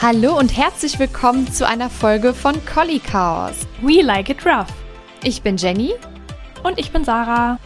Hallo 0.00 0.38
und 0.38 0.56
herzlich 0.56 0.96
willkommen 1.00 1.52
zu 1.52 1.66
einer 1.66 1.90
Folge 1.90 2.32
von 2.32 2.54
Collie 2.64 3.00
Chaos. 3.00 3.66
We 3.82 4.00
like 4.00 4.30
it 4.30 4.46
rough. 4.46 4.72
Ich 5.24 5.42
bin 5.42 5.56
Jenny. 5.56 5.92
Und 6.62 6.78
ich 6.78 6.92
bin 6.92 7.02
Sarah. 7.02 7.58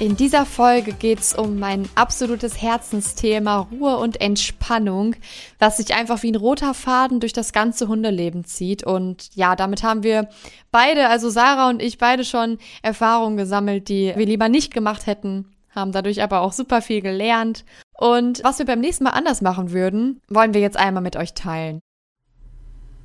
In 0.00 0.16
dieser 0.16 0.44
Folge 0.44 0.92
geht 0.92 1.20
es 1.20 1.34
um 1.36 1.60
mein 1.60 1.88
absolutes 1.94 2.60
Herzensthema 2.60 3.68
Ruhe 3.70 3.98
und 3.98 4.20
Entspannung, 4.20 5.14
was 5.60 5.76
sich 5.76 5.94
einfach 5.94 6.24
wie 6.24 6.32
ein 6.32 6.34
roter 6.34 6.74
Faden 6.74 7.20
durch 7.20 7.34
das 7.34 7.52
ganze 7.52 7.86
Hundeleben 7.86 8.44
zieht. 8.44 8.82
Und 8.82 9.30
ja, 9.36 9.54
damit 9.54 9.84
haben 9.84 10.02
wir 10.02 10.28
beide, 10.72 11.08
also 11.08 11.30
Sarah 11.30 11.68
und 11.68 11.80
ich, 11.80 11.98
beide 11.98 12.24
schon 12.24 12.58
Erfahrungen 12.82 13.36
gesammelt, 13.36 13.88
die 13.88 14.12
wir 14.16 14.26
lieber 14.26 14.48
nicht 14.48 14.74
gemacht 14.74 15.06
hätten, 15.06 15.44
haben 15.78 15.92
dadurch 15.92 16.22
aber 16.22 16.40
auch 16.40 16.52
super 16.52 16.82
viel 16.82 17.00
gelernt. 17.00 17.64
Und 17.96 18.42
was 18.44 18.58
wir 18.58 18.66
beim 18.66 18.80
nächsten 18.80 19.04
Mal 19.04 19.10
anders 19.10 19.40
machen 19.40 19.72
würden, 19.72 20.20
wollen 20.28 20.54
wir 20.54 20.60
jetzt 20.60 20.76
einmal 20.76 21.02
mit 21.02 21.16
euch 21.16 21.34
teilen. 21.34 21.80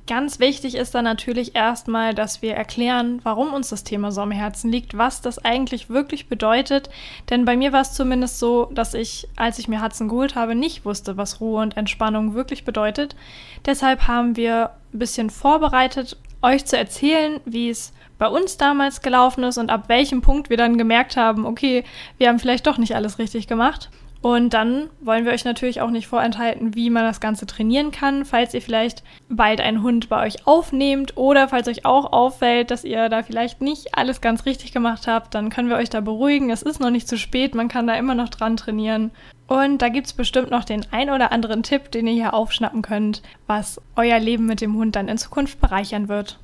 Ganz 0.06 0.38
wichtig 0.38 0.74
ist 0.74 0.94
dann 0.94 1.04
natürlich 1.04 1.54
erstmal, 1.54 2.14
dass 2.14 2.42
wir 2.42 2.54
erklären, 2.54 3.20
warum 3.22 3.54
uns 3.54 3.70
das 3.70 3.84
Thema 3.84 4.12
so 4.12 4.20
am 4.20 4.32
Herzen 4.32 4.70
liegt, 4.70 4.98
was 4.98 5.22
das 5.22 5.42
eigentlich 5.42 5.88
wirklich 5.88 6.28
bedeutet. 6.28 6.90
Denn 7.30 7.46
bei 7.46 7.56
mir 7.56 7.72
war 7.72 7.80
es 7.80 7.94
zumindest 7.94 8.38
so, 8.38 8.66
dass 8.66 8.92
ich, 8.92 9.26
als 9.36 9.58
ich 9.58 9.66
mir 9.66 9.82
Hudson 9.82 10.08
geholt 10.08 10.34
habe, 10.34 10.54
nicht 10.54 10.84
wusste, 10.84 11.16
was 11.16 11.40
Ruhe 11.40 11.62
und 11.62 11.78
Entspannung 11.78 12.34
wirklich 12.34 12.66
bedeutet. 12.66 13.16
Deshalb 13.64 14.06
haben 14.06 14.36
wir 14.36 14.72
ein 14.92 14.98
bisschen 14.98 15.30
vorbereitet, 15.30 16.18
euch 16.42 16.66
zu 16.66 16.76
erzählen, 16.76 17.40
wie 17.46 17.70
es 17.70 17.94
bei 18.18 18.28
uns 18.28 18.56
damals 18.56 19.02
gelaufen 19.02 19.44
ist 19.44 19.58
und 19.58 19.70
ab 19.70 19.88
welchem 19.88 20.20
Punkt 20.20 20.50
wir 20.50 20.56
dann 20.56 20.78
gemerkt 20.78 21.16
haben, 21.16 21.46
okay, 21.46 21.84
wir 22.18 22.28
haben 22.28 22.38
vielleicht 22.38 22.66
doch 22.66 22.78
nicht 22.78 22.94
alles 22.94 23.18
richtig 23.18 23.46
gemacht. 23.46 23.90
Und 24.24 24.54
dann 24.54 24.88
wollen 25.02 25.26
wir 25.26 25.32
euch 25.32 25.44
natürlich 25.44 25.82
auch 25.82 25.90
nicht 25.90 26.06
vorenthalten, 26.06 26.74
wie 26.74 26.88
man 26.88 27.02
das 27.02 27.20
Ganze 27.20 27.44
trainieren 27.44 27.90
kann, 27.90 28.24
falls 28.24 28.54
ihr 28.54 28.62
vielleicht 28.62 29.02
bald 29.28 29.60
einen 29.60 29.82
Hund 29.82 30.08
bei 30.08 30.24
euch 30.24 30.46
aufnehmt 30.46 31.18
oder 31.18 31.46
falls 31.46 31.68
euch 31.68 31.84
auch 31.84 32.10
auffällt, 32.10 32.70
dass 32.70 32.84
ihr 32.84 33.10
da 33.10 33.22
vielleicht 33.22 33.60
nicht 33.60 33.98
alles 33.98 34.22
ganz 34.22 34.46
richtig 34.46 34.72
gemacht 34.72 35.06
habt, 35.06 35.34
dann 35.34 35.50
können 35.50 35.68
wir 35.68 35.76
euch 35.76 35.90
da 35.90 36.00
beruhigen. 36.00 36.48
Es 36.48 36.62
ist 36.62 36.80
noch 36.80 36.88
nicht 36.88 37.06
zu 37.06 37.18
spät, 37.18 37.54
man 37.54 37.68
kann 37.68 37.86
da 37.86 37.96
immer 37.96 38.14
noch 38.14 38.30
dran 38.30 38.56
trainieren. 38.56 39.10
Und 39.46 39.82
da 39.82 39.90
gibt 39.90 40.06
es 40.06 40.14
bestimmt 40.14 40.50
noch 40.50 40.64
den 40.64 40.86
ein 40.90 41.10
oder 41.10 41.30
anderen 41.30 41.62
Tipp, 41.62 41.90
den 41.90 42.06
ihr 42.06 42.14
hier 42.14 42.32
aufschnappen 42.32 42.80
könnt, 42.80 43.20
was 43.46 43.78
euer 43.94 44.18
Leben 44.18 44.46
mit 44.46 44.62
dem 44.62 44.74
Hund 44.74 44.96
dann 44.96 45.08
in 45.08 45.18
Zukunft 45.18 45.60
bereichern 45.60 46.08
wird. 46.08 46.38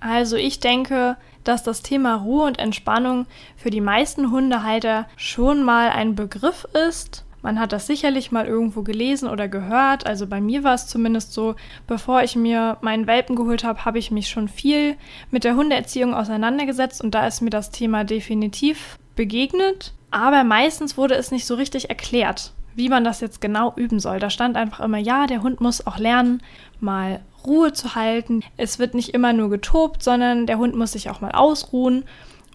Also 0.00 0.36
ich 0.36 0.60
denke, 0.60 1.16
dass 1.44 1.62
das 1.62 1.82
Thema 1.82 2.16
Ruhe 2.16 2.44
und 2.44 2.58
Entspannung 2.58 3.26
für 3.56 3.70
die 3.70 3.80
meisten 3.80 4.30
Hundehalter 4.30 5.06
schon 5.16 5.62
mal 5.62 5.88
ein 5.90 6.14
Begriff 6.14 6.66
ist. 6.88 7.24
Man 7.42 7.60
hat 7.60 7.72
das 7.72 7.86
sicherlich 7.86 8.32
mal 8.32 8.46
irgendwo 8.46 8.82
gelesen 8.82 9.28
oder 9.28 9.48
gehört. 9.48 10.06
Also 10.06 10.26
bei 10.26 10.40
mir 10.40 10.64
war 10.64 10.74
es 10.74 10.88
zumindest 10.88 11.32
so, 11.32 11.54
bevor 11.86 12.22
ich 12.22 12.36
mir 12.36 12.78
meinen 12.80 13.06
Welpen 13.06 13.36
geholt 13.36 13.64
habe, 13.64 13.84
habe 13.84 13.98
ich 13.98 14.10
mich 14.10 14.28
schon 14.28 14.48
viel 14.48 14.96
mit 15.30 15.44
der 15.44 15.54
Hundeerziehung 15.54 16.14
auseinandergesetzt 16.14 17.02
und 17.02 17.14
da 17.14 17.26
ist 17.26 17.40
mir 17.40 17.50
das 17.50 17.70
Thema 17.70 18.04
definitiv 18.04 18.98
begegnet. 19.14 19.94
Aber 20.10 20.44
meistens 20.44 20.96
wurde 20.96 21.14
es 21.14 21.30
nicht 21.30 21.46
so 21.46 21.54
richtig 21.54 21.88
erklärt, 21.90 22.52
wie 22.74 22.88
man 22.88 23.04
das 23.04 23.20
jetzt 23.20 23.40
genau 23.40 23.72
üben 23.76 24.00
soll. 24.00 24.18
Da 24.18 24.30
stand 24.30 24.56
einfach 24.56 24.80
immer, 24.80 24.98
ja, 24.98 25.26
der 25.26 25.42
Hund 25.42 25.60
muss 25.60 25.86
auch 25.86 25.98
lernen, 25.98 26.42
mal 26.80 27.20
Ruhe 27.46 27.72
zu 27.72 27.94
halten. 27.94 28.42
Es 28.56 28.78
wird 28.78 28.94
nicht 28.94 29.10
immer 29.10 29.32
nur 29.32 29.50
getobt, 29.50 30.02
sondern 30.02 30.46
der 30.46 30.58
Hund 30.58 30.74
muss 30.76 30.92
sich 30.92 31.10
auch 31.10 31.20
mal 31.20 31.32
ausruhen. 31.32 32.04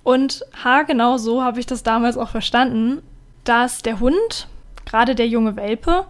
Und 0.04 0.44
haargenau 0.64 1.18
so 1.18 1.44
habe 1.44 1.60
ich 1.60 1.66
das 1.66 1.84
damals 1.84 2.18
auch 2.18 2.30
verstanden, 2.30 3.02
dass 3.44 3.82
der 3.82 4.00
Hund, 4.00 4.48
gerade 4.86 5.16
der 5.16 5.28
junge 5.28 5.56
Welpe, 5.56 6.06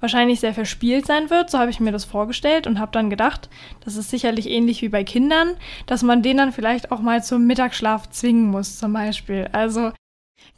wahrscheinlich 0.00 0.40
sehr 0.40 0.52
verspielt 0.52 1.06
sein 1.06 1.30
wird. 1.30 1.50
So 1.50 1.58
habe 1.58 1.70
ich 1.70 1.80
mir 1.80 1.92
das 1.92 2.04
vorgestellt 2.04 2.66
und 2.66 2.78
habe 2.78 2.92
dann 2.92 3.08
gedacht, 3.08 3.48
das 3.84 3.96
ist 3.96 4.10
sicherlich 4.10 4.50
ähnlich 4.50 4.82
wie 4.82 4.88
bei 4.88 5.04
Kindern, 5.04 5.54
dass 5.86 6.02
man 6.02 6.22
den 6.22 6.36
dann 6.36 6.52
vielleicht 6.52 6.90
auch 6.90 7.00
mal 7.00 7.22
zum 7.22 7.46
Mittagsschlaf 7.46 8.10
zwingen 8.10 8.50
muss, 8.50 8.78
zum 8.78 8.92
Beispiel. 8.92 9.48
Also 9.52 9.92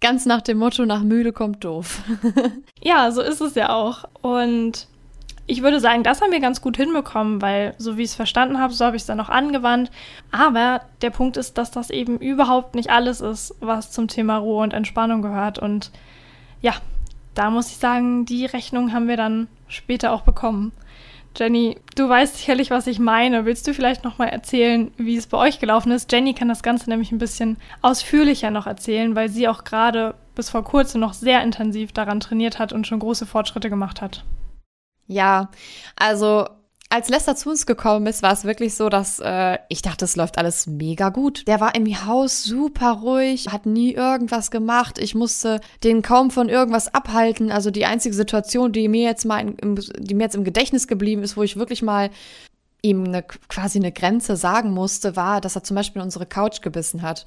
ganz 0.01 0.25
nach 0.27 0.41
dem 0.41 0.59
Motto, 0.59 0.87
nach 0.87 1.03
müde 1.03 1.33
kommt 1.33 1.63
doof. 1.63 2.03
ja, 2.83 3.11
so 3.11 3.21
ist 3.21 3.43
es 3.43 3.55
ja 3.55 3.75
auch. 3.75 4.05
Und 4.23 4.89
ich 5.47 5.63
würde 5.63 5.81
sagen, 5.81 6.03
das 6.03 6.23
haben 6.23 6.33
wir 6.33 6.41
ganz 6.41 6.61
gut 6.61 6.77
hinbekommen, 6.77 7.43
weil 7.43 7.75
so 7.77 7.97
wie 7.97 8.03
ich 8.03 8.11
es 8.11 8.15
verstanden 8.15 8.59
habe, 8.59 8.73
so 8.73 8.85
habe 8.85 8.97
ich 8.97 9.03
es 9.03 9.07
dann 9.07 9.21
auch 9.21 9.29
angewandt. 9.29 9.91
Aber 10.31 10.81
der 11.03 11.11
Punkt 11.11 11.37
ist, 11.37 11.59
dass 11.59 11.71
das 11.71 11.91
eben 11.91 12.19
überhaupt 12.19 12.75
nicht 12.75 12.91
alles 12.91 13.21
ist, 13.21 13.55
was 13.61 13.91
zum 13.91 14.09
Thema 14.09 14.39
Ruhe 14.39 14.63
und 14.63 14.73
Entspannung 14.73 15.21
gehört. 15.21 15.59
Und 15.59 15.91
ja, 16.63 16.73
da 17.35 17.51
muss 17.51 17.69
ich 17.69 17.77
sagen, 17.77 18.25
die 18.25 18.47
Rechnung 18.47 18.93
haben 18.93 19.09
wir 19.09 19.19
dann 19.19 19.49
später 19.69 20.13
auch 20.13 20.23
bekommen. 20.23 20.73
Jenny, 21.37 21.77
du 21.97 22.09
weißt 22.09 22.37
sicherlich, 22.37 22.71
was 22.71 22.87
ich 22.87 23.01
meine. 23.01 23.45
Willst 23.45 23.67
du 23.67 23.75
vielleicht 23.75 24.05
noch 24.05 24.19
mal 24.19 24.29
erzählen, 24.29 24.93
wie 24.97 25.17
es 25.17 25.27
bei 25.27 25.37
euch 25.37 25.59
gelaufen 25.59 25.91
ist? 25.91 26.11
Jenny 26.13 26.33
kann 26.33 26.49
das 26.49 26.63
Ganze 26.63 26.89
nämlich 26.89 27.11
ein 27.11 27.19
bisschen 27.19 27.59
ausführlicher 27.83 28.51
noch 28.51 28.67
erzählen, 28.67 29.17
weil 29.17 29.29
sie 29.29 29.49
auch 29.49 29.65
gerade 29.65 30.15
bis 30.37 30.49
vor 30.49 30.65
kurzem 30.65 31.01
noch 31.01 31.13
sehr 31.13 31.43
intensiv 31.43 31.93
daran 31.93 32.21
trainiert 32.21 32.59
hat 32.59 32.73
und 32.73 32.87
schon 32.87 33.01
große 33.01 33.27
Fortschritte 33.27 33.69
gemacht 33.69 34.01
hat. 34.01 34.25
Ja, 35.07 35.51
also 35.97 36.47
als 36.95 37.09
Lester 37.09 37.35
zu 37.35 37.51
uns 37.51 37.67
gekommen 37.67 38.07
ist, 38.07 38.23
war 38.23 38.33
es 38.33 38.45
wirklich 38.45 38.75
so, 38.75 38.89
dass 38.89 39.19
äh, 39.19 39.59
ich 39.69 39.83
dachte, 39.83 40.05
es 40.05 40.15
läuft 40.15 40.39
alles 40.39 40.69
mega 40.69 41.09
gut. 41.09 41.49
Der 41.49 41.61
war 41.61 41.75
im 41.75 41.87
Haus 42.07 42.45
super 42.45 42.93
ruhig, 43.03 43.49
hat 43.51 43.67
nie 43.67 43.93
irgendwas 43.93 44.53
gemacht. 44.53 45.01
Ich 45.01 45.17
musste 45.17 45.61
den 45.83 46.03
kaum 46.03 46.31
von 46.31 46.49
irgendwas 46.49 46.95
abhalten. 46.95 47.51
Also 47.51 47.73
die 47.73 47.85
einzige 47.85 48.15
Situation, 48.15 48.71
die 48.71 48.87
mir 48.87 49.09
jetzt 49.09 49.25
mal 49.25 49.41
im, 49.41 49.77
die 49.99 50.15
mir 50.15 50.23
jetzt 50.23 50.37
im 50.37 50.45
Gedächtnis 50.45 50.87
geblieben 50.87 51.25
ist, 51.25 51.37
wo 51.37 51.43
ich 51.43 51.57
wirklich 51.57 51.83
mal 51.83 52.11
ihm 52.81 53.03
eine, 53.03 53.25
quasi 53.25 53.81
eine 53.81 53.91
Grenze 53.91 54.37
sagen 54.37 54.71
musste, 54.71 55.17
war, 55.17 55.41
dass 55.41 55.57
er 55.57 55.65
zum 55.65 55.75
Beispiel 55.75 56.01
unsere 56.01 56.27
Couch 56.27 56.61
gebissen 56.61 57.03
hat 57.03 57.27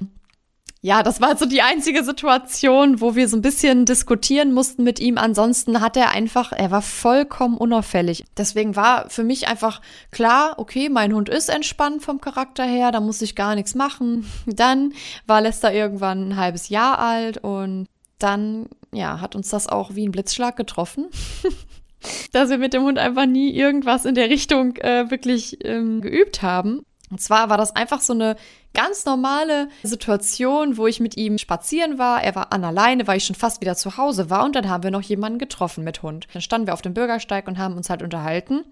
ja, 0.81 1.01
das 1.01 1.21
war 1.21 1.35
so 1.37 1.45
die 1.45 1.61
einzige 1.61 2.03
Situation, 2.03 3.01
wo 3.01 3.15
wir 3.15 3.27
so 3.27 3.35
ein 3.35 3.41
bisschen 3.41 3.85
diskutieren 3.85 4.53
mussten 4.53 4.83
mit 4.83 4.99
ihm. 4.99 5.17
Ansonsten 5.17 5.81
hat 5.81 5.97
er 5.97 6.11
einfach, 6.11 6.51
er 6.51 6.69
war 6.69 6.81
vollkommen 6.81 7.57
unauffällig. 7.57 8.25
Deswegen 8.37 8.75
war 8.75 9.09
für 9.09 9.23
mich 9.23 9.47
einfach 9.47 9.81
klar, 10.11 10.55
okay, 10.57 10.89
mein 10.89 11.13
Hund 11.13 11.29
ist 11.29 11.49
entspannt 11.49 12.03
vom 12.03 12.21
Charakter 12.21 12.63
her, 12.63 12.91
da 12.91 12.99
muss 12.99 13.21
ich 13.21 13.35
gar 13.35 13.55
nichts 13.55 13.73
machen. 13.73 14.29
Dann 14.45 14.93
war 15.25 15.41
Lester 15.41 15.73
irgendwann 15.73 16.29
ein 16.29 16.37
halbes 16.37 16.69
Jahr 16.69 16.99
alt 16.99 17.39
und 17.39 17.87
dann, 18.19 18.67
ja, 18.91 19.21
hat 19.21 19.35
uns 19.35 19.49
das 19.49 19.67
auch 19.67 19.93
wie 19.93 20.07
ein 20.07 20.11
Blitzschlag 20.11 20.55
getroffen. 20.55 21.07
dass 22.31 22.49
wir 22.49 22.57
mit 22.57 22.73
dem 22.73 22.83
Hund 22.83 22.99
einfach 22.99 23.25
nie 23.25 23.51
irgendwas 23.51 24.05
in 24.05 24.15
der 24.15 24.29
Richtung 24.29 24.75
äh, 24.77 25.09
wirklich 25.09 25.57
ähm, 25.65 26.01
geübt 26.01 26.41
haben. 26.41 26.83
Und 27.09 27.21
zwar 27.21 27.49
war 27.49 27.57
das 27.57 27.75
einfach 27.75 28.01
so 28.01 28.13
eine 28.13 28.35
ganz 28.73 29.05
normale 29.05 29.69
Situation, 29.83 30.77
wo 30.77 30.87
ich 30.87 30.99
mit 30.99 31.15
ihm 31.15 31.37
spazieren 31.37 31.97
war. 31.97 32.21
Er 32.21 32.35
war 32.35 32.51
an 32.51 32.63
alleine, 32.63 33.07
weil 33.07 33.17
ich 33.17 33.25
schon 33.25 33.35
fast 33.35 33.61
wieder 33.61 33.75
zu 33.75 33.97
Hause 33.97 34.29
war. 34.29 34.43
Und 34.43 34.55
dann 34.55 34.69
haben 34.69 34.83
wir 34.83 34.91
noch 34.91 35.01
jemanden 35.01 35.39
getroffen 35.39 35.83
mit 35.83 36.03
Hund. 36.03 36.27
Dann 36.33 36.41
standen 36.41 36.67
wir 36.67 36.73
auf 36.73 36.81
dem 36.81 36.93
Bürgersteig 36.93 37.47
und 37.47 37.57
haben 37.57 37.77
uns 37.77 37.89
halt 37.89 38.03
unterhalten. 38.03 38.63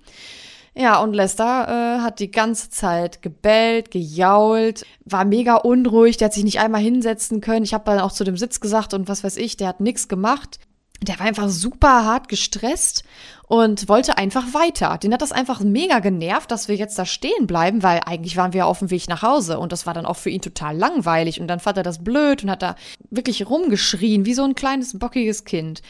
Ja, 0.78 1.00
und 1.00 1.14
Lester 1.14 1.68
äh, 1.70 2.02
hat 2.02 2.20
die 2.20 2.32
ganze 2.32 2.70
Zeit 2.70 3.22
gebellt, 3.22 3.92
gejault, 3.92 4.86
war 5.06 5.24
mega 5.24 5.56
unruhig, 5.56 6.18
der 6.18 6.26
hat 6.26 6.34
sich 6.34 6.44
nicht 6.44 6.60
einmal 6.60 6.82
hinsetzen 6.82 7.40
können. 7.40 7.64
Ich 7.64 7.74
habe 7.74 7.86
dann 7.86 8.00
auch 8.00 8.12
zu 8.12 8.26
dem 8.26 8.36
Sitz 8.36 8.60
gesagt 8.60 8.94
und 8.94 9.08
was 9.08 9.24
weiß 9.24 9.38
ich, 9.38 9.56
der 9.56 9.70
hat 9.70 9.80
nichts 9.80 10.10
gemacht 10.10 10.60
der 11.02 11.20
war 11.20 11.26
einfach 11.26 11.50
super 11.50 12.06
hart 12.06 12.30
gestresst 12.30 13.04
und 13.48 13.88
wollte 13.90 14.18
einfach 14.18 14.54
weiter. 14.54 14.98
Den 14.98 15.14
hat 15.14 15.22
das 15.22 15.32
einfach 15.32 15.60
mega 15.62 16.00
genervt, 16.00 16.50
dass 16.52 16.68
wir 16.68 16.76
jetzt 16.76 16.98
da 16.98 17.06
stehen 17.06 17.48
bleiben, 17.48 17.84
weil 17.84 18.02
eigentlich 18.06 18.38
waren 18.38 18.54
wir 18.54 18.66
auf 18.66 18.80
dem 18.80 18.90
Weg 18.90 19.08
nach 19.08 19.22
Hause 19.22 19.60
und 19.60 19.72
das 19.72 19.86
war 19.86 19.94
dann 19.94 20.06
auch 20.06 20.16
für 20.16 20.30
ihn 20.30 20.42
total 20.42 20.76
langweilig 20.76 21.40
und 21.40 21.48
dann 21.48 21.60
fand 21.60 21.78
er 21.78 21.84
das 21.84 22.04
blöd 22.04 22.44
und 22.44 22.50
hat 22.50 22.62
da 22.62 22.76
wirklich 23.10 23.48
rumgeschrien, 23.48 24.26
wie 24.26 24.34
so 24.34 24.44
ein 24.44 24.56
kleines 24.56 24.98
bockiges 24.98 25.46
Kind. 25.46 25.82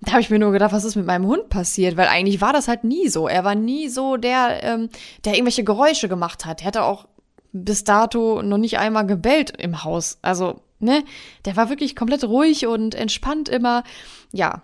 Da 0.00 0.12
habe 0.12 0.20
ich 0.20 0.30
mir 0.30 0.38
nur 0.38 0.52
gedacht, 0.52 0.72
was 0.72 0.84
ist 0.84 0.96
mit 0.96 1.06
meinem 1.06 1.26
Hund 1.26 1.48
passiert, 1.48 1.96
weil 1.96 2.08
eigentlich 2.08 2.40
war 2.40 2.52
das 2.52 2.68
halt 2.68 2.84
nie 2.84 3.08
so. 3.08 3.28
Er 3.28 3.44
war 3.44 3.54
nie 3.54 3.88
so 3.88 4.16
der, 4.16 4.62
ähm, 4.62 4.90
der 5.24 5.34
irgendwelche 5.34 5.64
Geräusche 5.64 6.08
gemacht 6.08 6.44
hat. 6.44 6.60
Er 6.62 6.66
hatte 6.66 6.82
auch 6.82 7.06
bis 7.52 7.84
dato 7.84 8.42
noch 8.42 8.58
nicht 8.58 8.78
einmal 8.78 9.06
gebellt 9.06 9.50
im 9.56 9.84
Haus. 9.84 10.18
Also 10.20 10.60
ne, 10.80 11.04
der 11.44 11.56
war 11.56 11.70
wirklich 11.70 11.96
komplett 11.96 12.24
ruhig 12.24 12.66
und 12.66 12.94
entspannt 12.94 13.48
immer. 13.48 13.84
Ja. 14.32 14.62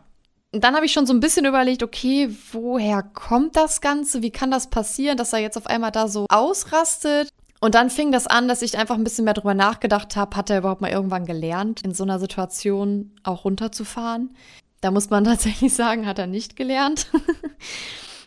Dann 0.52 0.74
habe 0.74 0.84
ich 0.84 0.92
schon 0.92 1.06
so 1.06 1.12
ein 1.12 1.20
bisschen 1.20 1.46
überlegt, 1.46 1.82
okay, 1.82 2.34
woher 2.52 3.02
kommt 3.02 3.56
das 3.56 3.80
Ganze? 3.80 4.20
Wie 4.22 4.32
kann 4.32 4.50
das 4.50 4.68
passieren, 4.68 5.16
dass 5.16 5.32
er 5.32 5.38
jetzt 5.38 5.56
auf 5.56 5.66
einmal 5.66 5.92
da 5.92 6.08
so 6.08 6.26
ausrastet? 6.28 7.28
Und 7.60 7.74
dann 7.74 7.90
fing 7.90 8.10
das 8.10 8.26
an, 8.26 8.48
dass 8.48 8.62
ich 8.62 8.76
einfach 8.76 8.96
ein 8.96 9.04
bisschen 9.04 9.26
mehr 9.26 9.34
drüber 9.34 9.54
nachgedacht 9.54 10.16
habe, 10.16 10.36
hat 10.36 10.50
er 10.50 10.58
überhaupt 10.58 10.80
mal 10.80 10.90
irgendwann 10.90 11.26
gelernt, 11.26 11.82
in 11.82 11.94
so 11.94 12.02
einer 12.02 12.18
Situation 12.18 13.12
auch 13.22 13.44
runterzufahren? 13.44 14.34
Da 14.80 14.90
muss 14.90 15.10
man 15.10 15.24
tatsächlich 15.26 15.72
sagen, 15.72 16.06
hat 16.06 16.18
er 16.18 16.26
nicht 16.26 16.56
gelernt. 16.56 17.06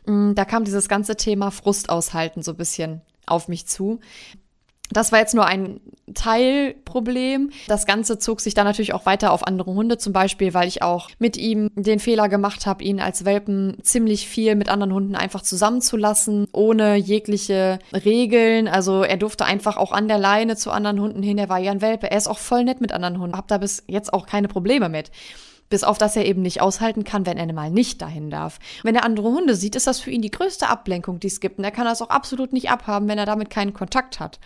Mm, 0.06 0.34
da 0.36 0.44
kam 0.44 0.66
dieses 0.66 0.90
ganze 0.90 1.16
Thema 1.16 1.50
Frust 1.50 1.90
aushalten 1.90 2.44
so 2.44 2.52
ein 2.52 2.58
bisschen 2.58 3.00
auf 3.25 3.48
mich 3.48 3.68
zu 3.68 4.02
Das 4.94 5.12
war 5.12 5.19
jetzt 5.19 5.36
nur 5.36 5.45
ein 5.45 5.80
Teilproblem. 6.13 7.51
Das 7.68 7.86
Ganze 7.86 8.19
zog 8.19 8.42
sich 8.42 8.54
dann 8.54 8.66
natürlich 8.66 8.94
auch 8.94 9.06
weiter 9.06 9.31
auf 9.31 9.48
andere 9.48 9.74
Hunde, 9.74 9.98
zum 9.98 10.13
Beispiel, 10.13 10.54
weil 10.54 10.68
ich 10.68 10.81
auch 10.81 11.10
mit 11.19 11.38
ihm 11.38 11.69
den 11.75 12.00
Fehler 12.00 12.30
gemacht 12.30 12.66
habe, 12.66 12.84
ihn 12.84 13.00
als 13.00 13.25
Welpen 13.25 13.78
ziemlich 13.81 14.28
viel 14.28 14.56
mit 14.56 14.69
anderen 14.69 14.94
Hunden 14.94 15.16
einfach 15.16 15.42
zusammenzulassen, 15.42 16.48
ohne 16.51 16.95
jegliche 16.95 17.80
Regeln. 17.94 18.68
Also 18.68 19.04
er 19.04 19.18
durfte 19.18 19.45
einfach 19.45 19.78
auch 19.78 19.92
an 19.92 20.07
der 20.07 20.18
Leine 20.18 20.56
zu 20.56 20.72
anderen 20.72 21.00
Hunden 21.00 21.24
hin. 21.24 21.38
Er 21.38 21.50
war 21.50 21.60
ja 21.60 21.72
ein 21.72 21.81
Welpe. 21.81 22.12
Er 22.12 22.18
ist 22.18 22.28
auch 22.28 22.39
voll 22.39 22.63
nett 22.63 22.81
mit 22.81 22.92
anderen 22.92 23.19
Hunden. 23.19 23.38
Hab 23.38 23.48
da 23.48 23.57
bis 23.57 23.84
jetzt 23.88 24.13
auch 24.13 24.25
keine 24.25 24.48
Probleme 24.48 24.89
mit. 24.89 25.12
Bis 25.74 25.84
auf, 25.84 25.98
dass 25.98 26.16
er 26.16 26.28
eben 26.28 26.44
nicht 26.44 26.62
aushalten 26.62 27.04
kann, 27.04 27.25
wenn 27.25 27.36
er 27.36 27.52
mal 27.52 27.72
nicht 27.72 28.00
dahin 28.00 28.30
darf. 28.30 28.60
Wenn 28.84 28.94
er 28.94 29.04
andere 29.04 29.30
Hunde 29.30 29.56
sieht, 29.56 29.75
ist 29.75 29.88
das 29.88 30.00
für 30.00 30.12
ihn 30.12 30.22
die 30.22 30.30
größte 30.30 30.70
Ablenkung, 30.70 31.20
die 31.20 31.25
es 31.25 31.40
gibt. 31.40 31.58
Und 31.58 31.64
er 31.64 31.72
kann 31.72 31.86
das 31.86 32.00
auch 32.04 32.12
absolut 32.12 32.54
nicht 32.54 32.70
abhaben, 32.70 33.08
wenn 33.08 33.18
er 33.18 33.25
damit 33.25 33.50
keinen 33.50 33.74
Kontakt 33.74 34.20
hat. 34.20 34.40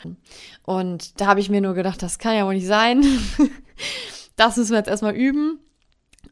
Und 0.64 1.20
da 1.20 1.28
habe 1.28 1.42
ich 1.42 1.50
mir 1.50 1.60
nur 1.60 1.74
gedacht, 1.74 2.02
das 2.02 2.18
kann 2.18 2.34
ja 2.34 2.46
wohl 2.46 2.54
nicht 2.54 2.66
sein. 2.66 3.04
das 4.38 4.56
müssen 4.56 4.72
wir 4.72 4.78
jetzt 4.78 4.88
erstmal 4.88 5.16
üben. 5.16 5.60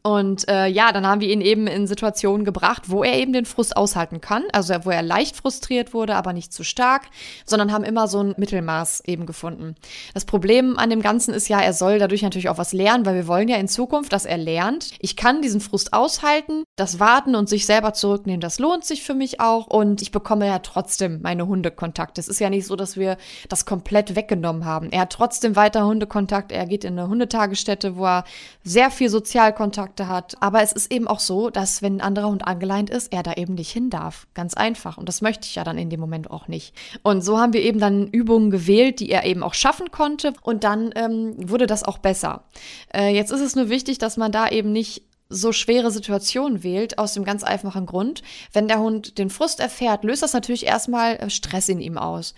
Und 0.06 0.48
äh, 0.48 0.68
ja, 0.68 0.92
dann 0.92 1.08
haben 1.08 1.20
wir 1.20 1.30
ihn 1.30 1.42
eben 1.42 1.66
in 1.66 1.88
Situationen 1.88 2.46
gebracht, 2.46 2.92
wo 2.92 3.04
er 3.04 3.18
eben 3.18 3.34
den 3.34 3.46
Frust 3.46 3.76
aushalten 3.76 4.22
kann. 4.22 4.44
Also 4.54 4.76
wo 4.84 4.92
er 4.92 5.02
leicht 5.02 5.36
frustriert 5.36 5.96
wurde, 5.96 6.16
aber 6.16 6.32
nicht 6.32 6.54
zu 6.54 6.64
stark, 6.64 7.08
sondern 7.44 7.72
haben 7.72 7.84
immer 7.84 8.08
so 8.08 8.22
ein 8.22 8.36
Mittelmaß 8.38 9.02
eben 9.08 9.26
gefunden. 9.26 9.74
Das 10.14 10.26
Problem 10.26 10.78
an 10.78 10.92
dem 10.92 11.02
Ganzen 11.02 11.34
ist 11.34 11.48
ja, 11.48 11.60
er 11.60 11.74
soll 11.74 11.98
dadurch 11.98 12.22
natürlich 12.22 12.50
auch 12.50 12.60
was 12.60 12.72
lernen, 12.72 13.08
weil 13.08 13.16
wir 13.16 13.28
wollen 13.28 13.48
ja 13.48 13.58
in 13.58 13.68
Zukunft, 13.68 14.14
dass 14.14 14.26
er 14.26 14.38
lernt. 14.38 14.92
Ich 15.00 15.16
kann 15.16 15.42
diesen 15.42 15.60
Frust 15.60 15.92
aushalten, 15.92 16.65
das 16.76 17.00
Warten 17.00 17.36
und 17.36 17.48
sich 17.48 17.66
selber 17.66 17.94
zurücknehmen, 17.94 18.42
das 18.42 18.60
lohnt 18.60 18.86
sich 18.86 19.04
für 19.04 19.14
mich 19.14 19.40
auch. 19.40 19.68
Und 19.68 20.02
ich 20.02 20.12
bekomme 20.12 20.48
ja 20.48 20.60
trotzdem 20.60 21.22
meine 21.22 21.48
Hundekontakte. 21.48 22.20
Es 22.20 22.28
ist 22.28 22.40
ja 22.40 22.50
nicht 22.50 22.66
so, 22.66 22.76
dass 22.76 22.98
wir 22.98 23.18
das 23.50 23.66
komplett 23.66 24.16
weggenommen 24.16 24.66
haben. 24.66 24.90
Er 24.92 25.02
hat 25.02 25.12
trotzdem 25.12 25.56
weiter 25.56 25.86
Hundekontakt. 25.86 26.52
Er 26.52 26.66
geht 26.66 26.84
in 26.84 26.98
eine 26.98 27.08
Hundetagesstätte, 27.08 27.96
wo 27.96 28.06
er 28.06 28.24
sehr 28.64 28.92
viel 28.92 29.10
Sozialkontakt 29.10 29.76
Kontakte 29.76 30.08
hat. 30.08 30.38
Aber 30.42 30.62
es 30.62 30.72
ist 30.72 30.92
eben 30.92 31.08
auch 31.08 31.20
so, 31.20 31.50
dass 31.50 31.82
wenn 31.82 31.98
ein 31.98 32.02
anderer 32.02 32.30
Hund 32.30 32.48
angeleint 32.48 32.90
ist, 32.90 33.12
er 33.12 33.24
da 33.24 33.34
eben 33.34 33.56
nicht 33.56 33.72
hin 33.72 33.90
darf. 33.90 34.28
Ganz 34.34 34.54
einfach. 34.54 34.98
Und 34.98 35.10
das 35.10 35.22
möchte 35.22 35.48
ich 35.48 35.56
ja 35.56 35.64
dann 35.64 35.78
in 35.78 35.90
dem 35.90 36.00
Moment 36.00 36.30
auch 36.30 36.48
nicht. 36.48 36.74
Und 37.02 37.24
so 37.24 37.40
haben 37.40 37.54
wir 37.54 37.62
eben 37.62 37.80
dann 37.80 38.08
Übungen 38.08 38.52
gewählt, 38.52 39.00
die 39.00 39.10
er 39.10 39.26
eben 39.26 39.44
auch 39.44 39.54
schaffen 39.54 39.92
konnte. 39.92 40.34
Und 40.44 40.64
dann 40.64 40.92
ähm, 40.96 41.36
wurde 41.38 41.68
das 41.68 41.84
auch 41.84 41.98
besser. 41.98 42.44
Äh, 42.94 43.14
jetzt 43.16 43.32
ist 43.32 43.42
es 43.42 43.56
nur 43.56 43.70
wichtig, 43.70 43.98
dass 43.98 44.18
man 44.18 44.32
da 44.32 44.48
eben 44.48 44.72
nicht 44.72 45.04
so 45.30 45.52
schwere 45.52 45.92
Situationen 45.92 46.64
wählt, 46.64 46.98
aus 46.98 47.14
dem 47.14 47.24
ganz 47.24 47.44
einfachen 47.44 47.86
Grund. 47.86 48.22
Wenn 48.54 48.68
der 48.68 48.80
Hund 48.80 49.18
den 49.18 49.30
Frust 49.30 49.60
erfährt, 49.60 50.04
löst 50.04 50.24
das 50.24 50.34
natürlich 50.34 50.66
erstmal 50.66 51.16
äh, 51.16 51.30
Stress 51.30 51.70
in 51.70 51.82
ihm 51.82 51.98
aus. 51.98 52.34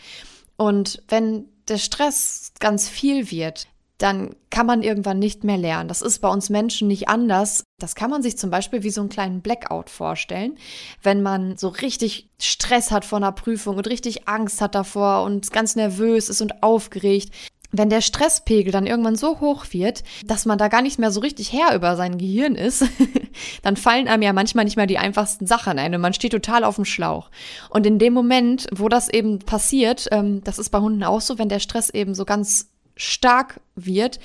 Und 0.56 1.04
wenn 1.08 1.46
der 1.68 1.78
Stress 1.78 2.54
ganz 2.60 2.88
viel 2.90 3.30
wird, 3.30 3.68
dann 3.98 4.36
kann 4.52 4.68
man 4.68 4.84
irgendwann 4.84 5.18
nicht 5.18 5.44
mehr 5.44 5.58
lernen. 5.58 5.88
Das 5.88 6.02
ist 6.04 6.20
bei 6.20 6.30
uns 6.30 6.50
Menschen 6.50 6.88
nicht 6.88 7.10
anders. 7.10 7.64
Das 7.80 7.96
kann 7.96 8.12
man 8.12 8.22
sich 8.22 8.38
zum 8.38 8.52
Beispiel 8.52 8.84
wie 8.84 8.92
so 8.92 9.02
einen 9.02 9.10
kleinen 9.10 9.42
Blackout 9.42 9.90
vorstellen, 9.90 10.58
wenn 11.02 11.24
man 11.24 11.58
so 11.58 11.70
richtig 11.70 12.30
Stress 12.40 12.92
hat 12.92 13.06
vor 13.06 13.18
einer 13.18 13.32
Prüfung 13.32 13.78
und 13.78 13.88
richtig 13.88 14.28
Angst 14.28 14.62
hat 14.62 14.76
davor 14.76 15.24
und 15.24 15.52
ganz 15.52 15.76
nervös 15.76 16.30
ist 16.30 16.42
und 16.42 16.62
aufgeregt. 16.62 17.34
Wenn 17.72 17.90
der 17.90 18.02
Stresspegel 18.02 18.72
dann 18.72 18.88
irgendwann 18.88 19.16
so 19.16 19.40
hoch 19.40 19.66
wird, 19.72 20.04
dass 20.26 20.46
man 20.46 20.58
da 20.58 20.68
gar 20.70 20.82
nicht 20.82 21.00
mehr 21.00 21.12
so 21.12 21.20
richtig 21.20 21.52
Herr 21.52 21.76
über 21.76 21.96
sein 21.96 22.18
Gehirn 22.18 22.56
ist, 22.56 22.86
dann 23.62 23.76
fallen 23.76 24.08
einem 24.08 24.24
ja 24.24 24.34
manchmal 24.34 24.66
nicht 24.66 24.78
mehr 24.78 24.88
die 24.88 24.98
einfachsten 24.98 25.48
Sachen 25.48 25.78
ein 25.78 25.94
und 25.94 26.02
man 26.02 26.14
steht 26.14 26.32
total 26.32 26.64
auf 26.64 26.76
dem 26.76 26.86
Schlauch. 26.86 27.30
Und 27.70 27.86
in 27.86 28.00
dem 28.00 28.14
Moment, 28.14 28.68
wo 28.74 28.88
das 28.90 29.10
eben 29.10 29.40
passiert, 29.40 30.08
ähm, 30.12 30.44
das 30.44 30.60
ist 30.60 30.70
bei 30.70 30.80
Hunden 30.80 31.04
auch 31.04 31.22
so, 31.22 31.38
wenn 31.38 31.50
der 31.50 31.60
Stress 31.60 31.90
eben 31.90 32.16
so 32.16 32.26
ganz 32.26 32.70
stark 32.96 33.60
wird, 33.76 34.20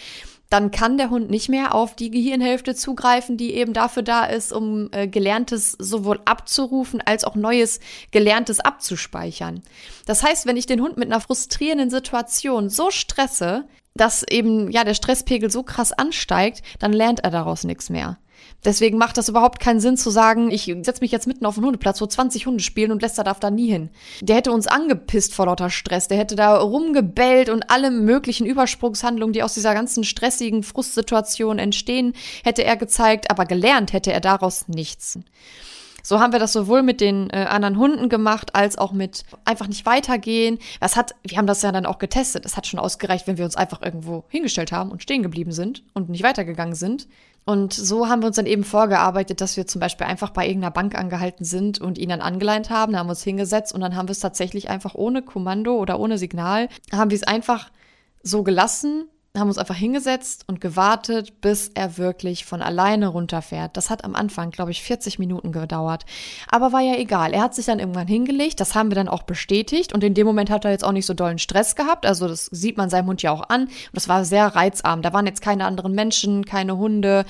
dann 0.53 0.71
kann 0.71 0.99
der 0.99 1.09
Hund 1.09 1.31
nicht 1.31 1.49
mehr 1.49 1.75
auf 1.75 1.97
die 1.97 2.11
Gehirnhälfte 2.11 2.75
zugreifen, 2.75 3.39
die 3.39 3.55
eben 3.55 3.73
dafür 3.73 4.03
da 4.03 4.27
ist, 4.27 4.53
um 4.53 4.91
äh, 4.93 5.09
Gelerntes 5.09 5.73
sowohl 5.79 6.21
abzurufen 6.27 7.01
als 7.01 7.25
auch 7.25 7.37
Neues 7.37 7.81
Gelerntes 8.11 8.61
abzuspeichern. 8.61 9.63
Das 10.05 10.23
heißt, 10.23 10.45
wenn 10.45 10.59
ich 10.59 10.67
den 10.67 10.83
Hund 10.83 10.99
mit 10.99 11.11
einer 11.11 11.23
frustrierenden 11.23 11.89
Situation 11.89 12.69
so 12.69 12.91
stresse, 12.91 13.65
dass 13.95 14.25
eben 14.29 14.71
ja 14.71 14.85
der 14.85 14.93
Stresspegel 14.93 15.51
so 15.51 15.63
krass 15.63 15.91
ansteigt, 15.91 16.63
dann 16.79 16.93
lernt 16.93 17.21
er 17.21 17.31
daraus 17.31 17.65
nichts 17.65 17.89
mehr. 17.89 18.19
Deswegen 18.65 18.97
macht 18.97 19.19
das 19.19 19.29
überhaupt 19.29 19.59
keinen 19.59 19.81
Sinn 19.81 19.97
zu 19.97 20.11
sagen, 20.11 20.51
ich 20.51 20.65
setze 20.83 21.01
mich 21.01 21.11
jetzt 21.11 21.27
mitten 21.27 21.47
auf 21.47 21.57
einen 21.57 21.67
Hundeplatz, 21.67 22.01
wo 22.01 22.07
20 22.07 22.47
Hunde 22.47 22.63
spielen 22.63 22.93
und 22.93 23.03
Lester 23.03 23.25
darf 23.25 23.41
da 23.41 23.51
nie 23.51 23.69
hin. 23.69 23.91
Der 24.21 24.37
hätte 24.37 24.53
uns 24.53 24.69
angepisst 24.69 25.35
vor 25.35 25.47
lauter 25.47 25.69
Stress. 25.69 26.07
Der 26.07 26.19
hätte 26.19 26.37
da 26.37 26.57
rumgebellt 26.57 27.49
und 27.49 27.71
alle 27.71 27.91
möglichen 27.91 28.47
Übersprungshandlungen, 28.47 29.33
die 29.33 29.43
aus 29.43 29.55
dieser 29.55 29.75
ganzen 29.75 30.05
stressigen 30.05 30.63
Frustsituation 30.63 31.59
entstehen, 31.59 32.13
hätte 32.45 32.63
er 32.63 32.77
gezeigt, 32.77 33.31
aber 33.31 33.47
gelernt 33.47 33.93
hätte 33.93 34.13
er 34.13 34.21
daraus 34.21 34.69
nichts. 34.69 35.19
So 36.05 36.19
haben 36.19 36.33
wir 36.33 36.41
das 36.41 36.53
sowohl 36.53 36.83
mit 36.83 37.01
den 37.01 37.31
äh, 37.31 37.47
anderen 37.49 37.79
Hunden 37.79 38.09
gemacht, 38.09 38.55
als 38.55 38.77
auch 38.77 38.93
mit 38.93 39.25
einfach 39.45 39.69
nicht 39.69 39.87
weitergehen. 39.87 40.59
Das 40.81 40.97
hat, 40.97 41.15
wir 41.23 41.39
haben 41.39 41.47
das 41.47 41.63
ja 41.63 41.71
dann 41.71 41.87
auch 41.87 41.99
getestet. 41.99 42.45
Es 42.45 42.57
hat 42.57 42.67
schon 42.67 42.81
ausgereicht, 42.81 43.27
wenn 43.29 43.39
wir 43.39 43.45
uns 43.45 43.57
einfach 43.57 43.83
irgendwo 43.83 44.25
hingestellt 44.29 44.73
haben 44.73 44.91
und 44.91 45.03
stehen 45.03 45.23
geblieben 45.23 45.53
sind 45.53 45.85
und 45.95 46.09
nicht 46.09 46.25
weitergegangen 46.25 46.75
sind. 46.75 47.07
Und 47.45 47.73
so 47.73 48.09
haben 48.09 48.23
wir 48.23 48.29
uns 48.29 48.37
dann 48.37 48.47
eben 48.47 48.63
vorgearbeitet, 48.63 49.41
dass 49.41 49.57
wir 49.57 49.67
zum 49.67 49.81
Beispiel 49.81 50.07
einfach 50.07 50.31
bei 50.31 50.47
irgendeiner 50.47 50.71
Bank 50.71 50.97
angehalten 50.97 51.45
sind 51.45 51.81
und 51.81 51.99
ihn 51.99 52.11
dann 52.11 52.21
angeleint 52.21 52.71
haben, 52.71 52.97
haben 52.97 53.09
uns 53.09 53.25
hingesetzt 53.25 53.73
und 53.75 53.81
dann 53.81 53.97
haben 53.97 54.07
wir 54.07 54.13
es 54.13 54.21
tatsächlich 54.21 54.71
einfach 54.71 54.95
ohne 54.95 55.23
Kommando 55.23 55.77
oder 55.77 55.99
ohne 55.99 56.19
Signal, 56.19 56.69
haben 56.93 57.11
wir 57.11 57.17
es 57.17 57.25
einfach 57.25 57.71
so 58.23 58.45
gelassen 58.45 59.09
haben 59.41 59.49
uns 59.49 59.57
einfach 59.57 59.77
hingesetzt 59.77 60.45
und 60.47 60.61
gewartet, 60.61 61.41
bis 61.41 61.69
er 61.69 61.97
wirklich 61.97 62.45
von 62.45 62.61
alleine 62.61 63.09
runterfährt. 63.09 63.79
Das 63.79 63.89
hat 63.89 64.05
am 64.05 64.15
Anfang, 64.15 64.51
glaube 64.51 64.73
ich, 64.73 64.83
40 64.83 65.19
Minuten 65.19 65.53
gedauert. 65.53 66.05
Aber 66.51 66.73
war 66.73 66.83
ja 66.83 66.97
egal. 66.97 67.33
Er 67.33 67.43
hat 67.43 67.55
sich 67.55 67.65
dann 67.65 67.79
irgendwann 67.79 68.07
hingelegt. 68.07 68.61
Das 68.61 68.75
haben 68.75 68.91
wir 68.91 68.95
dann 68.95 69.09
auch 69.09 69.23
bestätigt. 69.23 69.95
Und 69.95 70.05
in 70.05 70.13
dem 70.13 70.27
Moment 70.27 70.51
hat 70.51 70.67
er 70.67 70.71
jetzt 70.71 70.85
auch 70.85 70.93
nicht 70.93 71.07
so 71.07 71.15
dollen 71.15 71.39
Stress 71.39 71.77
gehabt. 71.77 72.05
Also 72.05 72.29
das 72.29 72.47
sieht 72.47 72.77
man 72.77 72.91
seinem 72.91 73.07
Hund 73.07 73.23
ja 73.23 73.33
auch 73.33 73.49
an. 73.49 73.63
Und 73.63 73.73
das 73.95 74.07
war 74.07 74.27
sehr 74.27 74.49
reizarm. 74.49 75.01
Da 75.01 75.15
waren 75.15 75.27
jetzt 75.27 75.41
keine 75.41 75.65
anderen 75.65 75.95
Menschen, 75.95 76.45
keine 76.45 76.77
Hunde, 76.77 77.25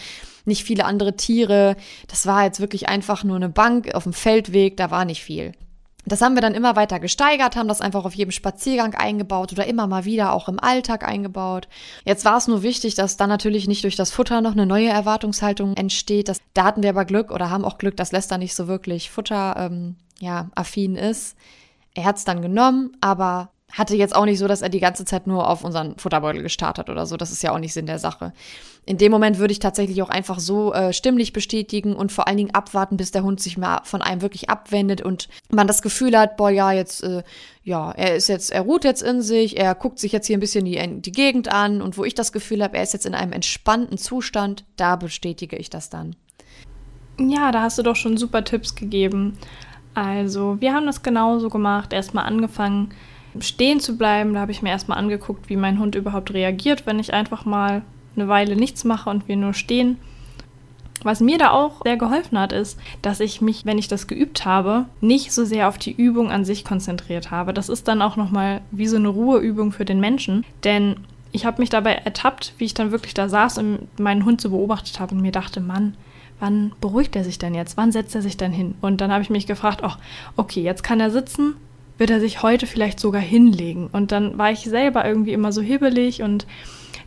nicht 0.44 0.64
viele 0.64 0.87
andere 0.87 1.14
Tiere. 1.14 1.76
Das 2.08 2.26
war 2.26 2.43
jetzt 2.43 2.58
wirklich 2.58 2.88
einfach 2.88 3.22
nur 3.22 3.37
eine 3.37 3.49
Bank 3.49 3.94
auf 3.94 4.02
dem 4.02 4.12
Feldweg. 4.12 4.76
Da 4.76 4.90
war 4.90 5.04
nicht 5.04 5.22
viel. 5.22 5.52
Das 6.04 6.20
haben 6.20 6.34
wir 6.34 6.43
dann 6.43 6.54
immer 6.54 6.75
weiter 6.75 6.99
gesteigert, 6.99 7.54
haben 7.54 7.69
das 7.69 7.81
einfach 7.81 8.04
auf 8.04 8.14
jedem 8.14 8.32
Spaziergang 8.32 8.94
eingebaut 8.94 9.52
oder 9.52 9.66
immer 9.66 9.87
mal 9.87 10.04
wieder 10.04 10.32
auch 10.32 10.49
im 10.49 10.58
Alltag 10.58 11.06
eingebaut. 11.06 11.69
Jetzt 12.04 12.25
war 12.25 12.37
es 12.37 12.49
nur 12.49 12.62
wichtig, 12.62 12.96
dass 12.96 13.16
dann 13.16 13.28
natürlich 13.28 13.68
nicht 13.68 13.85
durch 13.85 13.94
das 13.94 14.11
Futter 14.11 14.40
noch 14.40 14.52
eine 14.52 14.66
neue 14.66 14.88
Erwartungshaltung 14.88 15.75
entsteht. 15.76 16.28
Das, 16.28 16.40
da 16.54 16.64
hatten 16.64 16.82
wir 16.82 16.90
aber 16.90 17.04
Glück 17.04 17.30
oder 17.30 17.50
haben 17.50 17.64
auch 17.64 17.78
Glück, 17.78 17.97
dass 17.97 18.11
Lester 18.11 18.37
nicht 18.37 18.54
so 18.56 18.66
wirklich 18.66 19.11
Futter 19.11 19.54
ähm, 19.56 19.94
ja, 20.18 20.50
affin 20.56 20.97
ist. 20.97 21.37
Er 21.94 22.04
hat 22.04 22.16
es 22.16 22.25
dann 22.25 22.42
genommen, 22.42 22.97
aber 23.00 23.51
hatte 23.73 23.97
jetzt 23.97 24.14
auch 24.14 24.26
nicht 24.26 24.38
so, 24.38 24.47
dass 24.47 24.62
er 24.62 24.69
die 24.69 24.81
ganze 24.81 25.05
Zeit 25.05 25.26
nur 25.26 25.49
auf 25.49 25.64
unseren 25.64 25.99
Futterbeutel 25.99 26.43
gestartet 26.43 26.91
oder 26.91 27.07
so. 27.07 27.17
Das 27.17 27.33
ist 27.33 27.43
ja 27.43 27.52
auch 27.52 27.59
nicht 27.59 27.73
Sinn 27.73 27.87
der 27.87 27.99
Sache. 27.99 28.33
In 28.85 28.99
dem 28.99 29.11
Moment 29.11 29.38
würde 29.38 29.52
ich 29.52 29.61
tatsächlich 29.61 30.02
auch 30.02 30.11
einfach 30.11 30.41
so 30.41 30.75
äh, 30.75 30.93
stimmlich 30.93 31.33
bestätigen 31.33 31.95
und 31.95 32.12
vor 32.12 32.29
allen 32.29 32.37
Dingen 32.37 32.55
abwarten, 32.55 32.97
bis 32.97 33.12
der 33.12 33.23
Hund 33.23 33.41
sich 33.41 33.57
mal 33.57 33.81
von 33.85 34.02
einem 34.02 34.21
wirklich 34.21 34.50
abwendet 34.50 35.00
und 35.00 35.29
man 35.50 35.67
das 35.67 35.83
Gefühl 35.83 36.19
hat, 36.19 36.37
boah, 36.37 36.50
ja, 36.50 36.73
jetzt, 36.73 37.02
äh, 37.02 37.23
ja, 37.62 37.93
er 37.93 38.17
ist 38.17 38.29
jetzt, 38.29 38.50
er 38.50 38.62
ruht 38.62 38.85
jetzt 38.85 39.02
in 39.02 39.23
sich, 39.23 39.57
er 39.57 39.75
guckt 39.75 39.99
sich 39.99 40.12
jetzt 40.12 40.26
hier 40.26 40.37
ein 40.37 40.41
bisschen 40.41 40.64
die, 40.64 41.00
die 41.00 41.12
Gegend 41.12 41.50
an 41.50 41.81
und 41.81 41.97
wo 41.97 42.05
ich 42.05 42.14
das 42.14 42.33
Gefühl 42.33 42.62
habe, 42.62 42.76
er 42.76 42.83
ist 42.83 42.93
jetzt 42.93 43.07
in 43.07 43.14
einem 43.14 43.33
entspannten 43.33 43.97
Zustand, 43.97 44.64
da 44.76 44.97
bestätige 44.97 45.57
ich 45.57 45.71
das 45.71 45.88
dann. 45.88 46.17
Ja, 47.19 47.52
da 47.52 47.62
hast 47.62 47.79
du 47.79 47.83
doch 47.83 47.97
schon 47.97 48.17
super 48.17 48.45
Tipps 48.45 48.75
gegeben. 48.75 49.38
Also, 49.95 50.57
wir 50.61 50.75
haben 50.75 50.87
das 50.87 51.02
genauso 51.02 51.50
gemacht, 51.50 51.93
erstmal 51.93 52.25
angefangen, 52.25 52.95
stehen 53.40 53.80
zu 53.80 53.96
bleiben. 53.96 54.34
Da 54.34 54.40
habe 54.40 54.52
ich 54.52 54.62
mir 54.62 54.70
erstmal 54.70 54.98
angeguckt, 54.98 55.48
wie 55.48 55.56
mein 55.56 55.78
Hund 55.78 55.94
überhaupt 55.94 56.32
reagiert, 56.32 56.86
wenn 56.86 56.98
ich 56.98 57.14
einfach 57.14 57.44
mal 57.44 57.82
eine 58.16 58.28
Weile 58.28 58.56
nichts 58.56 58.84
mache 58.84 59.10
und 59.10 59.28
wir 59.28 59.36
nur 59.36 59.54
stehen. 59.54 59.96
Was 61.04 61.20
mir 61.20 61.38
da 61.38 61.50
auch 61.50 61.82
sehr 61.82 61.96
geholfen 61.96 62.38
hat, 62.38 62.52
ist, 62.52 62.78
dass 63.00 63.20
ich 63.20 63.40
mich, 63.40 63.64
wenn 63.64 63.78
ich 63.78 63.88
das 63.88 64.06
geübt 64.06 64.44
habe, 64.44 64.84
nicht 65.00 65.32
so 65.32 65.44
sehr 65.44 65.68
auf 65.68 65.78
die 65.78 65.92
Übung 65.92 66.30
an 66.30 66.44
sich 66.44 66.64
konzentriert 66.64 67.30
habe. 67.30 67.52
Das 67.52 67.68
ist 67.68 67.88
dann 67.88 68.02
auch 68.02 68.16
nochmal 68.16 68.60
wie 68.70 68.86
so 68.86 68.96
eine 68.96 69.08
Ruheübung 69.08 69.72
für 69.72 69.84
den 69.84 69.98
Menschen. 69.98 70.44
Denn 70.62 70.96
ich 71.32 71.44
habe 71.44 71.60
mich 71.60 71.70
dabei 71.70 71.94
ertappt, 71.94 72.54
wie 72.58 72.66
ich 72.66 72.74
dann 72.74 72.92
wirklich 72.92 73.14
da 73.14 73.28
saß 73.28 73.58
und 73.58 73.98
meinen 73.98 74.24
Hund 74.24 74.40
so 74.40 74.50
beobachtet 74.50 75.00
habe 75.00 75.14
und 75.14 75.22
mir 75.22 75.32
dachte, 75.32 75.60
Mann, 75.60 75.96
wann 76.38 76.72
beruhigt 76.80 77.16
er 77.16 77.24
sich 77.24 77.38
denn 77.38 77.54
jetzt? 77.54 77.76
Wann 77.76 77.92
setzt 77.92 78.14
er 78.14 78.22
sich 78.22 78.36
denn 78.36 78.52
hin? 78.52 78.74
Und 78.80 79.00
dann 79.00 79.10
habe 79.10 79.22
ich 79.22 79.30
mich 79.30 79.46
gefragt, 79.46 79.80
ach, 79.82 79.98
okay, 80.36 80.62
jetzt 80.62 80.82
kann 80.82 81.00
er 81.00 81.10
sitzen, 81.10 81.54
wird 82.02 82.11
er 82.11 82.18
sich 82.18 82.42
heute 82.42 82.66
vielleicht 82.66 82.99
sogar 82.99 83.23
hinlegen. 83.23 83.88
Und 83.92 84.11
dann 84.11 84.37
war 84.37 84.50
ich 84.50 84.62
selber 84.62 85.06
irgendwie 85.06 85.32
immer 85.32 85.52
so 85.52 85.62
hibbelig 85.62 86.21
und 86.21 86.49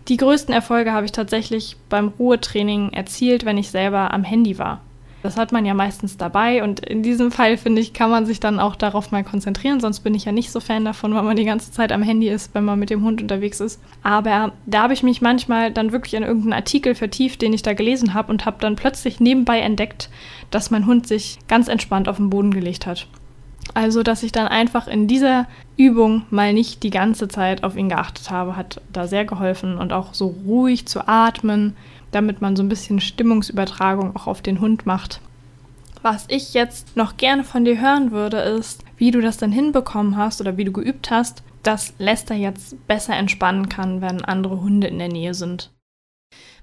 die 0.07 0.15
größten 0.15 0.53
Erfolge 0.53 0.93
habe 0.93 1.05
ich 1.05 1.11
tatsächlich 1.11 1.75
beim 1.89 2.13
Ruhetraining 2.17 2.93
erzielt, 2.93 3.43
wenn 3.43 3.57
ich 3.57 3.71
selber 3.71 4.13
am 4.13 4.23
Handy 4.23 4.57
war. 4.57 4.79
Das 5.21 5.35
hat 5.35 5.51
man 5.51 5.65
ja 5.65 5.73
meistens 5.73 6.15
dabei 6.15 6.63
und 6.63 6.79
in 6.79 7.03
diesem 7.03 7.29
Fall, 7.29 7.57
finde 7.57 7.81
ich, 7.81 7.91
kann 7.91 8.09
man 8.09 8.25
sich 8.25 8.39
dann 8.39 8.57
auch 8.57 8.77
darauf 8.77 9.11
mal 9.11 9.25
konzentrieren. 9.25 9.81
Sonst 9.81 9.99
bin 9.99 10.15
ich 10.15 10.23
ja 10.23 10.31
nicht 10.31 10.49
so 10.49 10.61
Fan 10.61 10.85
davon, 10.85 11.13
weil 11.13 11.23
man 11.23 11.35
die 11.35 11.43
ganze 11.43 11.73
Zeit 11.73 11.91
am 11.91 12.01
Handy 12.01 12.29
ist, 12.29 12.55
wenn 12.55 12.63
man 12.63 12.79
mit 12.79 12.89
dem 12.89 13.03
Hund 13.03 13.21
unterwegs 13.21 13.59
ist. 13.59 13.81
Aber 14.01 14.53
da 14.65 14.83
habe 14.83 14.93
ich 14.93 15.03
mich 15.03 15.21
manchmal 15.21 15.73
dann 15.73 15.91
wirklich 15.91 16.13
in 16.13 16.23
irgendeinen 16.23 16.53
Artikel 16.53 16.95
vertieft, 16.95 17.41
den 17.41 17.51
ich 17.51 17.63
da 17.63 17.73
gelesen 17.73 18.13
habe 18.13 18.31
und 18.31 18.45
habe 18.45 18.61
dann 18.61 18.77
plötzlich 18.77 19.19
nebenbei 19.19 19.59
entdeckt, 19.59 20.09
dass 20.51 20.71
mein 20.71 20.85
Hund 20.85 21.05
sich 21.05 21.37
ganz 21.49 21.67
entspannt 21.67 22.07
auf 22.07 22.15
den 22.15 22.29
Boden 22.29 22.51
gelegt 22.51 22.85
hat. 22.85 23.09
Also, 23.73 24.03
dass 24.03 24.23
ich 24.23 24.31
dann 24.31 24.47
einfach 24.47 24.87
in 24.87 25.07
dieser 25.07 25.47
Übung 25.75 26.23
mal 26.29 26.53
nicht 26.53 26.83
die 26.83 26.91
ganze 26.91 27.27
Zeit 27.27 27.63
auf 27.63 27.75
ihn 27.75 27.89
geachtet 27.89 28.31
habe, 28.31 28.55
hat 28.55 28.81
da 28.93 29.07
sehr 29.07 29.25
geholfen 29.25 29.77
und 29.77 29.91
auch 29.91 30.13
so 30.13 30.35
ruhig 30.45 30.87
zu 30.87 31.07
atmen, 31.07 31.75
damit 32.11 32.41
man 32.41 32.55
so 32.55 32.63
ein 32.63 32.69
bisschen 32.69 33.01
Stimmungsübertragung 33.01 34.15
auch 34.15 34.27
auf 34.27 34.41
den 34.41 34.61
Hund 34.61 34.85
macht. 34.85 35.19
Was 36.01 36.25
ich 36.29 36.53
jetzt 36.53 36.95
noch 36.95 37.17
gerne 37.17 37.43
von 37.43 37.65
dir 37.65 37.81
hören 37.81 38.11
würde, 38.11 38.37
ist, 38.37 38.83
wie 38.95 39.11
du 39.11 39.21
das 39.21 39.37
dann 39.37 39.51
hinbekommen 39.51 40.15
hast 40.15 40.39
oder 40.39 40.55
wie 40.55 40.63
du 40.63 40.71
geübt 40.71 41.09
hast, 41.09 41.43
dass 41.63 41.93
Lester 41.97 42.35
jetzt 42.35 42.87
besser 42.87 43.15
entspannen 43.15 43.69
kann, 43.69 44.01
wenn 44.01 44.23
andere 44.23 44.61
Hunde 44.61 44.87
in 44.87 44.99
der 44.99 45.09
Nähe 45.09 45.33
sind. 45.33 45.71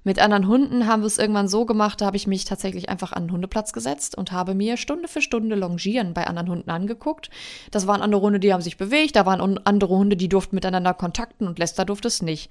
Mit 0.04 0.18
anderen 0.18 0.48
Hunden 0.48 0.86
haben 0.86 1.02
wir 1.02 1.06
es 1.06 1.18
irgendwann 1.18 1.46
so 1.46 1.64
gemacht, 1.64 2.00
da 2.00 2.06
habe 2.06 2.16
ich 2.16 2.26
mich 2.26 2.44
tatsächlich 2.44 2.88
einfach 2.88 3.12
an 3.12 3.24
den 3.24 3.32
Hundeplatz 3.32 3.72
gesetzt 3.72 4.18
und 4.18 4.32
habe 4.32 4.54
mir 4.54 4.76
Stunde 4.76 5.06
für 5.06 5.22
Stunde 5.22 5.54
Longieren 5.54 6.12
bei 6.12 6.26
anderen 6.26 6.48
Hunden 6.48 6.70
angeguckt. 6.70 7.30
Das 7.70 7.86
waren 7.86 8.02
andere 8.02 8.20
Hunde, 8.20 8.40
die 8.40 8.52
haben 8.52 8.62
sich 8.62 8.76
bewegt, 8.76 9.14
da 9.14 9.26
waren 9.26 9.58
andere 9.64 9.96
Hunde, 9.96 10.16
die 10.16 10.28
durften 10.28 10.56
miteinander 10.56 10.94
kontakten 10.94 11.46
und 11.46 11.58
Lester 11.58 11.84
durfte 11.84 12.08
es 12.08 12.20
nicht. 12.20 12.50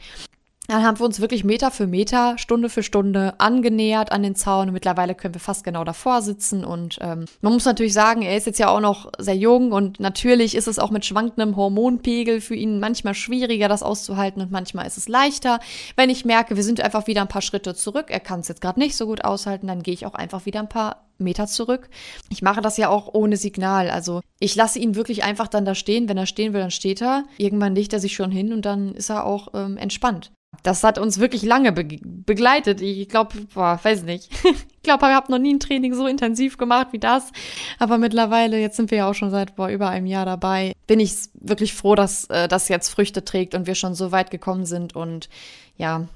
Dann 0.68 0.84
haben 0.84 1.00
wir 1.00 1.06
uns 1.06 1.20
wirklich 1.20 1.44
Meter 1.44 1.70
für 1.70 1.86
Meter, 1.86 2.38
Stunde 2.38 2.70
für 2.70 2.84
Stunde 2.84 3.34
angenähert 3.40 4.12
an 4.12 4.24
den 4.24 4.36
Zaun. 4.36 4.70
Und 4.70 4.74
mittlerweile 4.74 5.16
können 5.16 5.34
wir 5.34 5.42
fast 5.42 5.64
genau 5.64 5.84
davor 5.84 6.22
sitzen. 6.22 6.64
Und 6.64 6.98
ähm, 7.02 7.26
man 7.42 7.52
muss 7.52 7.66
natürlich 7.66 7.94
sagen, 7.94 8.22
er 8.22 8.38
ist 8.38 8.46
jetzt 8.46 8.60
ja 8.60 8.70
auch 8.70 8.80
noch 8.80 9.12
sehr 9.18 9.36
jung 9.36 9.74
und 9.74 10.00
natürlich 10.00 10.56
ist 10.56 10.68
es 10.68 10.80
auch 10.80 10.92
mit 10.92 11.04
schwankendem 11.04 11.58
Hormonpegel 11.58 12.40
für 12.40 12.56
ihn 12.56 12.80
manchmal 12.80 13.16
schwieriger, 13.16 13.68
das 13.68 13.84
auszuhalten 13.84 14.42
und 14.42 14.52
manchmal 14.52 14.88
ist 14.88 14.98
es 14.98 15.10
leichter. 15.10 15.60
Wenn 15.98 16.10
ich 16.10 16.26
merke, 16.26 16.56
wir 16.56 16.64
sind 16.64 16.80
einfach 16.80 17.08
wieder 17.08 17.22
ein 17.22 17.28
paar 17.28 17.42
Schritte 17.42 17.76
zurück, 17.76 18.06
er 18.10 18.20
kann 18.20 18.40
es 18.40 18.48
jetzt 18.48 18.62
gerade 18.62 18.80
nicht 18.80 18.96
so 18.96 19.08
gut 19.08 19.26
aushalten, 19.26 19.68
dann 19.68 19.84
gehe 19.84 19.94
ich 19.94 20.06
auch 20.06 20.14
einfach 20.14 20.46
wieder 20.46 20.62
ein 20.62 20.70
paar 20.70 21.08
Meter 21.18 21.48
zurück. 21.48 21.90
Ich 22.30 22.42
mache 22.42 22.62
das 22.62 22.78
ja 22.78 22.90
auch 22.90 23.14
ohne 23.14 23.36
Signal. 23.36 23.90
Also 23.90 24.22
ich 24.40 24.56
lasse 24.56 24.80
ihn 24.80 24.96
wirklich 24.96 25.24
einfach 25.24 25.48
dann 25.48 25.66
da 25.66 25.76
stehen. 25.76 26.10
Wenn 26.10 26.18
er 26.18 26.26
stehen 26.26 26.54
will, 26.54 26.62
dann 26.62 26.72
steht 26.72 27.02
er. 27.02 27.26
Irgendwann 27.38 27.76
legt 27.76 27.94
er 27.94 28.00
sich 28.00 28.16
schon 28.16 28.32
hin 28.32 28.54
und 28.54 28.66
dann 28.66 28.96
ist 28.96 29.10
er 29.10 29.26
auch 29.26 29.50
ähm, 29.54 29.78
entspannt 29.78 30.32
das 30.64 30.84
hat 30.84 31.00
uns 31.00 31.20
wirklich 31.20 31.44
lange 31.44 31.72
be 31.72 31.86
begleitet. 32.04 32.82
Ich 32.82 33.10
glaube, 33.10 33.36
weiß 33.54 34.04
nicht. 34.04 34.30
ich 34.44 34.84
glaube, 34.84 35.08
ich 35.08 35.14
habe 35.14 35.32
noch 35.32 35.40
nie 35.40 35.54
ein 35.54 35.60
Training 35.60 35.94
so 35.94 36.08
intensiv 36.08 36.58
gemacht 36.58 36.88
wie 36.92 37.00
das. 37.00 37.32
Aber 37.80 37.98
mittlerweile, 37.98 38.60
jetzt 38.60 38.78
sind 38.78 38.92
wir 38.92 39.00
ja 39.00 39.10
auch 39.10 39.14
schon 39.16 39.32
seit 39.32 39.56
boah, 39.56 39.70
über 39.70 39.90
einem 39.90 40.06
Jahr 40.06 40.26
dabei, 40.26 40.74
bin 40.88 41.00
ich 41.00 41.14
wirklich 41.34 41.74
froh, 41.74 41.96
dass 41.96 42.26
äh, 42.26 42.48
das 42.48 42.68
jetzt 42.70 42.90
Früchte 42.90 43.26
trägt 43.26 43.56
und 43.56 43.66
wir 43.66 43.76
schon 43.76 43.96
so 43.96 44.12
weit 44.12 44.30
gekommen 44.30 44.66
sind. 44.66 44.96
Und 44.96 45.30
ja, 45.78 46.08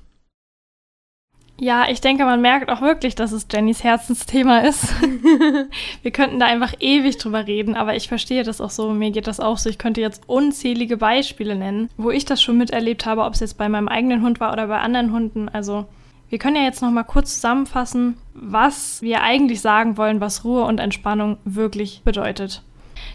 ja, 1.57 1.87
ich 1.89 2.01
denke, 2.01 2.25
man 2.25 2.41
merkt 2.41 2.69
auch 2.69 2.81
wirklich, 2.81 3.15
dass 3.15 3.31
es 3.31 3.47
Jennys 3.49 3.83
Herzensthema 3.83 4.59
ist. 4.59 4.93
Wir 6.01 6.11
könnten 6.11 6.39
da 6.39 6.47
einfach 6.47 6.73
ewig 6.79 7.17
drüber 7.17 7.47
reden, 7.47 7.75
aber 7.75 7.95
ich 7.95 8.09
verstehe 8.09 8.43
das 8.43 8.59
auch 8.59 8.69
so. 8.69 8.91
Mir 8.91 9.11
geht 9.11 9.27
das 9.27 9.39
auch 9.39 9.57
so. 9.57 9.69
Ich 9.69 9.77
könnte 9.77 10.01
jetzt 10.01 10.23
unzählige 10.27 10.97
Beispiele 10.97 11.55
nennen, 11.55 11.89
wo 11.95 12.11
ich 12.11 12.25
das 12.25 12.41
schon 12.41 12.57
miterlebt 12.57 13.05
habe, 13.05 13.23
ob 13.23 13.33
es 13.33 13.39
jetzt 13.39 13.57
bei 13.57 13.69
meinem 13.69 13.87
eigenen 13.87 14.21
Hund 14.21 14.41
war 14.41 14.51
oder 14.51 14.67
bei 14.67 14.79
anderen 14.79 15.13
Hunden. 15.13 15.47
Also, 15.47 15.85
wir 16.29 16.39
können 16.39 16.57
ja 16.57 16.63
jetzt 16.63 16.81
noch 16.81 16.91
mal 16.91 17.03
kurz 17.03 17.35
zusammenfassen, 17.35 18.17
was 18.33 19.01
wir 19.01 19.21
eigentlich 19.21 19.61
sagen 19.61 19.95
wollen, 19.95 20.19
was 20.19 20.43
Ruhe 20.43 20.63
und 20.65 20.79
Entspannung 20.79 21.37
wirklich 21.45 22.01
bedeutet. 22.03 22.63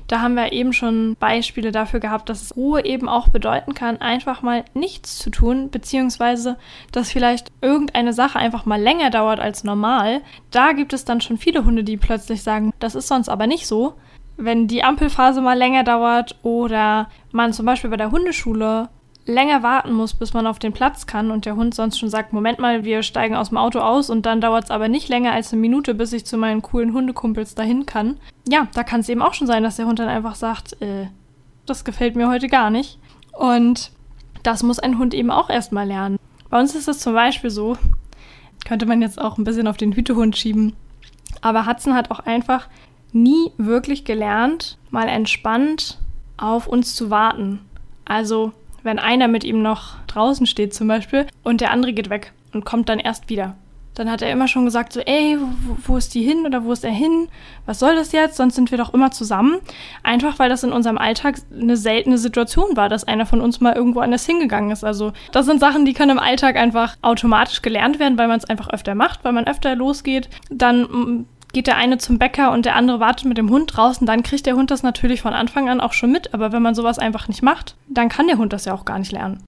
Da 0.06 0.20
haben 0.20 0.34
wir 0.34 0.52
eben 0.52 0.72
schon 0.72 1.16
Beispiele 1.18 1.72
dafür 1.72 2.00
gehabt, 2.00 2.28
dass 2.28 2.56
Ruhe 2.56 2.84
eben 2.84 3.08
auch 3.08 3.28
bedeuten 3.28 3.74
kann, 3.74 4.00
einfach 4.00 4.42
mal 4.42 4.64
nichts 4.74 5.18
zu 5.18 5.30
tun, 5.30 5.70
beziehungsweise 5.70 6.56
dass 6.92 7.12
vielleicht 7.12 7.52
irgendeine 7.60 8.12
Sache 8.12 8.38
einfach 8.38 8.66
mal 8.66 8.80
länger 8.80 9.10
dauert 9.10 9.40
als 9.40 9.64
normal. 9.64 10.20
Da 10.50 10.72
gibt 10.72 10.92
es 10.92 11.04
dann 11.04 11.20
schon 11.20 11.38
viele 11.38 11.64
Hunde, 11.64 11.84
die 11.84 11.96
plötzlich 11.96 12.42
sagen, 12.42 12.72
das 12.78 12.94
ist 12.94 13.08
sonst 13.08 13.28
aber 13.28 13.46
nicht 13.46 13.66
so. 13.66 13.94
Wenn 14.36 14.68
die 14.68 14.82
Ampelphase 14.82 15.40
mal 15.40 15.58
länger 15.58 15.84
dauert 15.84 16.36
oder 16.42 17.08
man 17.30 17.52
zum 17.52 17.66
Beispiel 17.66 17.90
bei 17.90 17.96
der 17.96 18.10
Hundeschule 18.10 18.88
länger 19.26 19.62
warten 19.62 19.92
muss, 19.92 20.14
bis 20.14 20.32
man 20.32 20.46
auf 20.46 20.58
den 20.58 20.72
Platz 20.72 21.06
kann 21.06 21.30
und 21.30 21.44
der 21.46 21.56
Hund 21.56 21.74
sonst 21.74 21.98
schon 21.98 22.10
sagt, 22.10 22.32
Moment 22.32 22.58
mal, 22.58 22.84
wir 22.84 23.02
steigen 23.02 23.36
aus 23.36 23.50
dem 23.50 23.58
Auto 23.58 23.80
aus 23.80 24.10
und 24.10 24.26
dann 24.26 24.40
dauert 24.40 24.64
es 24.64 24.70
aber 24.70 24.88
nicht 24.88 25.08
länger 25.08 25.32
als 25.32 25.52
eine 25.52 25.60
Minute, 25.60 25.94
bis 25.94 26.12
ich 26.12 26.26
zu 26.26 26.36
meinen 26.36 26.62
coolen 26.62 26.92
Hundekumpels 26.92 27.54
dahin 27.54 27.86
kann. 27.86 28.18
Ja, 28.48 28.68
da 28.74 28.82
kann 28.82 29.00
es 29.00 29.08
eben 29.08 29.22
auch 29.22 29.34
schon 29.34 29.46
sein, 29.46 29.62
dass 29.62 29.76
der 29.76 29.86
Hund 29.86 29.98
dann 29.98 30.08
einfach 30.08 30.34
sagt, 30.34 30.80
äh, 30.82 31.06
das 31.66 31.84
gefällt 31.84 32.16
mir 32.16 32.28
heute 32.28 32.48
gar 32.48 32.70
nicht. 32.70 32.98
Und 33.32 33.92
das 34.42 34.62
muss 34.62 34.78
ein 34.78 34.98
Hund 34.98 35.14
eben 35.14 35.30
auch 35.30 35.50
erstmal 35.50 35.86
lernen. 35.86 36.18
Bei 36.48 36.58
uns 36.58 36.74
ist 36.74 36.88
es 36.88 36.98
zum 36.98 37.14
Beispiel 37.14 37.50
so, 37.50 37.76
könnte 38.66 38.86
man 38.86 39.02
jetzt 39.02 39.20
auch 39.20 39.38
ein 39.38 39.44
bisschen 39.44 39.68
auf 39.68 39.76
den 39.76 39.92
Hütehund 39.92 40.36
schieben, 40.36 40.74
aber 41.42 41.66
Hudson 41.66 41.94
hat 41.94 42.10
auch 42.10 42.20
einfach 42.20 42.68
nie 43.12 43.52
wirklich 43.56 44.04
gelernt, 44.04 44.78
mal 44.90 45.08
entspannt 45.08 45.98
auf 46.36 46.66
uns 46.66 46.94
zu 46.94 47.10
warten. 47.10 47.60
Also 48.04 48.52
wenn 48.82 48.98
einer 48.98 49.28
mit 49.28 49.44
ihm 49.44 49.62
noch 49.62 49.96
draußen 50.06 50.46
steht 50.46 50.74
zum 50.74 50.88
Beispiel 50.88 51.26
und 51.42 51.60
der 51.60 51.70
andere 51.70 51.92
geht 51.92 52.10
weg 52.10 52.32
und 52.52 52.64
kommt 52.64 52.88
dann 52.88 52.98
erst 52.98 53.28
wieder. 53.28 53.56
Dann 53.94 54.10
hat 54.10 54.22
er 54.22 54.30
immer 54.30 54.46
schon 54.46 54.64
gesagt, 54.64 54.92
so, 54.92 55.00
ey, 55.00 55.36
wo, 55.38 55.76
wo, 55.84 55.96
ist 55.96 56.14
die 56.14 56.22
hin 56.22 56.46
oder 56.46 56.64
wo 56.64 56.72
ist 56.72 56.84
er 56.84 56.92
hin? 56.92 57.28
Was 57.66 57.80
soll 57.80 57.96
das 57.96 58.12
jetzt? 58.12 58.36
Sonst 58.36 58.54
sind 58.54 58.70
wir 58.70 58.78
doch 58.78 58.94
immer 58.94 59.10
zusammen. 59.10 59.58
Einfach 60.04 60.38
weil 60.38 60.48
das 60.48 60.62
in 60.62 60.72
unserem 60.72 60.96
Alltag 60.96 61.38
eine 61.52 61.76
seltene 61.76 62.16
Situation 62.16 62.76
war, 62.76 62.88
dass 62.88 63.04
einer 63.04 63.26
von 63.26 63.40
uns 63.40 63.60
mal 63.60 63.74
irgendwo 63.74 64.00
anders 64.00 64.24
hingegangen 64.24 64.70
ist. 64.70 64.84
Also 64.84 65.12
das 65.32 65.46
sind 65.46 65.58
Sachen, 65.60 65.84
die 65.84 65.92
können 65.92 66.12
im 66.12 66.18
Alltag 66.18 66.56
einfach 66.56 66.96
automatisch 67.02 67.62
gelernt 67.62 67.98
werden, 67.98 68.16
weil 68.16 68.28
man 68.28 68.38
es 68.38 68.44
einfach 68.44 68.70
öfter 68.70 68.94
macht, 68.94 69.24
weil 69.24 69.32
man 69.32 69.48
öfter 69.48 69.74
losgeht. 69.74 70.30
Dann 70.50 70.82
mm, 70.82 71.26
geht 71.52 71.66
der 71.66 71.76
eine 71.76 71.98
zum 71.98 72.18
Bäcker 72.18 72.52
und 72.52 72.64
der 72.64 72.76
andere 72.76 73.00
wartet 73.00 73.26
mit 73.26 73.38
dem 73.38 73.50
Hund 73.50 73.76
draußen, 73.76 74.06
dann 74.06 74.22
kriegt 74.22 74.46
der 74.46 74.56
Hund 74.56 74.70
das 74.70 74.82
natürlich 74.82 75.22
von 75.22 75.34
Anfang 75.34 75.68
an 75.68 75.80
auch 75.80 75.92
schon 75.92 76.12
mit. 76.12 76.34
Aber 76.34 76.52
wenn 76.52 76.62
man 76.62 76.74
sowas 76.74 76.98
einfach 76.98 77.28
nicht 77.28 77.42
macht, 77.42 77.76
dann 77.88 78.08
kann 78.08 78.26
der 78.26 78.38
Hund 78.38 78.52
das 78.52 78.64
ja 78.64 78.74
auch 78.74 78.84
gar 78.84 78.98
nicht 78.98 79.12
lernen. 79.12 79.44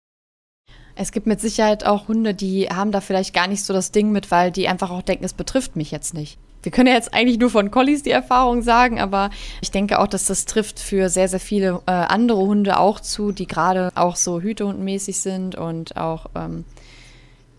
Es 0.94 1.12
gibt 1.12 1.26
mit 1.26 1.40
Sicherheit 1.40 1.86
auch 1.86 2.08
Hunde, 2.08 2.34
die 2.34 2.68
haben 2.68 2.92
da 2.92 3.00
vielleicht 3.00 3.34
gar 3.34 3.46
nicht 3.46 3.64
so 3.64 3.72
das 3.72 3.92
Ding 3.92 4.12
mit, 4.12 4.30
weil 4.30 4.50
die 4.50 4.68
einfach 4.68 4.90
auch 4.90 5.02
denken, 5.02 5.24
es 5.24 5.32
betrifft 5.32 5.74
mich 5.74 5.90
jetzt 5.90 6.12
nicht. 6.12 6.38
Wir 6.62 6.70
können 6.70 6.88
ja 6.88 6.94
jetzt 6.94 7.14
eigentlich 7.14 7.38
nur 7.38 7.50
von 7.50 7.70
Collies 7.70 8.02
die 8.02 8.10
Erfahrung 8.10 8.62
sagen, 8.62 9.00
aber 9.00 9.30
ich 9.62 9.70
denke 9.70 9.98
auch, 9.98 10.06
dass 10.06 10.26
das 10.26 10.44
trifft 10.44 10.78
für 10.78 11.08
sehr, 11.08 11.28
sehr 11.28 11.40
viele 11.40 11.80
äh, 11.86 11.90
andere 11.90 12.40
Hunde 12.40 12.78
auch 12.78 13.00
zu, 13.00 13.32
die 13.32 13.46
gerade 13.46 13.90
auch 13.94 14.16
so 14.16 14.40
hütehundmäßig 14.40 15.18
sind 15.20 15.56
und 15.56 15.96
auch, 15.96 16.26
ähm, 16.36 16.64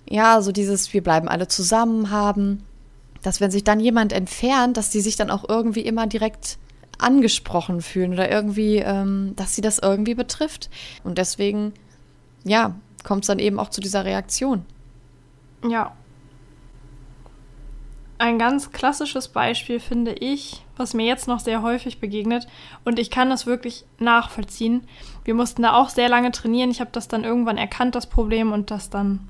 ja, 0.08 0.42
so 0.42 0.52
dieses, 0.52 0.94
wir 0.94 1.04
bleiben 1.04 1.28
alle 1.28 1.48
zusammen 1.48 2.12
haben 2.12 2.64
dass 3.24 3.42
wenn 3.42 3.52
sich 3.52 3.64
dann 3.64 3.80
jemand 3.80 4.14
entfernt, 4.14 4.78
dass 4.78 4.90
die 4.90 5.02
sich 5.02 5.16
dann 5.16 5.32
auch 5.32 5.48
irgendwie 5.48 5.82
immer 5.82 6.06
direkt 6.08 6.58
angesprochen 7.00 7.82
fühlen 7.82 8.14
oder 8.14 8.30
irgendwie, 8.30 8.78
ähm, 8.78 9.34
dass 9.36 9.56
sie 9.56 9.62
das 9.62 9.80
irgendwie 9.80 10.16
betrifft. 10.16 10.70
Und 11.04 11.18
deswegen, 11.18 11.74
ja, 12.44 12.76
kommt 13.04 13.24
es 13.24 13.28
dann 13.28 13.40
eben 13.40 13.60
auch 13.60 13.70
zu 13.70 13.82
dieser 13.82 14.06
Reaktion. 14.06 14.66
Ja. 15.68 15.94
Ein 18.20 18.40
ganz 18.40 18.72
klassisches 18.72 19.28
Beispiel 19.28 19.80
finde 19.80 20.14
ich, 20.14 20.64
was 20.78 20.94
mir 20.94 21.06
jetzt 21.06 21.28
noch 21.28 21.40
sehr 21.40 21.62
häufig 21.62 22.00
begegnet 22.00 22.48
und 22.86 23.00
ich 23.00 23.10
kann 23.10 23.30
das 23.30 23.46
wirklich 23.46 23.86
nachvollziehen. 24.00 24.88
Wir 25.26 25.34
mussten 25.34 25.64
da 25.64 25.74
auch 25.74 25.90
sehr 25.90 26.10
lange 26.10 26.32
trainieren. 26.32 26.72
Ich 26.72 26.80
habe 26.80 26.92
das 26.94 27.08
dann 27.08 27.24
irgendwann 27.24 27.58
erkannt, 27.58 27.96
das 27.96 28.08
Problem, 28.08 28.54
und 28.54 28.72
das 28.72 28.90
dann 28.90 29.28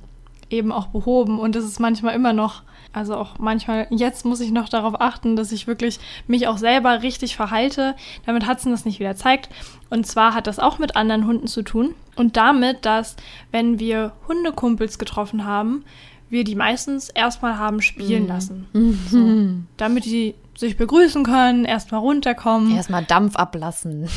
eben 0.49 0.71
auch 0.71 0.87
behoben. 0.87 1.39
Und 1.39 1.55
es 1.55 1.65
ist 1.65 1.79
manchmal 1.79 2.13
immer 2.13 2.33
noch 2.33 2.61
also 2.93 3.15
auch 3.15 3.39
manchmal, 3.39 3.87
jetzt 3.89 4.23
muss 4.23 4.39
ich 4.39 4.51
noch 4.51 4.69
darauf 4.69 5.01
achten, 5.01 5.35
dass 5.35 5.51
ich 5.51 5.65
wirklich 5.65 5.99
mich 6.27 6.47
auch 6.47 6.57
selber 6.57 7.01
richtig 7.01 7.35
verhalte, 7.35 7.95
damit 8.25 8.47
Hudson 8.47 8.71
das 8.71 8.85
nicht 8.85 8.99
wieder 8.99 9.15
zeigt. 9.15 9.49
Und 9.89 10.05
zwar 10.05 10.35
hat 10.35 10.45
das 10.45 10.59
auch 10.59 10.77
mit 10.77 10.95
anderen 10.95 11.25
Hunden 11.25 11.47
zu 11.47 11.63
tun. 11.63 11.95
Und 12.15 12.37
damit, 12.37 12.85
dass 12.85 13.15
wenn 13.51 13.79
wir 13.79 14.13
Hundekumpels 14.27 14.99
getroffen 14.99 15.45
haben, 15.45 15.83
wir 16.29 16.43
die 16.43 16.55
meistens 16.55 17.09
erstmal 17.09 17.57
haben 17.57 17.81
spielen 17.81 18.23
mhm. 18.23 18.29
lassen. 18.29 18.67
Mhm. 18.73 18.99
So, 19.09 19.63
damit 19.77 20.05
die 20.05 20.35
sich 20.55 20.77
begrüßen 20.77 21.23
können, 21.23 21.65
erstmal 21.65 22.01
runterkommen. 22.01 22.75
Erstmal 22.75 23.03
Dampf 23.03 23.35
ablassen. 23.35 24.07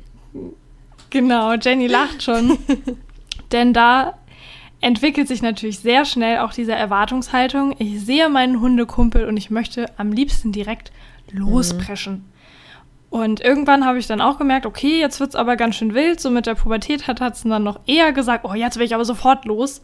genau, 1.10 1.54
Jenny 1.54 1.88
lacht 1.88 2.22
schon. 2.22 2.56
Denn 3.52 3.72
da 3.72 4.14
entwickelt 4.80 5.28
sich 5.28 5.42
natürlich 5.42 5.80
sehr 5.80 6.04
schnell 6.04 6.38
auch 6.38 6.52
diese 6.52 6.72
Erwartungshaltung. 6.72 7.74
Ich 7.78 8.00
sehe 8.04 8.28
meinen 8.28 8.60
Hundekumpel 8.60 9.26
und 9.26 9.36
ich 9.36 9.50
möchte 9.50 9.86
am 9.98 10.12
liebsten 10.12 10.52
direkt 10.52 10.92
lospreschen. 11.32 12.14
Mhm. 12.14 12.36
Und 13.08 13.40
irgendwann 13.40 13.86
habe 13.86 13.98
ich 13.98 14.06
dann 14.06 14.20
auch 14.20 14.36
gemerkt, 14.36 14.66
okay, 14.66 15.00
jetzt 15.00 15.20
wird 15.20 15.30
es 15.30 15.36
aber 15.36 15.56
ganz 15.56 15.76
schön 15.76 15.94
wild. 15.94 16.20
So 16.20 16.30
mit 16.30 16.46
der 16.46 16.54
Pubertät 16.54 17.06
hat 17.06 17.20
es 17.20 17.42
dann 17.44 17.62
noch 17.62 17.80
eher 17.86 18.12
gesagt, 18.12 18.44
oh, 18.44 18.54
jetzt 18.54 18.78
will 18.78 18.84
ich 18.84 18.94
aber 18.94 19.04
sofort 19.04 19.44
los. 19.44 19.80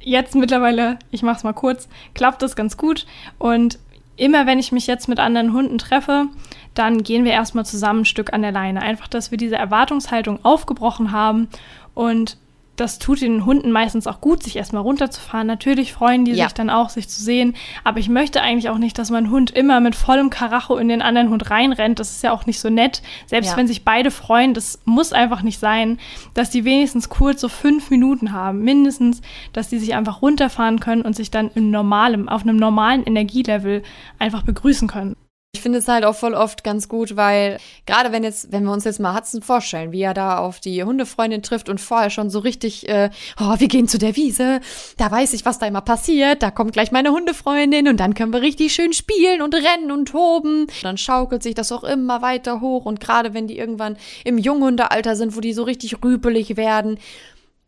Jetzt 0.00 0.34
mittlerweile, 0.34 0.98
ich 1.10 1.22
mache 1.22 1.36
es 1.36 1.44
mal 1.44 1.52
kurz, 1.52 1.88
klappt 2.14 2.42
das 2.42 2.56
ganz 2.56 2.76
gut. 2.76 3.06
Und 3.38 3.78
immer 4.16 4.46
wenn 4.46 4.58
ich 4.58 4.72
mich 4.72 4.86
jetzt 4.86 5.08
mit 5.08 5.20
anderen 5.20 5.52
Hunden 5.52 5.78
treffe, 5.78 6.26
dann 6.74 7.02
gehen 7.02 7.24
wir 7.24 7.32
erstmal 7.32 7.66
zusammen 7.66 8.00
ein 8.00 8.06
Stück 8.06 8.32
an 8.32 8.42
der 8.42 8.52
Leine. 8.52 8.80
Einfach, 8.80 9.08
dass 9.08 9.30
wir 9.30 9.38
diese 9.38 9.56
Erwartungshaltung 9.56 10.44
aufgebrochen 10.44 11.12
haben 11.12 11.48
und 11.94 12.38
das 12.82 12.98
tut 12.98 13.20
den 13.20 13.46
Hunden 13.46 13.70
meistens 13.70 14.06
auch 14.06 14.20
gut, 14.20 14.42
sich 14.42 14.56
erstmal 14.56 14.82
runterzufahren. 14.82 15.46
Natürlich 15.46 15.92
freuen 15.92 16.24
die 16.24 16.32
ja. 16.32 16.44
sich 16.44 16.52
dann 16.52 16.68
auch, 16.68 16.90
sich 16.90 17.08
zu 17.08 17.22
sehen. 17.22 17.54
Aber 17.84 18.00
ich 18.00 18.08
möchte 18.08 18.42
eigentlich 18.42 18.68
auch 18.68 18.78
nicht, 18.78 18.98
dass 18.98 19.10
mein 19.10 19.30
Hund 19.30 19.52
immer 19.52 19.80
mit 19.80 19.94
vollem 19.94 20.30
Karacho 20.30 20.76
in 20.76 20.88
den 20.88 21.00
anderen 21.00 21.30
Hund 21.30 21.48
reinrennt. 21.48 22.00
Das 22.00 22.10
ist 22.10 22.24
ja 22.24 22.32
auch 22.32 22.44
nicht 22.44 22.58
so 22.58 22.70
nett. 22.70 23.00
Selbst 23.26 23.52
ja. 23.52 23.56
wenn 23.56 23.68
sich 23.68 23.84
beide 23.84 24.10
freuen, 24.10 24.52
das 24.52 24.80
muss 24.84 25.12
einfach 25.12 25.42
nicht 25.42 25.60
sein, 25.60 25.98
dass 26.34 26.50
die 26.50 26.64
wenigstens 26.64 27.08
kurz 27.08 27.40
so 27.40 27.48
fünf 27.48 27.90
Minuten 27.90 28.32
haben. 28.32 28.62
Mindestens, 28.62 29.22
dass 29.52 29.68
die 29.68 29.78
sich 29.78 29.94
einfach 29.94 30.20
runterfahren 30.20 30.80
können 30.80 31.02
und 31.02 31.14
sich 31.14 31.30
dann 31.30 31.50
im 31.54 31.70
normalem, 31.70 32.28
auf 32.28 32.42
einem 32.42 32.56
normalen 32.56 33.04
Energielevel 33.04 33.82
einfach 34.18 34.42
begrüßen 34.42 34.88
können. 34.88 35.16
Ich 35.54 35.60
finde 35.60 35.80
es 35.80 35.86
halt 35.86 36.06
auch 36.06 36.14
voll 36.14 36.32
oft 36.32 36.64
ganz 36.64 36.88
gut, 36.88 37.14
weil 37.14 37.58
gerade 37.84 38.10
wenn 38.10 38.24
jetzt, 38.24 38.50
wenn 38.52 38.64
wir 38.64 38.72
uns 38.72 38.84
jetzt 38.84 39.00
mal 39.00 39.14
Hudson 39.14 39.42
vorstellen, 39.42 39.92
wie 39.92 40.00
er 40.00 40.14
da 40.14 40.38
auf 40.38 40.60
die 40.60 40.82
Hundefreundin 40.82 41.42
trifft 41.42 41.68
und 41.68 41.78
vorher 41.78 42.08
schon 42.08 42.30
so 42.30 42.38
richtig, 42.38 42.88
äh, 42.88 43.10
oh, 43.38 43.54
wir 43.58 43.68
gehen 43.68 43.86
zu 43.86 43.98
der 43.98 44.16
Wiese, 44.16 44.60
da 44.96 45.10
weiß 45.10 45.34
ich, 45.34 45.44
was 45.44 45.58
da 45.58 45.66
immer 45.66 45.82
passiert, 45.82 46.42
da 46.42 46.50
kommt 46.50 46.72
gleich 46.72 46.90
meine 46.90 47.10
Hundefreundin 47.10 47.86
und 47.86 48.00
dann 48.00 48.14
können 48.14 48.32
wir 48.32 48.40
richtig 48.40 48.72
schön 48.72 48.94
spielen 48.94 49.42
und 49.42 49.54
rennen 49.54 49.92
und 49.92 50.06
toben. 50.06 50.68
Dann 50.82 50.96
schaukelt 50.96 51.42
sich 51.42 51.54
das 51.54 51.70
auch 51.70 51.84
immer 51.84 52.22
weiter 52.22 52.62
hoch 52.62 52.86
und 52.86 52.98
gerade 52.98 53.34
wenn 53.34 53.46
die 53.46 53.58
irgendwann 53.58 53.98
im 54.24 54.38
Junghundealter 54.38 55.16
sind, 55.16 55.36
wo 55.36 55.40
die 55.40 55.52
so 55.52 55.64
richtig 55.64 56.02
rüpelig 56.02 56.56
werden, 56.56 56.98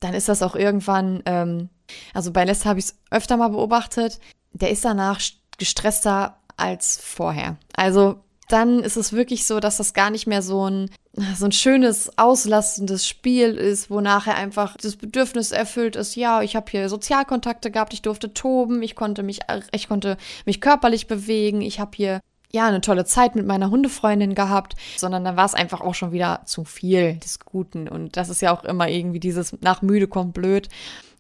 dann 0.00 0.14
ist 0.14 0.30
das 0.30 0.42
auch 0.42 0.56
irgendwann, 0.56 1.22
ähm, 1.26 1.68
also 2.14 2.32
bei 2.32 2.46
Lester 2.46 2.70
habe 2.70 2.78
ich 2.78 2.86
es 2.86 2.98
öfter 3.10 3.36
mal 3.36 3.48
beobachtet, 3.48 4.20
der 4.52 4.70
ist 4.70 4.86
danach 4.86 5.20
gestresster 5.58 6.38
als 6.56 6.98
vorher. 7.02 7.56
Also 7.74 8.16
dann 8.48 8.80
ist 8.80 8.96
es 8.96 9.12
wirklich 9.12 9.46
so, 9.46 9.60
dass 9.60 9.78
das 9.78 9.94
gar 9.94 10.10
nicht 10.10 10.26
mehr 10.26 10.42
so 10.42 10.68
ein, 10.68 10.90
so 11.36 11.46
ein 11.46 11.52
schönes, 11.52 12.18
auslastendes 12.18 13.06
Spiel 13.06 13.54
ist, 13.54 13.90
wo 13.90 14.00
nachher 14.00 14.36
einfach 14.36 14.76
das 14.76 14.96
Bedürfnis 14.96 15.52
erfüllt 15.52 15.96
ist, 15.96 16.16
ja, 16.16 16.42
ich 16.42 16.54
habe 16.56 16.70
hier 16.70 16.88
Sozialkontakte 16.88 17.70
gehabt, 17.70 17.94
ich 17.94 18.02
durfte 18.02 18.34
toben, 18.34 18.82
ich 18.82 18.96
konnte 18.96 19.22
mich, 19.22 19.40
ich 19.72 19.88
konnte 19.88 20.16
mich 20.44 20.60
körperlich 20.60 21.06
bewegen, 21.06 21.62
ich 21.62 21.80
habe 21.80 21.92
hier 21.94 22.20
ja, 22.52 22.68
eine 22.68 22.80
tolle 22.80 23.04
Zeit 23.04 23.34
mit 23.34 23.46
meiner 23.46 23.70
Hundefreundin 23.70 24.36
gehabt, 24.36 24.74
sondern 24.96 25.24
dann 25.24 25.36
war 25.36 25.44
es 25.44 25.54
einfach 25.54 25.80
auch 25.80 25.94
schon 25.94 26.12
wieder 26.12 26.42
zu 26.44 26.64
viel 26.64 27.16
des 27.16 27.40
Guten. 27.40 27.88
Und 27.88 28.16
das 28.16 28.28
ist 28.28 28.42
ja 28.42 28.56
auch 28.56 28.62
immer 28.62 28.88
irgendwie 28.88 29.18
dieses 29.18 29.60
nach 29.60 29.82
müde 29.82 30.06
kommt 30.06 30.34
blöd 30.34 30.68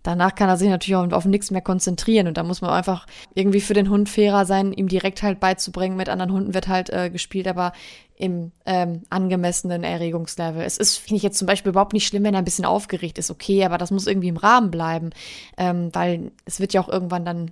danach 0.04 0.36
kann 0.36 0.48
er 0.48 0.56
sich 0.56 0.68
natürlich 0.68 0.94
auch 0.94 1.10
auf 1.10 1.24
nichts 1.24 1.50
mehr 1.50 1.62
konzentrieren 1.62 2.28
und 2.28 2.36
da 2.36 2.44
muss 2.44 2.60
man 2.60 2.70
einfach 2.70 3.06
irgendwie 3.34 3.60
für 3.60 3.74
den 3.74 3.90
Hund 3.90 4.08
fairer 4.08 4.44
sein, 4.44 4.72
ihm 4.72 4.86
direkt 4.86 5.24
halt 5.24 5.40
beizubringen. 5.40 5.96
Mit 5.96 6.08
anderen 6.08 6.30
Hunden 6.30 6.54
wird 6.54 6.68
halt 6.68 6.90
äh, 6.90 7.10
gespielt, 7.10 7.48
aber 7.48 7.72
im 8.16 8.52
ähm, 8.64 9.02
angemessenen 9.10 9.82
Erregungslevel. 9.82 10.62
Es 10.62 10.76
ist, 10.76 10.98
finde 10.98 11.16
ich 11.16 11.22
jetzt 11.24 11.38
zum 11.38 11.46
Beispiel 11.46 11.70
überhaupt 11.70 11.94
nicht 11.94 12.06
schlimm, 12.06 12.22
wenn 12.22 12.34
er 12.34 12.38
ein 12.38 12.44
bisschen 12.44 12.66
aufgeregt 12.66 13.18
ist, 13.18 13.30
okay, 13.30 13.64
aber 13.64 13.78
das 13.78 13.90
muss 13.90 14.06
irgendwie 14.06 14.28
im 14.28 14.36
Rahmen 14.36 14.70
bleiben, 14.70 15.10
ähm, 15.56 15.90
weil 15.92 16.30
es 16.44 16.60
wird 16.60 16.74
ja 16.74 16.80
auch 16.80 16.88
irgendwann 16.88 17.24
dann 17.24 17.50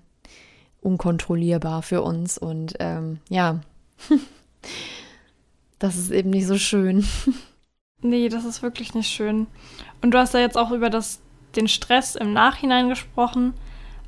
unkontrollierbar 0.80 1.82
für 1.82 2.02
uns 2.02 2.38
und 2.38 2.74
ähm, 2.78 3.18
ja, 3.28 3.60
das 5.78 5.96
ist 5.96 6.10
eben 6.10 6.30
nicht 6.30 6.46
so 6.46 6.58
schön. 6.58 7.04
Nee, 8.04 8.28
das 8.28 8.44
ist 8.44 8.62
wirklich 8.62 8.94
nicht 8.94 9.08
schön. 9.08 9.46
Und 10.02 10.10
du 10.10 10.18
hast 10.18 10.34
ja 10.34 10.40
jetzt 10.40 10.58
auch 10.58 10.72
über 10.72 10.90
das 10.90 11.21
den 11.56 11.68
Stress 11.68 12.14
im 12.14 12.32
Nachhinein 12.32 12.88
gesprochen, 12.88 13.54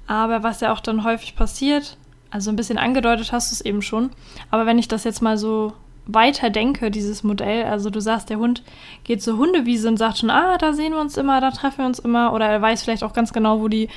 aber 0.06 0.42
was 0.42 0.60
ja 0.60 0.72
auch 0.72 0.80
dann 0.80 1.04
häufig 1.04 1.36
passiert, 1.36 1.96
also 2.30 2.50
ein 2.50 2.56
bisschen 2.56 2.78
angedeutet 2.78 3.32
hast 3.32 3.50
du 3.50 3.54
es 3.54 3.60
eben 3.60 3.82
schon, 3.82 4.10
aber 4.50 4.66
wenn 4.66 4.78
ich 4.78 4.88
das 4.88 5.04
jetzt 5.04 5.22
mal 5.22 5.38
so 5.38 5.72
weiter 6.06 6.50
denke, 6.50 6.90
dieses 6.90 7.22
Modell, 7.22 7.64
also 7.64 7.90
du 7.90 8.00
sagst, 8.00 8.28
der 8.28 8.38
Hund 8.38 8.62
geht 9.04 9.22
zur 9.22 9.38
Hundewiese 9.38 9.88
und 9.88 9.96
sagt 9.96 10.18
schon, 10.18 10.30
ah, 10.30 10.58
da 10.58 10.72
sehen 10.72 10.92
wir 10.92 11.00
uns 11.00 11.16
immer, 11.16 11.40
da 11.40 11.50
treffen 11.50 11.78
wir 11.78 11.86
uns 11.86 11.98
immer, 11.98 12.32
oder 12.32 12.46
er 12.46 12.60
weiß 12.60 12.82
vielleicht 12.82 13.04
auch 13.04 13.12
ganz 13.14 13.32
genau, 13.32 13.60
wo 13.60 13.68
die 13.68 13.88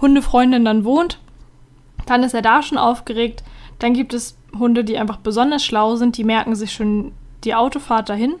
Hundefreundin 0.00 0.64
dann 0.64 0.84
wohnt, 0.84 1.18
dann 2.06 2.22
ist 2.22 2.34
er 2.34 2.42
da 2.42 2.62
schon 2.62 2.78
aufgeregt. 2.78 3.42
Dann 3.78 3.94
gibt 3.94 4.14
es 4.14 4.36
Hunde, 4.58 4.84
die 4.84 4.98
einfach 4.98 5.16
besonders 5.16 5.64
schlau 5.64 5.96
sind, 5.96 6.16
die 6.16 6.24
merken 6.24 6.54
sich 6.54 6.72
schon 6.72 7.12
die 7.44 7.54
Autofahrt 7.54 8.08
dahin 8.08 8.34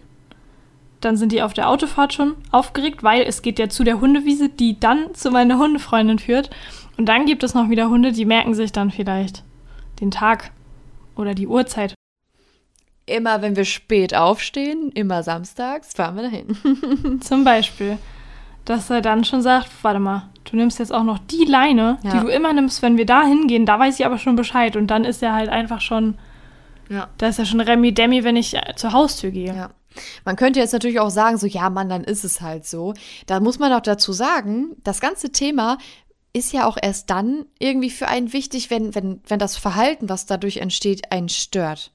dann 1.04 1.16
sind 1.16 1.32
die 1.32 1.42
auf 1.42 1.54
der 1.54 1.68
Autofahrt 1.68 2.12
schon 2.12 2.34
aufgeregt, 2.50 3.02
weil 3.02 3.22
es 3.22 3.42
geht 3.42 3.58
ja 3.58 3.68
zu 3.68 3.84
der 3.84 4.00
Hundewiese, 4.00 4.48
die 4.48 4.78
dann 4.78 5.14
zu 5.14 5.30
meiner 5.30 5.58
Hundefreundin 5.58 6.18
führt. 6.18 6.50
Und 6.96 7.06
dann 7.06 7.26
gibt 7.26 7.42
es 7.42 7.54
noch 7.54 7.68
wieder 7.68 7.88
Hunde, 7.88 8.12
die 8.12 8.24
merken 8.24 8.54
sich 8.54 8.72
dann 8.72 8.90
vielleicht 8.90 9.42
den 10.00 10.10
Tag 10.10 10.50
oder 11.16 11.34
die 11.34 11.46
Uhrzeit. 11.46 11.94
Immer 13.06 13.42
wenn 13.42 13.56
wir 13.56 13.64
spät 13.64 14.14
aufstehen, 14.14 14.90
immer 14.92 15.22
samstags, 15.22 15.92
fahren 15.92 16.16
wir 16.16 16.22
dahin. 16.22 17.20
Zum 17.20 17.44
Beispiel, 17.44 17.98
dass 18.64 18.88
er 18.88 19.02
dann 19.02 19.24
schon 19.24 19.42
sagt, 19.42 19.70
warte 19.82 20.00
mal, 20.00 20.30
du 20.44 20.56
nimmst 20.56 20.78
jetzt 20.78 20.92
auch 20.92 21.02
noch 21.02 21.18
die 21.18 21.44
Leine, 21.44 21.98
ja. 22.02 22.12
die 22.12 22.20
du 22.20 22.28
immer 22.28 22.52
nimmst, 22.52 22.80
wenn 22.80 22.96
wir 22.96 23.06
da 23.06 23.24
hingehen, 23.24 23.66
da 23.66 23.78
weiß 23.78 23.98
ich 23.98 24.06
aber 24.06 24.18
schon 24.18 24.36
Bescheid. 24.36 24.76
Und 24.76 24.86
dann 24.86 25.04
ist 25.04 25.22
er 25.22 25.34
halt 25.34 25.50
einfach 25.50 25.80
schon, 25.80 26.16
ja. 26.88 27.08
da 27.18 27.28
ist 27.28 27.38
er 27.38 27.44
schon 27.44 27.60
Remi 27.60 27.92
Demi, 27.92 28.24
wenn 28.24 28.36
ich 28.36 28.56
zur 28.76 28.92
Haustür 28.92 29.30
gehe. 29.30 29.54
Ja. 29.54 29.70
Man 30.24 30.36
könnte 30.36 30.60
jetzt 30.60 30.72
natürlich 30.72 31.00
auch 31.00 31.10
sagen, 31.10 31.38
so, 31.38 31.46
ja, 31.46 31.70
Mann, 31.70 31.88
dann 31.88 32.04
ist 32.04 32.24
es 32.24 32.40
halt 32.40 32.66
so. 32.66 32.94
Da 33.26 33.40
muss 33.40 33.58
man 33.58 33.72
auch 33.72 33.80
dazu 33.80 34.12
sagen, 34.12 34.76
das 34.82 35.00
ganze 35.00 35.30
Thema 35.30 35.78
ist 36.32 36.52
ja 36.52 36.66
auch 36.66 36.76
erst 36.80 37.10
dann 37.10 37.46
irgendwie 37.58 37.90
für 37.90 38.08
einen 38.08 38.32
wichtig, 38.32 38.68
wenn, 38.68 38.94
wenn, 38.94 39.20
wenn 39.26 39.38
das 39.38 39.56
Verhalten, 39.56 40.08
was 40.08 40.26
dadurch 40.26 40.56
entsteht, 40.56 41.12
einen 41.12 41.28
stört. 41.28 41.92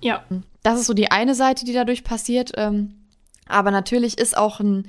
Ja. 0.00 0.24
Das 0.62 0.80
ist 0.80 0.86
so 0.86 0.94
die 0.94 1.10
eine 1.10 1.34
Seite, 1.34 1.64
die 1.64 1.74
dadurch 1.74 2.02
passiert. 2.02 2.52
Ähm, 2.56 3.06
aber 3.48 3.70
natürlich 3.70 4.18
ist 4.18 4.36
auch 4.36 4.60
ein 4.60 4.88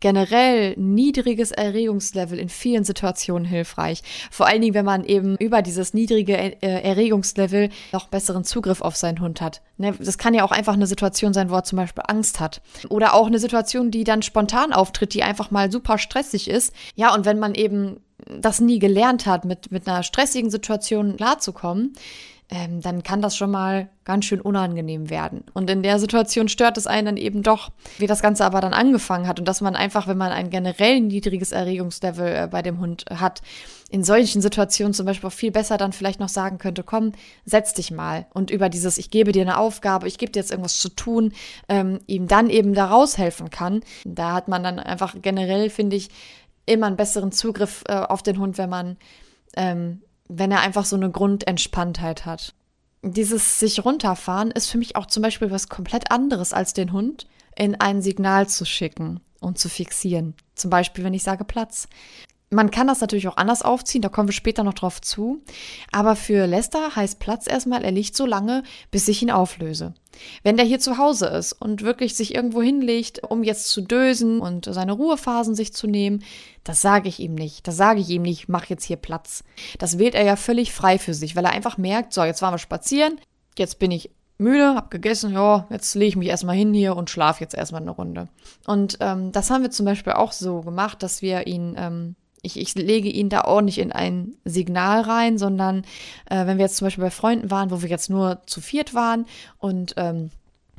generell 0.00 0.74
niedriges 0.76 1.50
Erregungslevel 1.50 2.38
in 2.38 2.48
vielen 2.48 2.84
Situationen 2.84 3.44
hilfreich. 3.44 4.02
Vor 4.30 4.46
allen 4.46 4.62
Dingen, 4.62 4.74
wenn 4.74 4.84
man 4.84 5.04
eben 5.04 5.36
über 5.36 5.62
dieses 5.62 5.94
niedrige 5.94 6.36
äh, 6.36 6.56
Erregungslevel 6.60 7.70
noch 7.92 8.08
besseren 8.08 8.44
Zugriff 8.44 8.80
auf 8.80 8.96
seinen 8.96 9.20
Hund 9.20 9.40
hat. 9.40 9.62
Ne, 9.76 9.94
das 9.98 10.18
kann 10.18 10.34
ja 10.34 10.44
auch 10.44 10.52
einfach 10.52 10.74
eine 10.74 10.86
Situation 10.86 11.32
sein, 11.32 11.50
wo 11.50 11.54
er 11.54 11.64
zum 11.64 11.76
Beispiel 11.76 12.04
Angst 12.06 12.40
hat. 12.40 12.62
Oder 12.88 13.14
auch 13.14 13.26
eine 13.26 13.38
Situation, 13.38 13.90
die 13.90 14.04
dann 14.04 14.22
spontan 14.22 14.72
auftritt, 14.72 15.14
die 15.14 15.22
einfach 15.22 15.50
mal 15.50 15.70
super 15.70 15.98
stressig 15.98 16.48
ist. 16.48 16.72
Ja, 16.94 17.14
und 17.14 17.24
wenn 17.24 17.38
man 17.38 17.54
eben 17.54 18.00
das 18.26 18.60
nie 18.60 18.78
gelernt 18.78 19.26
hat, 19.26 19.44
mit, 19.44 19.70
mit 19.70 19.88
einer 19.88 20.02
stressigen 20.02 20.50
Situation 20.50 21.16
klarzukommen, 21.16 21.92
ähm, 22.50 22.80
dann 22.80 23.02
kann 23.02 23.20
das 23.20 23.36
schon 23.36 23.50
mal 23.50 23.90
ganz 24.04 24.24
schön 24.24 24.40
unangenehm 24.40 25.10
werden. 25.10 25.44
Und 25.52 25.68
in 25.68 25.82
der 25.82 25.98
Situation 25.98 26.48
stört 26.48 26.78
es 26.78 26.86
einen 26.86 27.04
dann 27.04 27.16
eben 27.18 27.42
doch, 27.42 27.70
wie 27.98 28.06
das 28.06 28.22
Ganze 28.22 28.44
aber 28.44 28.62
dann 28.62 28.72
angefangen 28.72 29.28
hat 29.28 29.38
und 29.38 29.46
dass 29.46 29.60
man 29.60 29.76
einfach, 29.76 30.06
wenn 30.06 30.16
man 30.16 30.32
ein 30.32 30.48
generell 30.48 31.00
niedriges 31.00 31.52
Erregungslevel 31.52 32.26
äh, 32.26 32.48
bei 32.50 32.62
dem 32.62 32.80
Hund 32.80 33.04
hat, 33.10 33.42
in 33.90 34.02
solchen 34.02 34.40
Situationen 34.40 34.94
zum 34.94 35.04
Beispiel 35.04 35.28
auch 35.28 35.32
viel 35.32 35.50
besser 35.50 35.76
dann 35.76 35.92
vielleicht 35.92 36.20
noch 36.20 36.28
sagen 36.30 36.58
könnte, 36.58 36.82
komm, 36.82 37.12
setz 37.44 37.74
dich 37.74 37.90
mal 37.90 38.26
und 38.32 38.50
über 38.50 38.70
dieses, 38.70 38.96
ich 38.96 39.10
gebe 39.10 39.32
dir 39.32 39.42
eine 39.42 39.58
Aufgabe, 39.58 40.08
ich 40.08 40.16
gebe 40.16 40.32
dir 40.32 40.40
jetzt 40.40 40.50
irgendwas 40.50 40.78
zu 40.78 40.88
tun, 40.88 41.32
ähm, 41.68 42.00
ihm 42.06 42.28
dann 42.28 42.48
eben 42.48 42.72
da 42.72 42.86
raushelfen 42.86 43.50
kann. 43.50 43.82
Da 44.04 44.32
hat 44.32 44.48
man 44.48 44.62
dann 44.62 44.78
einfach 44.78 45.14
generell, 45.20 45.68
finde 45.68 45.96
ich, 45.96 46.08
immer 46.64 46.86
einen 46.86 46.96
besseren 46.96 47.32
Zugriff 47.32 47.84
äh, 47.88 47.94
auf 47.94 48.22
den 48.22 48.38
Hund, 48.38 48.58
wenn 48.58 48.70
man 48.70 48.96
ähm, 49.56 50.02
wenn 50.28 50.50
er 50.50 50.60
einfach 50.60 50.84
so 50.84 50.96
eine 50.96 51.10
Grundentspanntheit 51.10 52.26
hat. 52.26 52.54
Dieses 53.02 53.60
sich 53.60 53.84
runterfahren 53.84 54.50
ist 54.50 54.70
für 54.70 54.78
mich 54.78 54.96
auch 54.96 55.06
zum 55.06 55.22
Beispiel 55.22 55.50
was 55.50 55.68
komplett 55.68 56.10
anderes 56.10 56.52
als 56.52 56.72
den 56.72 56.92
Hund 56.92 57.26
in 57.56 57.80
ein 57.80 58.02
Signal 58.02 58.48
zu 58.48 58.64
schicken 58.64 59.20
und 59.40 59.58
zu 59.58 59.68
fixieren. 59.68 60.34
Zum 60.54 60.70
Beispiel, 60.70 61.04
wenn 61.04 61.14
ich 61.14 61.22
sage 61.22 61.44
Platz. 61.44 61.88
Man 62.50 62.70
kann 62.70 62.86
das 62.86 63.02
natürlich 63.02 63.28
auch 63.28 63.36
anders 63.36 63.60
aufziehen, 63.60 64.00
da 64.00 64.08
kommen 64.08 64.28
wir 64.28 64.32
später 64.32 64.64
noch 64.64 64.72
drauf 64.72 65.02
zu. 65.02 65.42
Aber 65.92 66.16
für 66.16 66.46
Lester 66.46 66.96
heißt 66.96 67.18
Platz 67.18 67.46
erstmal, 67.46 67.84
er 67.84 67.90
liegt 67.90 68.16
so 68.16 68.24
lange, 68.24 68.62
bis 68.90 69.06
ich 69.08 69.20
ihn 69.20 69.30
auflöse. 69.30 69.92
Wenn 70.42 70.56
der 70.56 70.64
hier 70.64 70.80
zu 70.80 70.96
Hause 70.96 71.26
ist 71.26 71.52
und 71.52 71.82
wirklich 71.82 72.14
sich 72.14 72.34
irgendwo 72.34 72.62
hinlegt, 72.62 73.22
um 73.22 73.44
jetzt 73.44 73.68
zu 73.68 73.82
dösen 73.82 74.40
und 74.40 74.64
seine 74.64 74.92
Ruhephasen 74.92 75.54
sich 75.54 75.74
zu 75.74 75.86
nehmen, 75.86 76.24
das 76.64 76.80
sage 76.80 77.08
ich 77.08 77.20
ihm 77.20 77.34
nicht. 77.34 77.68
Das 77.68 77.76
sage 77.76 78.00
ich 78.00 78.08
ihm 78.08 78.22
nicht, 78.22 78.48
mach 78.48 78.64
jetzt 78.66 78.84
hier 78.84 78.96
Platz. 78.96 79.44
Das 79.78 79.98
wählt 79.98 80.14
er 80.14 80.24
ja 80.24 80.36
völlig 80.36 80.72
frei 80.72 80.98
für 80.98 81.14
sich, 81.14 81.36
weil 81.36 81.44
er 81.44 81.52
einfach 81.52 81.76
merkt, 81.76 82.14
so, 82.14 82.24
jetzt 82.24 82.40
waren 82.40 82.54
wir 82.54 82.58
spazieren, 82.58 83.20
jetzt 83.58 83.78
bin 83.78 83.90
ich 83.90 84.10
müde, 84.38 84.74
hab 84.74 84.90
gegessen, 84.90 85.32
ja, 85.32 85.66
jetzt 85.70 85.94
lege 85.94 86.08
ich 86.08 86.16
mich 86.16 86.28
erstmal 86.28 86.56
hin 86.56 86.72
hier 86.72 86.96
und 86.96 87.10
schlafe 87.10 87.42
jetzt 87.42 87.54
erstmal 87.54 87.82
eine 87.82 87.90
Runde. 87.90 88.28
Und 88.66 88.98
ähm, 89.00 89.32
das 89.32 89.50
haben 89.50 89.62
wir 89.62 89.70
zum 89.70 89.84
Beispiel 89.84 90.14
auch 90.14 90.32
so 90.32 90.62
gemacht, 90.62 91.02
dass 91.02 91.22
wir 91.22 91.46
ihn 91.46 91.74
ähm, 91.76 92.16
ich, 92.42 92.58
ich 92.58 92.74
lege 92.74 93.08
ihn 93.08 93.28
da 93.28 93.42
auch 93.42 93.60
nicht 93.60 93.78
in 93.78 93.92
ein 93.92 94.34
Signal 94.44 95.02
rein, 95.02 95.38
sondern 95.38 95.84
äh, 96.30 96.46
wenn 96.46 96.58
wir 96.58 96.64
jetzt 96.64 96.76
zum 96.76 96.86
Beispiel 96.86 97.04
bei 97.04 97.10
Freunden 97.10 97.50
waren, 97.50 97.70
wo 97.70 97.82
wir 97.82 97.88
jetzt 97.88 98.10
nur 98.10 98.42
zu 98.46 98.60
viert 98.60 98.94
waren 98.94 99.26
und 99.58 99.94
ähm, 99.96 100.30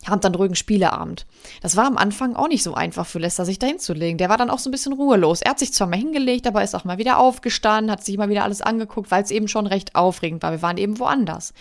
haben 0.07 0.21
dann 0.21 0.35
ruhigen 0.35 0.55
Spieleabend. 0.55 1.25
Das 1.61 1.75
war 1.75 1.85
am 1.85 1.97
Anfang 1.97 2.35
auch 2.35 2.47
nicht 2.47 2.63
so 2.63 2.73
einfach 2.73 3.05
für 3.05 3.19
Lester, 3.19 3.45
sich 3.45 3.59
da 3.59 3.67
hinzulegen. 3.67 4.17
Der 4.17 4.29
war 4.29 4.37
dann 4.37 4.49
auch 4.49 4.59
so 4.59 4.69
ein 4.69 4.71
bisschen 4.71 4.93
ruhelos. 4.93 5.41
Er 5.41 5.51
hat 5.51 5.59
sich 5.59 5.73
zwar 5.73 5.87
mal 5.87 5.97
hingelegt, 5.97 6.47
aber 6.47 6.63
ist 6.63 6.75
auch 6.75 6.85
mal 6.85 6.97
wieder 6.97 7.17
aufgestanden, 7.17 7.91
hat 7.91 8.03
sich 8.03 8.17
mal 8.17 8.29
wieder 8.29 8.43
alles 8.43 8.61
angeguckt, 8.61 9.11
weil 9.11 9.23
es 9.23 9.31
eben 9.31 9.47
schon 9.47 9.67
recht 9.67 9.95
aufregend 9.95 10.41
war. 10.43 10.51
Wir 10.51 10.61
waren 10.61 10.77
eben 10.77 10.99
woanders. 10.99 11.53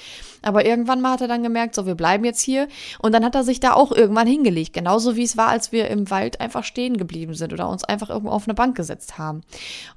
Aber 0.42 0.64
irgendwann 0.64 1.00
mal 1.00 1.12
hat 1.12 1.20
er 1.20 1.28
dann 1.28 1.42
gemerkt, 1.42 1.74
so, 1.74 1.86
wir 1.86 1.94
bleiben 1.94 2.24
jetzt 2.24 2.40
hier. 2.40 2.68
Und 3.00 3.12
dann 3.12 3.24
hat 3.24 3.34
er 3.34 3.44
sich 3.44 3.60
da 3.60 3.72
auch 3.72 3.92
irgendwann 3.92 4.26
hingelegt. 4.26 4.72
Genauso 4.72 5.16
wie 5.16 5.24
es 5.24 5.36
war, 5.36 5.48
als 5.48 5.72
wir 5.72 5.88
im 5.88 6.10
Wald 6.10 6.40
einfach 6.40 6.64
stehen 6.64 6.96
geblieben 6.96 7.34
sind 7.34 7.52
oder 7.52 7.68
uns 7.68 7.84
einfach 7.84 8.10
irgendwo 8.10 8.30
auf 8.30 8.46
eine 8.46 8.54
Bank 8.54 8.76
gesetzt 8.76 9.18
haben. 9.18 9.42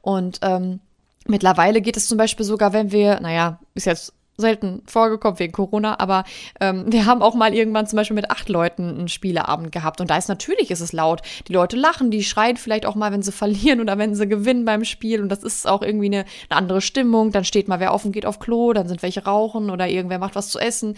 Und 0.01 0.39
ähm, 0.41 0.80
Mittlerweile 1.27 1.82
geht 1.82 1.97
es 1.97 2.08
zum 2.08 2.17
Beispiel 2.17 2.45
sogar, 2.45 2.73
wenn 2.73 2.91
wir, 2.91 3.19
naja, 3.19 3.60
ist 3.75 3.86
jetzt 3.86 4.13
selten 4.41 4.82
vorgekommen 4.86 5.39
wegen 5.39 5.54
Corona, 5.54 5.99
aber 5.99 6.23
ähm, 6.60 6.86
wir 6.91 7.06
haben 7.06 7.21
auch 7.21 7.36
mal 7.36 7.54
irgendwann 7.54 7.88
zum 7.88 7.97
Beispiel 7.97 8.15
mit 8.15 8.30
acht 8.30 8.49
Leuten 8.49 8.89
einen 8.89 9.08
Spieleabend 9.08 9.71
gehabt 9.71 10.01
und 10.01 10.10
da 10.10 10.17
ist 10.17 10.27
natürlich 10.27 10.71
ist 10.71 10.82
es 10.82 10.91
laut. 10.93 11.21
Die 11.47 11.54
Leute 11.54 11.77
lachen, 11.77 12.12
die 12.12 12.23
schreien 12.23 12.58
vielleicht 12.58 12.86
auch 12.86 12.95
mal, 12.95 13.12
wenn 13.12 13.21
sie 13.21 13.32
verlieren 13.41 13.80
oder 13.80 13.97
wenn 13.97 14.15
sie 14.15 14.27
gewinnen 14.27 14.65
beim 14.65 14.84
Spiel 14.84 15.21
und 15.21 15.30
das 15.30 15.43
ist 15.43 15.67
auch 15.67 15.82
irgendwie 15.82 16.08
eine, 16.08 16.25
eine 16.49 16.58
andere 16.58 16.82
Stimmung. 16.82 17.32
Dann 17.32 17.45
steht 17.45 17.67
mal 17.67 17.80
wer 17.80 17.93
auf 17.93 18.04
und 18.06 18.12
geht 18.12 18.25
auf 18.25 18.39
Klo, 18.39 18.73
dann 18.73 18.88
sind 18.88 19.01
welche 19.01 19.23
rauchen 19.23 19.69
oder 19.69 19.88
irgendwer 19.88 20.19
macht 20.19 20.36
was 20.36 20.49
zu 20.49 20.60
essen 20.60 20.95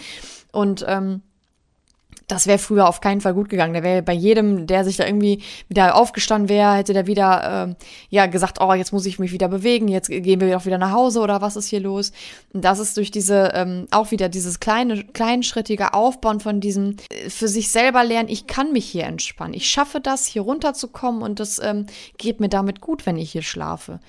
und 0.51 0.85
ähm, 0.87 1.21
das 2.27 2.47
wäre 2.47 2.57
früher 2.57 2.87
auf 2.87 3.01
keinen 3.01 3.21
Fall 3.21 3.33
gut 3.33 3.49
gegangen. 3.49 3.73
Der 3.73 3.83
wäre 3.83 4.01
bei 4.01 4.13
jedem, 4.13 4.67
der 4.67 4.83
sich 4.83 4.97
da 4.97 5.05
irgendwie 5.05 5.41
wieder 5.67 5.95
aufgestanden 5.95 6.49
wäre, 6.49 6.75
hätte 6.75 6.93
der 6.93 7.07
wieder 7.07 7.67
ähm, 7.67 7.75
ja 8.09 8.25
gesagt, 8.27 8.59
oh, 8.61 8.73
jetzt 8.73 8.93
muss 8.93 9.05
ich 9.05 9.19
mich 9.19 9.31
wieder 9.31 9.47
bewegen, 9.47 9.87
jetzt 9.87 10.09
gehen 10.09 10.39
wir 10.39 10.57
auch 10.57 10.65
wieder 10.65 10.77
nach 10.77 10.91
Hause 10.91 11.19
oder 11.19 11.41
was 11.41 11.55
ist 11.55 11.67
hier 11.67 11.81
los? 11.81 12.11
Und 12.53 12.63
das 12.63 12.79
ist 12.79 12.97
durch 12.97 13.11
diese 13.11 13.51
ähm, 13.53 13.87
auch 13.91 14.11
wieder 14.11 14.29
dieses 14.29 14.59
kleine 14.59 15.03
kleinschrittige 15.03 15.93
Aufbauen 15.93 16.39
von 16.39 16.59
diesem 16.59 16.97
äh, 17.09 17.29
für 17.29 17.47
sich 17.47 17.69
selber 17.69 18.03
lernen. 18.03 18.29
Ich 18.29 18.47
kann 18.47 18.71
mich 18.71 18.85
hier 18.85 19.05
entspannen. 19.05 19.53
Ich 19.53 19.69
schaffe 19.69 19.99
das, 19.99 20.25
hier 20.25 20.43
runterzukommen 20.43 21.21
und 21.21 21.39
das 21.39 21.59
ähm, 21.59 21.87
geht 22.17 22.39
mir 22.39 22.49
damit 22.49 22.81
gut, 22.81 23.05
wenn 23.05 23.17
ich 23.17 23.31
hier 23.31 23.43
schlafe. 23.43 23.99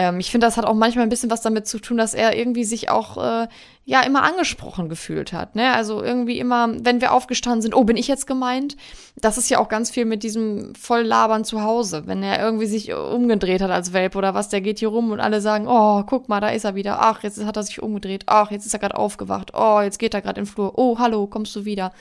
Ähm, 0.00 0.18
ich 0.18 0.30
finde, 0.30 0.46
das 0.46 0.56
hat 0.56 0.64
auch 0.64 0.72
manchmal 0.72 1.02
ein 1.02 1.10
bisschen 1.10 1.30
was 1.30 1.42
damit 1.42 1.66
zu 1.66 1.78
tun, 1.78 1.98
dass 1.98 2.14
er 2.14 2.34
irgendwie 2.34 2.64
sich 2.64 2.88
auch 2.88 3.18
äh, 3.18 3.48
ja 3.84 4.00
immer 4.00 4.22
angesprochen 4.22 4.88
gefühlt 4.88 5.34
hat. 5.34 5.56
Ne? 5.56 5.74
Also 5.74 6.02
irgendwie 6.02 6.38
immer, 6.38 6.72
wenn 6.82 7.02
wir 7.02 7.12
aufgestanden 7.12 7.60
sind, 7.60 7.74
oh, 7.74 7.84
bin 7.84 7.98
ich 7.98 8.08
jetzt 8.08 8.26
gemeint? 8.26 8.78
Das 9.16 9.36
ist 9.36 9.50
ja 9.50 9.58
auch 9.58 9.68
ganz 9.68 9.90
viel 9.90 10.06
mit 10.06 10.22
diesem 10.22 10.74
Volllabern 10.74 11.44
zu 11.44 11.62
Hause. 11.62 12.04
Wenn 12.06 12.22
er 12.22 12.42
irgendwie 12.42 12.64
sich 12.64 12.94
umgedreht 12.94 13.60
hat 13.60 13.70
als 13.70 13.92
Welp 13.92 14.16
oder 14.16 14.32
was, 14.32 14.48
der 14.48 14.62
geht 14.62 14.78
hier 14.78 14.88
rum 14.88 15.10
und 15.10 15.20
alle 15.20 15.42
sagen, 15.42 15.66
oh, 15.68 16.02
guck 16.04 16.30
mal, 16.30 16.40
da 16.40 16.48
ist 16.48 16.64
er 16.64 16.74
wieder. 16.74 17.02
Ach, 17.02 17.22
jetzt 17.22 17.44
hat 17.44 17.58
er 17.58 17.62
sich 17.62 17.82
umgedreht. 17.82 18.22
Ach, 18.24 18.50
jetzt 18.50 18.64
ist 18.64 18.72
er 18.72 18.80
gerade 18.80 18.96
aufgewacht. 18.96 19.52
Oh, 19.54 19.82
jetzt 19.82 19.98
geht 19.98 20.14
er 20.14 20.22
gerade 20.22 20.40
in 20.40 20.46
den 20.46 20.50
Flur. 20.50 20.78
Oh, 20.78 20.98
hallo, 20.98 21.26
kommst 21.26 21.54
du 21.56 21.66
wieder? 21.66 21.92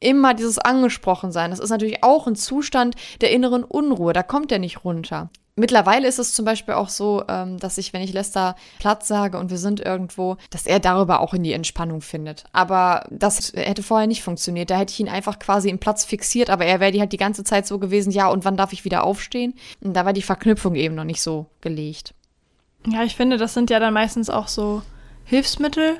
immer 0.00 0.34
dieses 0.34 0.58
Angesprochensein. 0.58 1.50
Das 1.50 1.60
ist 1.60 1.70
natürlich 1.70 2.02
auch 2.02 2.26
ein 2.26 2.34
Zustand 2.34 2.96
der 3.20 3.30
inneren 3.30 3.62
Unruhe. 3.62 4.12
Da 4.12 4.24
kommt 4.24 4.50
er 4.50 4.58
nicht 4.58 4.84
runter. 4.84 5.30
Mittlerweile 5.54 6.08
ist 6.08 6.18
es 6.18 6.32
zum 6.32 6.46
Beispiel 6.46 6.72
auch 6.74 6.88
so, 6.88 7.24
ähm, 7.28 7.58
dass 7.58 7.76
ich, 7.76 7.92
wenn 7.92 8.00
ich 8.00 8.14
Lester 8.14 8.56
Platz 8.78 9.06
sage 9.06 9.38
und 9.38 9.50
wir 9.50 9.58
sind 9.58 9.80
irgendwo, 9.80 10.38
dass 10.48 10.66
er 10.66 10.80
darüber 10.80 11.20
auch 11.20 11.34
in 11.34 11.42
die 11.42 11.52
Entspannung 11.52 12.00
findet. 12.00 12.44
Aber 12.52 13.04
das 13.10 13.52
hätte 13.54 13.82
vorher 13.82 14.06
nicht 14.06 14.22
funktioniert. 14.22 14.70
Da 14.70 14.78
hätte 14.78 14.92
ich 14.92 15.00
ihn 15.00 15.10
einfach 15.10 15.38
quasi 15.38 15.68
im 15.68 15.78
Platz 15.78 16.06
fixiert, 16.06 16.48
aber 16.48 16.64
er 16.64 16.80
wäre 16.80 16.98
halt 16.98 17.12
die 17.12 17.18
ganze 17.18 17.44
Zeit 17.44 17.66
so 17.66 17.78
gewesen, 17.78 18.12
ja, 18.12 18.28
und 18.28 18.46
wann 18.46 18.56
darf 18.56 18.72
ich 18.72 18.86
wieder 18.86 19.04
aufstehen? 19.04 19.52
Und 19.82 19.94
da 19.94 20.06
war 20.06 20.14
die 20.14 20.22
Verknüpfung 20.22 20.74
eben 20.74 20.94
noch 20.94 21.04
nicht 21.04 21.20
so 21.20 21.46
gelegt. 21.60 22.14
Ja, 22.86 23.04
ich 23.04 23.14
finde, 23.14 23.36
das 23.36 23.52
sind 23.52 23.68
ja 23.68 23.78
dann 23.78 23.92
meistens 23.92 24.30
auch 24.30 24.48
so 24.48 24.80
Hilfsmittel. 25.24 25.98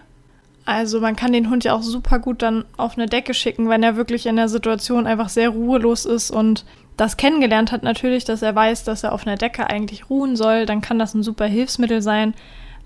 Also 0.65 1.01
man 1.01 1.17
kann 1.17 1.33
den 1.33 1.51
Hund 1.51 1.65
ja 1.65 1.75
auch 1.75 1.83
super 1.83 2.19
gut 2.19 2.41
dann 2.41 2.65
auf 2.77 2.97
eine 2.97 3.07
Decke 3.07 3.35
schicken, 3.35 3.69
wenn 3.69 3.83
er 3.83 3.97
wirklich 3.97 4.27
in 4.27 4.37
der 4.37 4.49
Situation 4.49 5.07
einfach 5.07 5.29
sehr 5.29 5.51
ruhelos 5.51 6.07
ist 6.07 6.31
und 6.31 6.65
das 6.97 7.17
kennengelernt 7.17 7.73
hat 7.73 7.83
natürlich, 7.83 8.25
dass 8.25 8.43
er 8.43 8.55
weiß, 8.55 8.85
dass 8.85 9.03
er 9.03 9.13
auf 9.13 9.27
einer 9.27 9.37
Decke 9.37 9.69
eigentlich 9.69 10.11
ruhen 10.11 10.37
soll, 10.37 10.67
dann 10.67 10.81
kann 10.81 10.99
das 10.99 11.15
ein 11.15 11.23
super 11.23 11.47
Hilfsmittel 11.47 12.03
sein. 12.03 12.35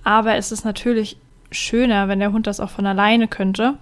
Aber 0.05 0.37
es 0.37 0.53
ist 0.53 0.65
natürlich 0.65 1.19
schöner, 1.51 2.09
wenn 2.09 2.21
der 2.21 2.33
Hund 2.33 2.47
das 2.47 2.61
auch 2.61 2.71
von 2.71 2.87
alleine 2.87 3.29
könnte. 3.29 3.75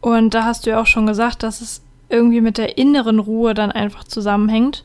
Und 0.00 0.34
da 0.34 0.44
hast 0.44 0.66
du 0.66 0.70
ja 0.70 0.80
auch 0.80 0.86
schon 0.86 1.06
gesagt, 1.06 1.42
dass 1.42 1.60
es 1.60 1.82
irgendwie 2.08 2.40
mit 2.40 2.58
der 2.58 2.76
inneren 2.76 3.20
Ruhe 3.20 3.54
dann 3.54 3.70
einfach 3.70 4.04
zusammenhängt. 4.04 4.84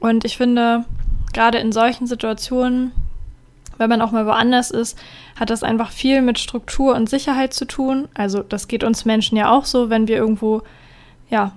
Und 0.00 0.24
ich 0.24 0.36
finde, 0.36 0.84
gerade 1.32 1.58
in 1.58 1.70
solchen 1.70 2.06
Situationen, 2.06 2.92
wenn 3.78 3.90
man 3.90 4.02
auch 4.02 4.10
mal 4.10 4.26
woanders 4.26 4.70
ist, 4.70 4.98
hat 5.38 5.50
das 5.50 5.62
einfach 5.62 5.90
viel 5.90 6.22
mit 6.22 6.38
Struktur 6.38 6.94
und 6.94 7.08
Sicherheit 7.08 7.52
zu 7.52 7.66
tun. 7.66 8.08
Also 8.14 8.42
das 8.42 8.68
geht 8.68 8.84
uns 8.84 9.04
Menschen 9.04 9.36
ja 9.36 9.50
auch 9.50 9.64
so, 9.64 9.90
wenn 9.90 10.08
wir 10.08 10.16
irgendwo 10.16 10.62
ja 11.28 11.52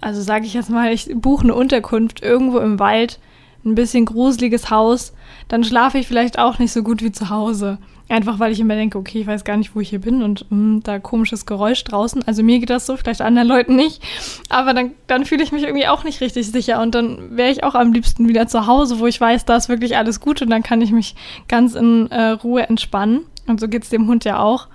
also 0.00 0.22
sage 0.22 0.46
ich 0.46 0.54
jetzt 0.54 0.70
mal, 0.70 0.92
ich 0.92 1.10
buche 1.14 1.44
eine 1.44 1.54
Unterkunft 1.54 2.22
irgendwo 2.22 2.58
im 2.58 2.78
Wald, 2.78 3.18
ein 3.64 3.74
bisschen 3.74 4.04
gruseliges 4.04 4.70
Haus, 4.70 5.12
dann 5.48 5.64
schlafe 5.64 5.98
ich 5.98 6.06
vielleicht 6.06 6.38
auch 6.38 6.58
nicht 6.58 6.72
so 6.72 6.82
gut 6.82 7.02
wie 7.02 7.12
zu 7.12 7.30
Hause. 7.30 7.78
Einfach 8.10 8.38
weil 8.38 8.52
ich 8.52 8.60
immer 8.60 8.74
denke, 8.74 8.96
okay, 8.96 9.20
ich 9.20 9.26
weiß 9.26 9.44
gar 9.44 9.58
nicht, 9.58 9.74
wo 9.74 9.80
ich 9.80 9.90
hier 9.90 10.00
bin 10.00 10.22
und 10.22 10.50
mh, 10.50 10.56
hm, 10.56 10.82
da 10.82 10.98
komisches 10.98 11.44
Geräusch 11.44 11.84
draußen. 11.84 12.22
Also 12.26 12.42
mir 12.42 12.58
geht 12.58 12.70
das 12.70 12.86
so, 12.86 12.96
vielleicht 12.96 13.20
anderen 13.20 13.46
Leuten 13.46 13.76
nicht. 13.76 14.02
Aber 14.48 14.72
dann, 14.72 14.92
dann 15.08 15.26
fühle 15.26 15.42
ich 15.42 15.52
mich 15.52 15.64
irgendwie 15.64 15.88
auch 15.88 16.04
nicht 16.04 16.22
richtig 16.22 16.50
sicher 16.50 16.80
und 16.80 16.94
dann 16.94 17.36
wäre 17.36 17.50
ich 17.50 17.64
auch 17.64 17.74
am 17.74 17.92
liebsten 17.92 18.26
wieder 18.26 18.46
zu 18.46 18.66
Hause, 18.66 18.98
wo 18.98 19.06
ich 19.06 19.20
weiß, 19.20 19.44
da 19.44 19.56
ist 19.56 19.68
wirklich 19.68 19.98
alles 19.98 20.20
gut 20.20 20.40
und 20.40 20.48
dann 20.48 20.62
kann 20.62 20.80
ich 20.80 20.90
mich 20.90 21.16
ganz 21.48 21.74
in 21.74 22.10
äh, 22.10 22.30
Ruhe 22.30 22.66
entspannen. 22.66 23.26
Und 23.46 23.60
so 23.60 23.68
geht 23.68 23.82
es 23.82 23.90
dem 23.90 24.06
Hund 24.06 24.24
ja 24.24 24.38
auch. 24.38 24.68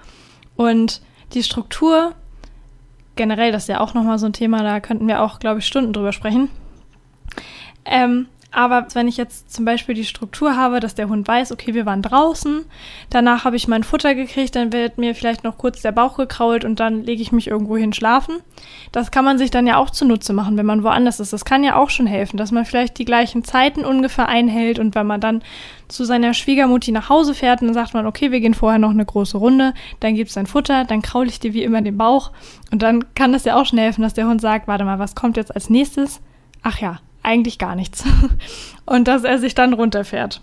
Und 0.55 1.01
die 1.33 1.41
Struktur 1.41 2.13
generell, 3.15 3.51
das 3.51 3.63
ist 3.63 3.69
ja 3.69 3.79
auch 3.79 3.93
nochmal 3.93 4.19
so 4.19 4.25
ein 4.25 4.33
Thema, 4.33 4.63
da 4.63 4.79
könnten 4.79 5.07
wir 5.07 5.21
auch, 5.21 5.39
glaube 5.39 5.59
ich, 5.59 5.67
Stunden 5.67 5.93
drüber 5.93 6.11
sprechen. 6.11 6.49
Ähm, 7.85 8.27
aber 8.53 8.87
wenn 8.93 9.07
ich 9.07 9.17
jetzt 9.17 9.51
zum 9.51 9.65
Beispiel 9.65 9.95
die 9.95 10.05
Struktur 10.05 10.55
habe, 10.55 10.79
dass 10.79 10.95
der 10.95 11.09
Hund 11.09 11.27
weiß, 11.27 11.51
okay, 11.51 11.73
wir 11.73 11.85
waren 11.85 12.01
draußen, 12.01 12.65
danach 13.09 13.45
habe 13.45 13.55
ich 13.55 13.67
mein 13.67 13.83
Futter 13.83 14.13
gekriegt, 14.13 14.55
dann 14.55 14.71
wird 14.71 14.97
mir 14.97 15.15
vielleicht 15.15 15.43
noch 15.43 15.57
kurz 15.57 15.81
der 15.81 15.91
Bauch 15.91 16.17
gekrault 16.17 16.63
und 16.63 16.79
dann 16.79 17.03
lege 17.03 17.21
ich 17.21 17.31
mich 17.31 17.47
irgendwo 17.47 17.77
hin 17.77 17.93
schlafen. 17.93 18.35
Das 18.91 19.11
kann 19.11 19.25
man 19.25 19.37
sich 19.37 19.49
dann 19.49 19.65
ja 19.65 19.77
auch 19.77 19.89
zunutze 19.89 20.33
machen, 20.33 20.55
wenn 20.57 20.65
man 20.65 20.83
woanders 20.83 21.19
ist. 21.19 21.33
Das 21.33 21.45
kann 21.45 21.63
ja 21.63 21.75
auch 21.75 21.89
schon 21.89 22.05
helfen, 22.05 22.37
dass 22.37 22.51
man 22.51 22.65
vielleicht 22.65 22.99
die 22.99 23.05
gleichen 23.05 23.43
Zeiten 23.43 23.85
ungefähr 23.85 24.29
einhält 24.29 24.77
und 24.77 24.93
wenn 24.93 25.07
man 25.07 25.19
dann 25.19 25.41
zu 25.87 26.05
seiner 26.05 26.33
Schwiegermutti 26.33 26.91
nach 26.91 27.09
Hause 27.09 27.33
fährt, 27.33 27.61
dann 27.61 27.73
sagt 27.73 27.93
man, 27.93 28.05
okay, 28.05 28.31
wir 28.31 28.39
gehen 28.39 28.53
vorher 28.53 28.79
noch 28.79 28.91
eine 28.91 29.05
große 29.05 29.37
Runde, 29.37 29.73
dann 29.99 30.15
gibt's 30.15 30.33
dein 30.33 30.47
Futter, 30.47 30.85
dann 30.85 31.01
kraule 31.01 31.29
ich 31.29 31.39
dir 31.39 31.53
wie 31.53 31.63
immer 31.63 31.81
den 31.81 31.97
Bauch 31.97 32.31
und 32.71 32.81
dann 32.81 33.13
kann 33.15 33.33
das 33.33 33.45
ja 33.45 33.59
auch 33.59 33.65
schon 33.65 33.79
helfen, 33.79 34.01
dass 34.01 34.13
der 34.13 34.27
Hund 34.27 34.41
sagt, 34.41 34.67
warte 34.67 34.85
mal, 34.85 34.99
was 34.99 35.15
kommt 35.15 35.37
jetzt 35.37 35.53
als 35.53 35.69
nächstes? 35.69 36.21
Ach 36.61 36.79
ja, 36.79 36.99
eigentlich 37.23 37.57
gar 37.57 37.75
nichts. 37.75 38.03
Und 38.85 39.07
dass 39.07 39.23
er 39.23 39.39
sich 39.39 39.55
dann 39.55 39.73
runterfährt. 39.73 40.41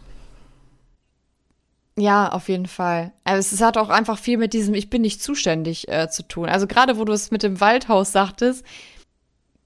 Ja, 1.97 2.33
auf 2.33 2.49
jeden 2.49 2.67
Fall. 2.67 3.13
Also 3.25 3.55
es 3.55 3.61
hat 3.61 3.77
auch 3.77 3.91
einfach 3.91 4.19
viel 4.19 4.39
mit 4.39 4.55
diesem 4.55 4.75
Ich 4.75 4.89
bin 4.89 5.03
nicht 5.03 5.23
zuständig 5.23 5.89
äh, 5.89 6.09
zu 6.09 6.27
tun. 6.27 6.49
Also 6.49 6.67
gerade 6.67 6.99
wo 6.99 7.05
du 7.05 7.13
es 7.13 7.31
mit 7.31 7.43
dem 7.43 7.61
Waldhaus 7.61 8.13
sagtest, 8.13 8.65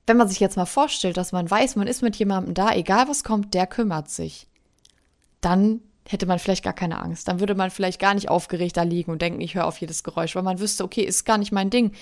wenn 0.07 0.17
man 0.17 0.29
sich 0.29 0.41
jetzt 0.41 0.57
mal 0.57 0.67
vorstellt, 0.67 1.17
dass 1.17 1.33
man 1.33 1.51
weiß, 1.51 1.77
man 1.77 1.87
ist 1.87 2.03
mit 2.03 2.17
jemandem 2.17 2.55
da, 2.55 2.73
egal 2.73 3.09
was 3.09 3.25
kommt, 3.25 3.55
der 3.55 3.67
kümmert 3.67 4.11
sich, 4.11 4.49
dann 5.41 5.81
hätte 6.07 6.27
man 6.27 6.39
vielleicht 6.39 6.65
gar 6.65 6.75
keine 6.75 7.01
Angst. 7.01 7.29
Dann 7.29 7.41
würde 7.41 7.55
man 7.55 7.71
vielleicht 7.71 8.01
gar 8.01 8.15
nicht 8.15 8.29
aufgeregt 8.29 8.77
da 8.77 8.83
liegen 8.83 9.11
und 9.11 9.23
denken, 9.23 9.41
ich 9.41 9.55
höre 9.55 9.67
auf 9.67 9.79
jedes 9.79 10.03
Geräusch, 10.03 10.35
weil 10.35 10.43
man 10.43 10.61
wüsste, 10.61 10.85
okay, 10.85 11.03
ist 11.03 11.25
gar 11.25 11.39
nicht 11.39 11.53
mein 11.53 11.71
Ding. 11.71 11.93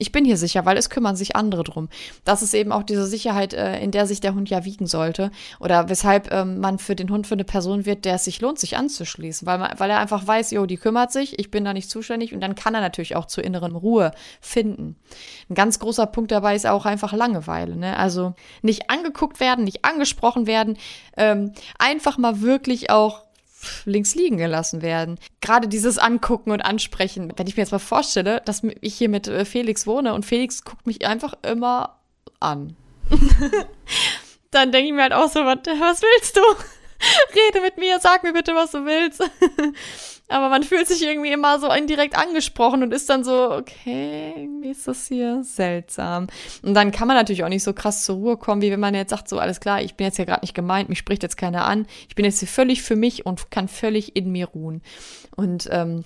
Ich 0.00 0.12
bin 0.12 0.24
hier 0.24 0.38
sicher, 0.38 0.64
weil 0.64 0.78
es 0.78 0.88
kümmern 0.88 1.14
sich 1.14 1.36
andere 1.36 1.62
drum. 1.62 1.90
Das 2.24 2.40
ist 2.40 2.54
eben 2.54 2.72
auch 2.72 2.82
diese 2.82 3.04
Sicherheit, 3.04 3.52
äh, 3.52 3.78
in 3.80 3.90
der 3.90 4.06
sich 4.06 4.20
der 4.20 4.34
Hund 4.34 4.48
ja 4.48 4.64
wiegen 4.64 4.86
sollte. 4.86 5.30
Oder 5.60 5.90
weshalb 5.90 6.32
ähm, 6.32 6.58
man 6.58 6.78
für 6.78 6.96
den 6.96 7.10
Hund 7.10 7.26
für 7.26 7.34
eine 7.34 7.44
Person 7.44 7.84
wird, 7.84 8.06
der 8.06 8.14
es 8.14 8.24
sich 8.24 8.40
lohnt, 8.40 8.58
sich 8.58 8.78
anzuschließen. 8.78 9.46
Weil, 9.46 9.58
man, 9.58 9.72
weil 9.76 9.90
er 9.90 9.98
einfach 9.98 10.26
weiß, 10.26 10.52
jo, 10.52 10.64
die 10.64 10.78
kümmert 10.78 11.12
sich, 11.12 11.38
ich 11.38 11.50
bin 11.50 11.66
da 11.66 11.74
nicht 11.74 11.90
zuständig 11.90 12.32
und 12.32 12.40
dann 12.40 12.54
kann 12.54 12.74
er 12.74 12.80
natürlich 12.80 13.14
auch 13.14 13.26
zur 13.26 13.44
inneren 13.44 13.76
Ruhe 13.76 14.12
finden. 14.40 14.96
Ein 15.50 15.54
ganz 15.54 15.78
großer 15.78 16.06
Punkt 16.06 16.30
dabei 16.30 16.56
ist 16.56 16.66
auch 16.66 16.86
einfach 16.86 17.12
Langeweile. 17.12 17.76
Ne? 17.76 17.94
Also 17.98 18.32
nicht 18.62 18.88
angeguckt 18.88 19.38
werden, 19.38 19.64
nicht 19.64 19.84
angesprochen 19.84 20.46
werden, 20.46 20.78
ähm, 21.18 21.52
einfach 21.78 22.16
mal 22.16 22.40
wirklich 22.40 22.88
auch 22.88 23.26
links 23.84 24.14
liegen 24.14 24.36
gelassen 24.36 24.82
werden. 24.82 25.18
Gerade 25.40 25.68
dieses 25.68 25.98
Angucken 25.98 26.50
und 26.50 26.60
Ansprechen. 26.60 27.32
Wenn 27.36 27.46
ich 27.46 27.56
mir 27.56 27.62
jetzt 27.62 27.72
mal 27.72 27.78
vorstelle, 27.78 28.42
dass 28.44 28.62
ich 28.80 28.94
hier 28.94 29.08
mit 29.08 29.28
äh, 29.28 29.44
Felix 29.44 29.86
wohne 29.86 30.14
und 30.14 30.24
Felix 30.24 30.64
guckt 30.64 30.86
mich 30.86 31.06
einfach 31.06 31.34
immer 31.42 31.98
an. 32.40 32.76
Dann 34.50 34.72
denke 34.72 34.88
ich 34.88 34.94
mir 34.94 35.02
halt 35.02 35.12
auch 35.12 35.30
so, 35.30 35.40
was, 35.40 35.58
was 35.66 36.02
willst 36.02 36.36
du? 36.36 36.40
Rede 37.34 37.60
mit 37.60 37.78
mir, 37.78 37.98
sag 38.00 38.22
mir 38.22 38.32
bitte, 38.32 38.54
was 38.54 38.72
du 38.72 38.84
willst. 38.84 39.22
Aber 40.30 40.48
man 40.48 40.62
fühlt 40.62 40.86
sich 40.86 41.02
irgendwie 41.02 41.32
immer 41.32 41.58
so 41.58 41.70
indirekt 41.72 42.16
angesprochen 42.16 42.84
und 42.84 42.94
ist 42.94 43.10
dann 43.10 43.24
so, 43.24 43.50
okay, 43.50 44.32
irgendwie 44.36 44.70
ist 44.70 44.86
das 44.86 45.08
hier 45.08 45.42
seltsam. 45.42 46.28
Und 46.62 46.74
dann 46.74 46.92
kann 46.92 47.08
man 47.08 47.16
natürlich 47.16 47.42
auch 47.42 47.48
nicht 47.48 47.64
so 47.64 47.72
krass 47.72 48.04
zur 48.04 48.16
Ruhe 48.16 48.36
kommen, 48.36 48.62
wie 48.62 48.70
wenn 48.70 48.78
man 48.78 48.94
jetzt 48.94 49.10
sagt, 49.10 49.28
so 49.28 49.40
alles 49.40 49.58
klar, 49.58 49.82
ich 49.82 49.96
bin 49.96 50.06
jetzt 50.06 50.18
ja 50.18 50.24
gerade 50.24 50.42
nicht 50.42 50.54
gemeint, 50.54 50.88
mich 50.88 50.98
spricht 50.98 51.24
jetzt 51.24 51.36
keiner 51.36 51.64
an. 51.64 51.86
Ich 52.08 52.14
bin 52.14 52.24
jetzt 52.24 52.38
hier 52.38 52.48
völlig 52.48 52.82
für 52.82 52.94
mich 52.94 53.26
und 53.26 53.50
kann 53.50 53.66
völlig 53.66 54.14
in 54.14 54.30
mir 54.30 54.46
ruhen. 54.46 54.82
Und 55.34 55.68
ähm, 55.72 56.04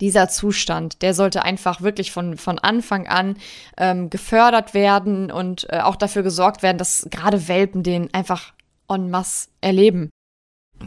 dieser 0.00 0.28
Zustand, 0.28 1.00
der 1.02 1.14
sollte 1.14 1.44
einfach 1.44 1.82
wirklich 1.82 2.10
von, 2.10 2.36
von 2.36 2.58
Anfang 2.58 3.06
an 3.06 3.36
ähm, 3.76 4.10
gefördert 4.10 4.74
werden 4.74 5.30
und 5.30 5.68
äh, 5.70 5.78
auch 5.78 5.94
dafür 5.94 6.24
gesorgt 6.24 6.64
werden, 6.64 6.78
dass 6.78 7.06
gerade 7.10 7.46
Welpen 7.46 7.84
den 7.84 8.12
einfach 8.12 8.52
en 8.88 9.08
masse 9.10 9.50
erleben. 9.60 10.10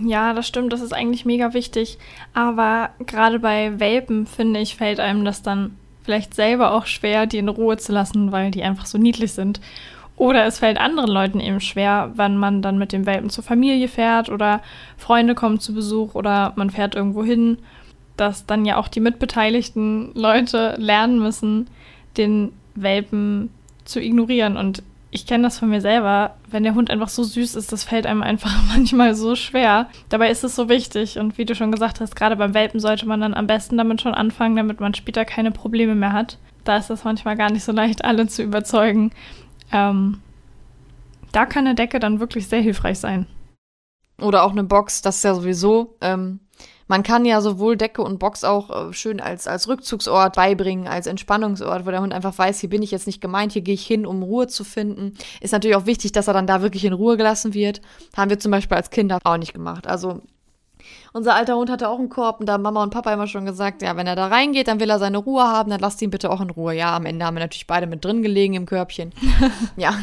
Ja, 0.04 0.34
das 0.34 0.48
stimmt, 0.48 0.74
das 0.74 0.82
ist 0.82 0.94
eigentlich 0.94 1.26
mega 1.26 1.54
wichtig. 1.54 1.98
Aber 2.34 2.90
gerade 3.06 3.40
bei 3.40 3.80
Welpen, 3.80 4.26
finde 4.26 4.60
ich, 4.60 4.76
fällt 4.76 5.00
einem 5.00 5.26
das 5.26 5.42
dann 5.42 5.76
vielleicht 6.04 6.34
selber 6.34 6.74
auch 6.74 6.86
schwer, 6.86 7.26
die 7.26 7.38
in 7.38 7.50
Ruhe 7.50 7.78
zu 7.78 7.92
lassen, 7.92 8.32
weil 8.32 8.52
die 8.52 8.64
einfach 8.64 8.86
so 8.86 8.98
niedlich 8.98 9.34
sind. 9.34 9.60
Oder 10.18 10.46
es 10.46 10.60
fällt 10.60 10.78
anderen 10.78 11.10
Leuten 11.10 11.40
eben 11.40 11.60
schwer, 11.60 12.12
wenn 12.16 12.38
man 12.38 12.62
dann 12.62 12.78
mit 12.78 12.94
dem 12.94 13.06
Welpen 13.06 13.30
zur 13.30 13.44
Familie 13.44 13.88
fährt 13.88 14.30
oder 14.30 14.62
Freunde 14.98 15.36
kommen 15.36 15.60
zu 15.60 15.74
Besuch 15.74 16.16
oder 16.16 16.54
man 16.56 16.70
fährt 16.70 16.96
irgendwo 16.96 17.24
hin, 17.24 17.58
dass 18.16 18.46
dann 18.46 18.64
ja 18.66 18.78
auch 18.78 18.88
die 18.88 19.02
mitbeteiligten 19.02 20.12
Leute 20.14 20.76
lernen 20.78 21.20
müssen, 21.20 21.68
den 22.18 22.54
Welpen 22.76 23.50
zu 23.84 24.00
ignorieren. 24.00 24.56
Und 24.56 24.84
ich 25.16 25.26
kenne 25.26 25.44
das 25.44 25.60
von 25.60 25.70
mir 25.70 25.80
selber, 25.80 26.36
wenn 26.52 26.64
der 26.64 26.76
Hund 26.76 26.92
einfach 26.92 27.08
so 27.08 27.24
süß 27.24 27.56
ist, 27.56 27.72
das 27.72 27.86
fällt 27.86 28.06
einem 28.06 28.22
einfach 28.22 28.52
manchmal 28.76 29.16
so 29.16 29.36
schwer. 29.36 29.88
Dabei 30.10 30.30
ist 30.30 30.44
es 30.44 30.56
so 30.56 30.68
wichtig. 30.68 31.18
Und 31.18 31.38
wie 31.38 31.46
du 31.46 31.56
schon 31.56 31.72
gesagt 31.72 32.02
hast, 32.02 32.18
gerade 32.18 32.36
beim 32.36 32.54
Welpen 32.54 32.82
sollte 32.82 33.08
man 33.08 33.22
dann 33.22 33.34
am 33.34 33.48
besten 33.48 33.78
damit 33.78 34.02
schon 34.02 34.14
anfangen, 34.14 34.58
damit 34.58 34.82
man 34.82 34.94
später 34.94 35.24
keine 35.24 35.52
Probleme 35.52 35.96
mehr 35.96 36.12
hat. 36.12 36.38
Da 36.66 36.76
ist 36.76 36.90
es 36.90 37.06
manchmal 37.06 37.38
gar 37.38 37.50
nicht 37.50 37.64
so 37.64 37.72
leicht, 37.72 38.04
alle 38.04 38.28
zu 38.28 38.44
überzeugen, 38.44 39.12
ähm, 39.72 40.22
da 41.32 41.46
kann 41.46 41.66
eine 41.66 41.76
Decke 41.76 42.00
dann 42.00 42.20
wirklich 42.20 42.48
sehr 42.48 42.62
hilfreich 42.62 43.00
sein. 43.00 43.26
Oder 44.22 44.44
auch 44.44 44.52
eine 44.52 44.64
Box, 44.64 45.02
das 45.02 45.18
ist 45.18 45.24
ja 45.24 45.34
sowieso. 45.34 45.96
Ähm, 46.02 46.40
man 46.88 47.04
kann 47.04 47.26
ja 47.26 47.42
sowohl 47.42 47.78
Decke 47.78 48.02
und 48.02 48.20
Box 48.20 48.44
auch 48.44 48.90
äh, 48.90 48.94
schön 48.94 49.20
als, 49.20 49.48
als 49.48 49.68
Rückzugsort 49.68 50.36
beibringen, 50.36 50.88
als 50.88 51.08
Entspannungsort, 51.08 51.86
wo 51.86 51.92
der 51.92 52.02
Hund 52.02 52.14
einfach 52.14 52.38
weiß, 52.38 52.60
hier 52.60 52.70
bin 52.70 52.84
ich 52.84 52.92
jetzt 52.92 53.08
nicht 53.08 53.22
gemeint, 53.22 53.54
hier 53.54 53.62
gehe 53.62 53.74
ich 53.74 53.86
hin, 53.86 54.06
um 54.06 54.24
Ruhe 54.24 54.48
zu 54.48 54.64
finden. 54.64 55.14
Ist 55.42 55.54
natürlich 55.54 55.76
auch 55.76 55.86
wichtig, 55.86 56.12
dass 56.12 56.28
er 56.28 56.34
dann 56.34 56.48
da 56.48 56.62
wirklich 56.62 56.86
in 56.86 56.94
Ruhe 56.94 57.18
gelassen 57.18 57.54
wird. 57.54 57.82
Haben 58.16 58.30
wir 58.30 58.40
zum 58.40 58.52
Beispiel 58.52 58.78
als 58.78 58.90
Kinder 58.90 59.20
auch 59.24 59.38
nicht 59.38 59.54
gemacht. 59.54 59.88
Also 59.88 60.22
unser 61.14 61.36
alter 61.36 61.56
Hund 61.56 61.70
hatte 61.70 61.90
auch 61.90 61.98
einen 61.98 62.10
Korb 62.10 62.40
und 62.40 62.46
da 62.48 62.54
haben 62.54 62.62
Mama 62.62 62.84
und 62.84 62.90
Papa 62.90 63.14
immer 63.14 63.28
schon 63.28 63.46
gesagt, 63.46 63.82
ja, 63.82 63.96
wenn 63.96 64.06
er 64.06 64.16
da 64.16 64.28
reingeht, 64.28 64.68
dann 64.68 64.80
will 64.80 64.90
er 64.90 65.00
seine 65.00 65.18
Ruhe 65.18 65.44
haben, 65.44 65.70
dann 65.70 65.80
lasst 65.80 66.02
ihn 66.02 66.10
bitte 66.10 66.30
auch 66.30 66.42
in 66.42 66.50
Ruhe. 66.50 66.76
Ja, 66.76 66.96
am 66.96 67.06
Ende 67.06 67.26
haben 67.26 67.36
wir 67.36 67.42
natürlich 67.42 67.68
beide 67.68 67.88
mit 67.88 68.04
drin 68.04 68.22
gelegen 68.22 68.54
im 68.54 68.66
Körbchen. 68.66 69.14
ja, 69.78 69.98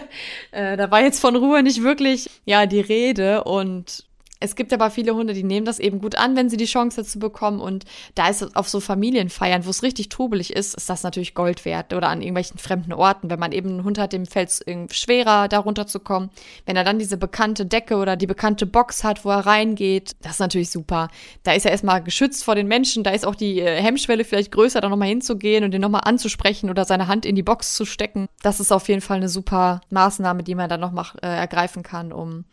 äh, 0.50 0.76
da 0.76 0.90
war 0.90 1.00
jetzt 1.00 1.20
von 1.20 1.36
Ruhe 1.36 1.62
nicht 1.62 1.82
wirklich, 1.82 2.30
ja, 2.44 2.66
die 2.66 2.80
Rede 2.80 3.44
und 3.44 4.04
es 4.40 4.54
gibt 4.54 4.72
aber 4.72 4.90
viele 4.90 5.14
Hunde, 5.14 5.34
die 5.34 5.42
nehmen 5.42 5.66
das 5.66 5.80
eben 5.80 6.00
gut 6.00 6.14
an, 6.14 6.36
wenn 6.36 6.48
sie 6.48 6.56
die 6.56 6.66
Chance 6.66 7.02
dazu 7.02 7.18
bekommen. 7.18 7.60
Und 7.60 7.84
da 8.14 8.28
ist 8.28 8.42
es 8.42 8.54
auf 8.54 8.68
so 8.68 8.78
Familienfeiern, 8.78 9.66
wo 9.66 9.70
es 9.70 9.82
richtig 9.82 10.10
trubelig 10.10 10.52
ist, 10.54 10.74
ist 10.74 10.88
das 10.88 11.02
natürlich 11.02 11.34
Gold 11.34 11.64
wert. 11.64 11.92
Oder 11.92 12.08
an 12.08 12.22
irgendwelchen 12.22 12.58
fremden 12.58 12.92
Orten, 12.92 13.30
wenn 13.30 13.40
man 13.40 13.52
eben 13.52 13.70
einen 13.70 13.84
Hund 13.84 13.98
hat, 13.98 14.12
dem 14.12 14.26
fällt 14.26 14.50
es 14.50 14.64
schwerer, 14.96 15.48
da 15.48 15.58
runterzukommen. 15.58 16.30
Wenn 16.66 16.76
er 16.76 16.84
dann 16.84 17.00
diese 17.00 17.16
bekannte 17.16 17.66
Decke 17.66 17.96
oder 17.96 18.16
die 18.16 18.26
bekannte 18.26 18.66
Box 18.66 19.02
hat, 19.02 19.24
wo 19.24 19.30
er 19.30 19.44
reingeht, 19.44 20.12
das 20.22 20.32
ist 20.32 20.40
natürlich 20.40 20.70
super. 20.70 21.08
Da 21.42 21.52
ist 21.52 21.64
er 21.64 21.72
erstmal 21.72 22.02
geschützt 22.02 22.44
vor 22.44 22.54
den 22.54 22.68
Menschen. 22.68 23.02
Da 23.02 23.10
ist 23.10 23.26
auch 23.26 23.34
die 23.34 23.60
äh, 23.60 23.82
Hemmschwelle 23.82 24.24
vielleicht 24.24 24.52
größer, 24.52 24.80
da 24.80 24.88
nochmal 24.88 25.08
hinzugehen 25.08 25.64
und 25.64 25.72
den 25.72 25.80
nochmal 25.80 26.02
anzusprechen 26.04 26.70
oder 26.70 26.84
seine 26.84 27.08
Hand 27.08 27.26
in 27.26 27.34
die 27.34 27.42
Box 27.42 27.74
zu 27.74 27.84
stecken. 27.84 28.28
Das 28.42 28.60
ist 28.60 28.70
auf 28.70 28.88
jeden 28.88 29.00
Fall 29.00 29.16
eine 29.16 29.28
super 29.28 29.80
Maßnahme, 29.90 30.44
die 30.44 30.54
man 30.54 30.68
dann 30.68 30.80
noch 30.80 30.92
mach, 30.92 31.16
äh, 31.16 31.26
ergreifen 31.26 31.82
kann, 31.82 32.12
um 32.12 32.44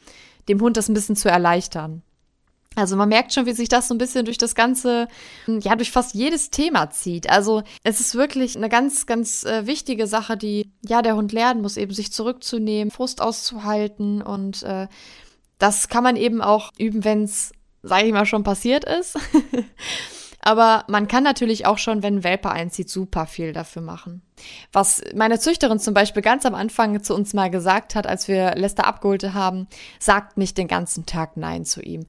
dem 0.47 0.62
Hund 0.62 0.77
das 0.77 0.89
ein 0.89 0.93
bisschen 0.93 1.15
zu 1.15 1.29
erleichtern. 1.29 2.01
Also 2.75 2.97
man 2.97 3.10
merkt 3.10 3.34
schon, 3.34 3.45
wie 3.45 3.53
sich 3.53 3.69
das 3.69 3.88
so 3.88 3.95
ein 3.95 3.97
bisschen 3.97 4.25
durch 4.25 4.38
das 4.38 4.53
ganze, 4.53 5.08
ja, 5.47 5.75
durch 5.75 5.91
fast 5.91 6.13
jedes 6.13 6.49
Thema 6.49 6.89
zieht. 6.91 7.29
Also 7.29 7.63
es 7.84 8.01
ist 8.01 8.15
wirklich 8.15 8.58
eine 8.58 8.67
ganz, 8.67 9.05
ganz 9.05 9.45
äh, 9.45 9.65
wichtige 9.65 10.08
Sache, 10.08 10.36
die, 10.36 10.69
ja, 10.86 11.01
der 11.01 11.15
Hund 11.15 11.31
lernen 11.31 11.62
muss, 11.62 11.77
eben 11.77 11.93
sich 11.93 12.12
zurückzunehmen, 12.12 12.91
Frust 12.91 13.21
auszuhalten 13.21 14.21
und 14.21 14.63
äh, 14.63 14.88
das 15.58 15.88
kann 15.88 16.03
man 16.03 16.17
eben 16.17 16.41
auch 16.41 16.71
üben, 16.77 17.05
wenn 17.05 17.23
es, 17.23 17.53
sage 17.81 18.08
ich 18.08 18.13
mal, 18.13 18.25
schon 18.25 18.43
passiert 18.43 18.84
ist. 18.84 19.17
Aber 20.45 20.86
man 20.88 21.08
kann 21.08 21.23
natürlich 21.23 21.65
auch 21.65 21.79
schon, 21.79 22.03
wenn 22.03 22.17
ein 22.17 22.23
Welpe 22.23 22.51
einzieht, 22.51 22.88
super 22.88 23.25
viel 23.25 23.51
dafür 23.51 23.81
machen. 23.81 24.21
Was 24.71 25.01
meine 25.15 25.39
Züchterin 25.39 25.79
zum 25.79 25.95
Beispiel 25.95 26.21
ganz 26.21 26.45
am 26.45 26.53
Anfang 26.53 27.01
zu 27.03 27.15
uns 27.15 27.34
mal 27.34 27.49
gesagt 27.49 27.95
hat, 27.95 28.05
als 28.05 28.27
wir 28.27 28.53
Lester 28.53 28.86
abgeholt 28.86 29.34
haben, 29.34 29.67
sagt 29.99 30.38
nicht 30.38 30.58
den 30.60 30.67
ganzen 30.67 31.08
Tag 31.08 31.36
Nein 31.36 31.65
zu 31.65 31.81
ihm. 31.81 32.05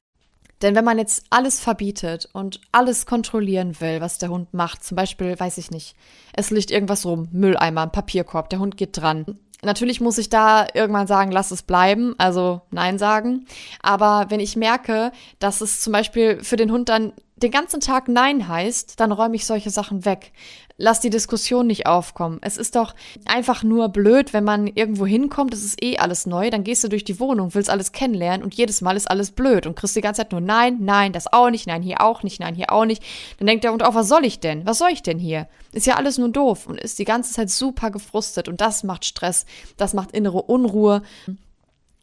Denn 0.61 0.75
wenn 0.75 0.85
man 0.85 0.99
jetzt 0.99 1.25
alles 1.31 1.59
verbietet 1.59 2.29
und 2.31 2.61
alles 2.71 3.07
kontrollieren 3.07 3.79
will, 3.81 4.01
was 4.01 4.19
der 4.19 4.29
Hund 4.29 4.53
macht, 4.53 4.83
zum 4.83 4.95
Beispiel, 4.95 5.39
weiß 5.39 5.57
ich 5.57 5.71
nicht, 5.71 5.95
es 6.33 6.51
liegt 6.51 6.69
irgendwas 6.69 7.05
rum, 7.05 7.29
Mülleimer, 7.31 7.81
ein 7.81 7.91
Papierkorb, 7.91 8.49
der 8.49 8.59
Hund 8.59 8.77
geht 8.77 8.97
dran. 8.97 9.39
Natürlich 9.63 9.99
muss 9.99 10.19
ich 10.19 10.29
da 10.29 10.67
irgendwann 10.75 11.07
sagen, 11.07 11.31
lass 11.31 11.49
es 11.49 11.63
bleiben, 11.63 12.13
also 12.19 12.61
Nein 12.69 12.99
sagen. 12.99 13.47
Aber 13.81 14.27
wenn 14.29 14.39
ich 14.39 14.55
merke, 14.55 15.11
dass 15.39 15.61
es 15.61 15.81
zum 15.81 15.93
Beispiel 15.93 16.43
für 16.43 16.55
den 16.55 16.71
Hund 16.71 16.89
dann 16.89 17.13
den 17.37 17.51
ganzen 17.51 17.79
Tag 17.79 18.07
Nein 18.07 18.47
heißt, 18.47 18.99
dann 18.99 19.11
räume 19.11 19.35
ich 19.35 19.45
solche 19.45 19.69
Sachen 19.69 20.05
weg. 20.05 20.31
Lass 20.79 20.99
die 20.99 21.09
Diskussion 21.09 21.65
nicht 21.65 21.87
aufkommen. 21.87 22.39
Es 22.41 22.57
ist 22.57 22.75
doch 22.75 22.93
einfach 23.25 23.63
nur 23.63 23.89
blöd, 23.89 24.33
wenn 24.33 24.43
man 24.43 24.67
irgendwo 24.67 25.07
hinkommt, 25.07 25.53
es 25.53 25.63
ist 25.63 25.83
eh 25.83 25.97
alles 25.97 26.27
neu, 26.27 26.49
dann 26.49 26.63
gehst 26.63 26.83
du 26.83 26.87
durch 26.87 27.03
die 27.03 27.19
Wohnung, 27.19 27.55
willst 27.55 27.69
alles 27.69 27.91
kennenlernen 27.91 28.43
und 28.43 28.53
jedes 28.53 28.81
Mal 28.81 28.95
ist 28.95 29.09
alles 29.09 29.31
blöd 29.31 29.65
und 29.65 29.75
kriegst 29.75 29.95
die 29.95 30.01
ganze 30.01 30.21
Zeit 30.21 30.31
nur 30.31 30.41
Nein, 30.41 30.77
nein, 30.81 31.13
das 31.13 31.31
auch 31.31 31.49
nicht, 31.49 31.65
nein, 31.65 31.81
hier 31.81 32.01
auch 32.01 32.21
nicht, 32.21 32.39
nein, 32.39 32.53
hier 32.53 32.71
auch 32.71 32.85
nicht. 32.85 33.03
Dann 33.37 33.47
denkt 33.47 33.63
der 33.63 33.71
Hund 33.71 33.83
auch, 33.83 33.95
was 33.95 34.07
soll 34.07 34.25
ich 34.25 34.39
denn? 34.39 34.65
Was 34.65 34.77
soll 34.77 34.89
ich 34.91 35.01
denn 35.01 35.17
hier? 35.17 35.47
Ist 35.71 35.87
ja 35.87 35.95
alles 35.95 36.17
nur 36.17 36.29
doof 36.29 36.67
und 36.67 36.79
ist 36.79 36.99
die 36.99 37.05
ganze 37.05 37.33
Zeit 37.33 37.49
super 37.49 37.89
gefrustet 37.89 38.47
und 38.47 38.61
das 38.61 38.83
macht 38.83 39.05
Stress, 39.05 39.45
das 39.77 39.93
macht 39.93 40.11
innere 40.11 40.43
Unruhe. 40.43 41.01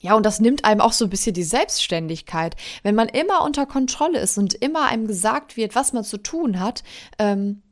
Ja, 0.04 0.14
und 0.16 0.26
das 0.26 0.38
nimmt 0.38 0.66
einem 0.66 0.82
auch 0.82 0.92
so 0.92 1.06
ein 1.06 1.10
bisschen 1.10 1.32
die 1.32 1.42
Selbstständigkeit. 1.42 2.56
Wenn 2.82 2.94
man 2.94 3.08
immer 3.08 3.42
unter 3.42 3.64
Kontrolle 3.64 4.18
ist 4.18 4.36
und 4.36 4.52
immer 4.52 4.84
einem 4.84 5.06
gesagt 5.06 5.56
wird, 5.56 5.74
was 5.74 5.94
man 5.94 6.04
zu 6.04 6.18
tun 6.18 6.60
hat, 6.60 6.84
ähm, 7.18 7.62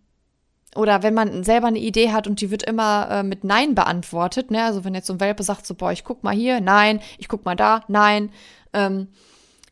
oder 0.75 1.03
wenn 1.03 1.13
man 1.13 1.45
selber 1.45 1.67
eine 1.67 1.79
Idee 1.79 2.11
hat 2.11 2.27
und 2.27 2.41
die 2.41 2.51
wird 2.51 2.63
immer 2.63 3.07
äh, 3.11 3.23
mit 3.23 3.45
Nein 3.45 3.75
beantwortet, 3.75 4.51
ne? 4.51 4.65
Also 4.65 4.83
wenn 4.83 4.95
jetzt 4.95 5.09
so 5.09 5.13
ein 5.13 5.21
Welpe 5.21 5.43
sagt 5.43 5.67
so, 5.67 5.75
boah, 5.75 5.93
ich 5.93 6.05
guck 6.05 6.25
mal 6.25 6.35
hier, 6.35 6.63
nein, 6.63 7.01
ich 7.19 7.29
guck 7.29 7.45
mal 7.45 7.55
da, 7.55 7.85
nein, 7.89 8.31
ähm, 8.73 9.09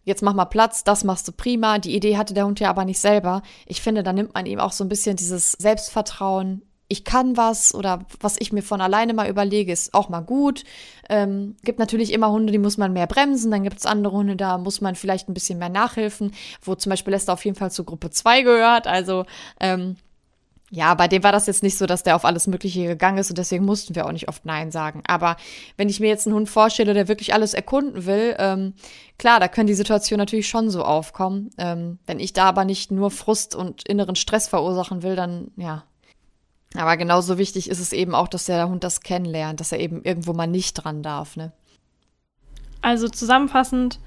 jetzt 0.05 0.21
mach 0.21 0.35
mal 0.35 0.45
Platz, 0.45 0.85
das 0.85 1.03
machst 1.03 1.27
du 1.29 1.33
prima. 1.33 1.79
Die 1.79 1.97
Idee 1.97 2.19
hatte 2.19 2.35
der 2.35 2.45
Hund 2.45 2.61
ja 2.61 2.69
aber 2.69 2.85
nicht 2.85 3.01
selber. 3.01 3.41
Ich 3.65 3.81
finde, 3.81 4.03
da 4.03 4.13
nimmt 4.13 4.35
man 4.35 4.45
ihm 4.45 4.61
auch 4.61 4.73
so 4.73 4.85
ein 4.85 4.91
bisschen 4.91 5.17
dieses 5.17 5.53
Selbstvertrauen 5.53 6.61
ich 6.91 7.05
kann 7.05 7.37
was 7.37 7.73
oder 7.73 8.05
was 8.21 8.37
ich 8.39 8.53
mir 8.53 8.63
von 8.63 8.81
alleine 8.81 9.15
mal 9.15 9.31
überlege, 9.31 9.73
ist 9.73 9.95
auch 9.95 10.09
mal 10.09 10.21
gut. 10.21 10.65
Ähm, 11.09 11.57
gibt 11.63 11.79
natürlich 11.79 12.13
immer 12.13 12.31
Hunde, 12.31 12.53
die 12.53 12.59
muss 12.59 12.79
man 12.79 12.93
mehr 12.93 13.07
bremsen, 13.07 13.51
dann 13.51 13.63
gibt 13.63 13.79
es 13.79 13.87
andere 13.87 14.13
Hunde, 14.17 14.37
da 14.37 14.59
muss 14.59 14.81
man 14.81 14.97
vielleicht 14.97 15.29
ein 15.29 15.35
bisschen 15.35 15.59
mehr 15.59 15.69
nachhelfen, 15.69 16.33
wo 16.63 16.75
zum 16.75 16.91
Beispiel 16.91 17.13
Lester 17.13 17.33
auf 17.33 17.45
jeden 17.45 17.57
Fall 17.57 17.71
zu 17.71 17.85
Gruppe 17.85 18.11
2 18.11 18.43
gehört. 18.43 18.89
Also 18.89 19.25
ähm, 19.61 19.97
ja, 20.73 20.95
bei 20.95 21.09
dem 21.09 21.23
war 21.23 21.33
das 21.33 21.47
jetzt 21.47 21.63
nicht 21.63 21.79
so, 21.79 21.87
dass 21.87 22.03
der 22.03 22.17
auf 22.17 22.25
alles 22.25 22.49
Mögliche 22.49 22.87
gegangen 22.87 23.19
ist 23.19 23.31
und 23.31 23.39
deswegen 23.39 23.65
mussten 23.65 23.95
wir 23.95 24.07
auch 24.07 24.13
nicht 24.13 24.29
oft 24.29 24.45
Nein 24.45 24.73
sagen. 24.73 25.03
Aber 25.07 25.37
wenn 25.77 25.89
ich 25.89 26.01
mir 26.01 26.09
jetzt 26.09 26.27
einen 26.27 26.37
Hund 26.37 26.49
vorstelle, 26.49 26.95
der 26.95 27.09
wirklich 27.09 27.35
alles 27.35 27.55
erkunden 27.55 28.07
will, 28.07 28.37
ähm, 28.39 28.75
klar, 29.19 29.39
da 29.39 29.47
können 29.49 29.67
die 29.67 29.75
Situationen 29.75 30.21
natürlich 30.21 30.49
schon 30.49 30.71
so 30.71 30.85
aufkommen. 30.85 31.51
Ähm, 31.59 31.99
wenn 32.07 32.21
ich 32.21 32.33
da 32.33 32.45
aber 32.47 32.65
nicht 32.65 32.91
nur 32.91 33.11
Frust 33.13 33.55
und 33.55 33.87
inneren 33.89 34.17
Stress 34.17 34.49
verursachen 34.49 35.03
will, 35.03 35.17
dann 35.17 35.53
ja, 35.57 35.85
aber 36.77 36.97
genauso 36.97 37.37
wichtig 37.39 37.69
ist 37.69 37.81
es 37.81 37.93
eben 37.93 38.15
auch, 38.15 38.29
dass 38.29 38.45
der 38.45 38.69
Hund 38.69 38.85
das 38.85 39.01
kennenlernt, 39.01 39.61
dass 39.61 39.73
er 39.73 39.81
eben 39.81 40.03
irgendwo 40.03 40.33
mal 40.33 40.47
nicht 40.47 40.75
dran 40.75 41.03
darf, 41.03 41.37
ne? 41.37 41.53
Also 42.83 43.09
zusammenfassend, 43.09 43.99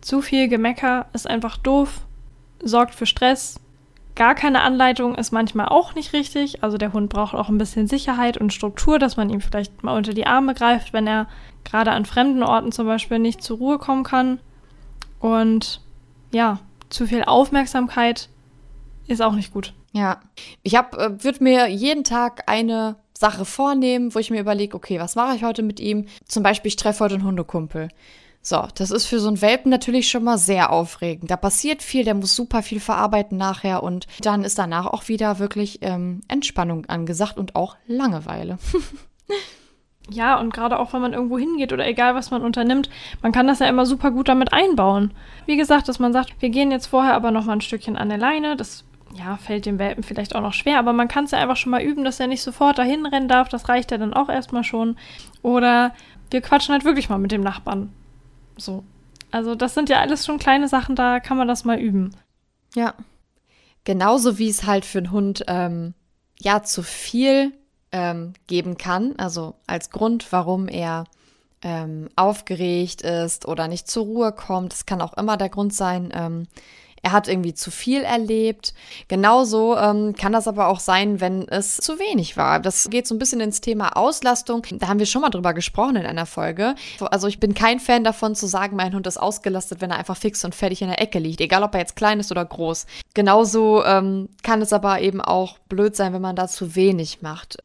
zu 0.00 0.22
viel 0.22 0.48
Gemecker 0.48 1.06
ist 1.12 1.28
einfach 1.28 1.56
doof, 1.56 2.02
sorgt 2.62 2.94
für 2.94 3.06
Stress. 3.06 3.58
Gar 4.14 4.34
keine 4.34 4.62
Anleitung 4.62 5.14
ist 5.14 5.32
manchmal 5.32 5.68
auch 5.68 5.94
nicht 5.94 6.12
richtig. 6.12 6.62
Also 6.62 6.78
der 6.78 6.92
Hund 6.92 7.10
braucht 7.10 7.34
auch 7.34 7.48
ein 7.48 7.58
bisschen 7.58 7.86
Sicherheit 7.86 8.38
und 8.38 8.52
Struktur, 8.52 8.98
dass 8.98 9.16
man 9.16 9.28
ihm 9.28 9.40
vielleicht 9.40 9.82
mal 9.82 9.96
unter 9.96 10.14
die 10.14 10.26
Arme 10.26 10.54
greift, 10.54 10.92
wenn 10.92 11.06
er 11.06 11.26
gerade 11.64 11.90
an 11.90 12.06
fremden 12.06 12.42
Orten 12.42 12.72
zum 12.72 12.86
Beispiel 12.86 13.18
nicht 13.18 13.42
zur 13.42 13.58
Ruhe 13.58 13.78
kommen 13.78 14.04
kann. 14.04 14.38
Und 15.18 15.80
ja, 16.32 16.60
zu 16.88 17.06
viel 17.06 17.24
Aufmerksamkeit 17.24 18.28
ist 19.06 19.22
auch 19.22 19.34
nicht 19.34 19.52
gut. 19.52 19.74
Ja, 19.96 20.20
ich 20.62 20.76
habe, 20.76 20.98
äh, 20.98 21.24
würde 21.24 21.42
mir 21.42 21.68
jeden 21.68 22.04
Tag 22.04 22.42
eine 22.48 22.96
Sache 23.16 23.46
vornehmen, 23.46 24.14
wo 24.14 24.18
ich 24.18 24.30
mir 24.30 24.40
überlege, 24.40 24.76
okay, 24.76 25.00
was 25.00 25.14
mache 25.14 25.36
ich 25.36 25.42
heute 25.42 25.62
mit 25.62 25.80
ihm? 25.80 26.04
Zum 26.26 26.42
Beispiel, 26.42 26.68
ich 26.68 26.76
treffe 26.76 27.02
heute 27.02 27.14
einen 27.14 27.24
Hundekumpel. 27.24 27.88
So, 28.42 28.68
das 28.74 28.90
ist 28.90 29.06
für 29.06 29.18
so 29.18 29.28
einen 29.28 29.40
Welpen 29.40 29.70
natürlich 29.70 30.10
schon 30.10 30.22
mal 30.22 30.36
sehr 30.36 30.70
aufregend. 30.70 31.30
Da 31.30 31.38
passiert 31.38 31.82
viel, 31.82 32.04
der 32.04 32.12
muss 32.12 32.36
super 32.36 32.62
viel 32.62 32.78
verarbeiten 32.78 33.38
nachher 33.38 33.82
und 33.82 34.06
dann 34.20 34.44
ist 34.44 34.58
danach 34.58 34.84
auch 34.84 35.08
wieder 35.08 35.38
wirklich 35.38 35.78
ähm, 35.80 36.20
Entspannung 36.28 36.84
angesagt 36.84 37.38
und 37.38 37.56
auch 37.56 37.76
Langeweile. 37.86 38.58
Ja, 40.08 40.38
und 40.38 40.54
gerade 40.54 40.78
auch 40.78 40.92
wenn 40.92 41.00
man 41.00 41.14
irgendwo 41.14 41.36
hingeht 41.36 41.72
oder 41.72 41.84
egal 41.84 42.14
was 42.14 42.30
man 42.30 42.42
unternimmt, 42.42 42.88
man 43.22 43.32
kann 43.32 43.48
das 43.48 43.58
ja 43.58 43.66
immer 43.66 43.86
super 43.86 44.12
gut 44.12 44.28
damit 44.28 44.52
einbauen. 44.52 45.10
Wie 45.46 45.56
gesagt, 45.56 45.88
dass 45.88 45.98
man 45.98 46.12
sagt, 46.12 46.32
wir 46.38 46.50
gehen 46.50 46.70
jetzt 46.70 46.86
vorher 46.86 47.14
aber 47.14 47.32
noch 47.32 47.44
mal 47.44 47.54
ein 47.54 47.60
Stückchen 47.60 47.96
an 47.96 48.08
der 48.08 48.18
Leine, 48.18 48.54
das 48.54 48.84
ja, 49.16 49.36
fällt 49.36 49.66
dem 49.66 49.78
Welpen 49.78 50.02
vielleicht 50.02 50.34
auch 50.34 50.40
noch 50.40 50.52
schwer, 50.52 50.78
aber 50.78 50.92
man 50.92 51.08
kann 51.08 51.24
es 51.24 51.30
ja 51.30 51.38
einfach 51.38 51.56
schon 51.56 51.70
mal 51.70 51.82
üben, 51.82 52.04
dass 52.04 52.20
er 52.20 52.26
nicht 52.26 52.42
sofort 52.42 52.78
dahin 52.78 53.06
rennen 53.06 53.28
darf. 53.28 53.48
Das 53.48 53.68
reicht 53.68 53.90
ja 53.90 53.98
dann 53.98 54.14
auch 54.14 54.28
erstmal 54.28 54.64
schon. 54.64 54.96
Oder 55.42 55.94
wir 56.30 56.40
quatschen 56.40 56.72
halt 56.72 56.84
wirklich 56.84 57.08
mal 57.08 57.18
mit 57.18 57.32
dem 57.32 57.42
Nachbarn. 57.42 57.92
So. 58.56 58.84
Also, 59.30 59.54
das 59.54 59.74
sind 59.74 59.88
ja 59.88 60.00
alles 60.00 60.24
schon 60.24 60.38
kleine 60.38 60.68
Sachen, 60.68 60.96
da 60.96 61.20
kann 61.20 61.36
man 61.36 61.48
das 61.48 61.64
mal 61.64 61.78
üben. 61.78 62.12
Ja. 62.74 62.94
Genauso 63.84 64.38
wie 64.38 64.48
es 64.48 64.66
halt 64.66 64.84
für 64.84 64.98
einen 64.98 65.12
Hund 65.12 65.44
ähm, 65.46 65.94
ja 66.40 66.62
zu 66.62 66.82
viel 66.82 67.52
ähm, 67.92 68.34
geben 68.46 68.76
kann, 68.76 69.14
also 69.16 69.54
als 69.66 69.90
Grund, 69.90 70.32
warum 70.32 70.68
er 70.68 71.04
ähm, 71.62 72.08
aufgeregt 72.16 73.02
ist 73.02 73.46
oder 73.46 73.68
nicht 73.68 73.88
zur 73.88 74.04
Ruhe 74.04 74.32
kommt. 74.32 74.72
Das 74.72 74.86
kann 74.86 75.00
auch 75.00 75.14
immer 75.14 75.36
der 75.36 75.48
Grund 75.48 75.72
sein, 75.72 76.12
ähm, 76.14 76.46
er 77.06 77.12
hat 77.12 77.28
irgendwie 77.28 77.54
zu 77.54 77.70
viel 77.70 78.02
erlebt. 78.02 78.74
Genauso 79.06 79.76
ähm, 79.76 80.16
kann 80.16 80.32
das 80.32 80.48
aber 80.48 80.66
auch 80.66 80.80
sein, 80.80 81.20
wenn 81.20 81.46
es 81.46 81.76
zu 81.76 82.00
wenig 82.00 82.36
war. 82.36 82.58
Das 82.58 82.90
geht 82.90 83.06
so 83.06 83.14
ein 83.14 83.20
bisschen 83.20 83.38
ins 83.38 83.60
Thema 83.60 83.96
Auslastung. 83.96 84.66
Da 84.72 84.88
haben 84.88 84.98
wir 84.98 85.06
schon 85.06 85.22
mal 85.22 85.30
drüber 85.30 85.54
gesprochen 85.54 85.94
in 85.94 86.04
einer 86.04 86.26
Folge. 86.26 86.74
Also 86.98 87.28
ich 87.28 87.38
bin 87.38 87.54
kein 87.54 87.78
Fan 87.78 88.02
davon 88.02 88.34
zu 88.34 88.48
sagen, 88.48 88.74
mein 88.74 88.92
Hund 88.92 89.06
ist 89.06 89.18
ausgelastet, 89.18 89.80
wenn 89.80 89.92
er 89.92 89.98
einfach 89.98 90.16
fix 90.16 90.44
und 90.44 90.56
fertig 90.56 90.82
in 90.82 90.88
der 90.88 91.00
Ecke 91.00 91.20
liegt, 91.20 91.40
egal 91.40 91.62
ob 91.62 91.74
er 91.74 91.80
jetzt 91.80 91.94
klein 91.94 92.18
ist 92.18 92.32
oder 92.32 92.44
groß. 92.44 92.86
Genauso 93.14 93.84
ähm, 93.84 94.28
kann 94.42 94.60
es 94.60 94.72
aber 94.72 95.00
eben 95.00 95.20
auch 95.20 95.58
blöd 95.68 95.94
sein, 95.94 96.12
wenn 96.12 96.22
man 96.22 96.34
da 96.34 96.48
zu 96.48 96.74
wenig 96.74 97.22
macht. 97.22 97.58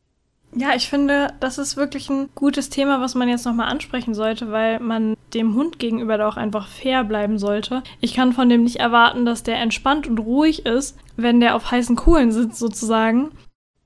Ja, 0.54 0.76
ich 0.76 0.90
finde, 0.90 1.34
das 1.40 1.58
ist 1.58 1.78
wirklich 1.78 2.10
ein 2.10 2.30
gutes 2.36 2.70
Thema, 2.70 3.00
was 3.00 3.16
man 3.16 3.30
jetzt 3.30 3.46
nochmal 3.46 3.70
ansprechen 3.70 4.14
sollte, 4.14 4.52
weil 4.52 4.80
man 4.80 5.16
dem 5.34 5.56
Hund 5.56 5.80
gegenüber 5.80 6.18
da 6.18 6.28
auch 6.28 6.36
einfach 6.36 6.68
fair 6.68 7.06
bleiben 7.06 7.40
sollte. 7.40 7.84
Ich 8.02 8.14
kann 8.14 8.34
von 8.34 8.50
dem 8.50 8.64
nicht 8.64 8.78
erwarten, 8.78 9.26
dass 9.26 9.44
der 9.44 9.60
entspannt 9.60 10.08
und 10.08 10.20
ruhig 10.20 10.66
ist, 10.66 10.98
wenn 11.16 11.40
der 11.40 11.56
auf 11.56 11.72
heißen 11.72 11.96
Kohlen 11.96 12.34
sitzt, 12.34 12.60
sozusagen. 12.60 13.32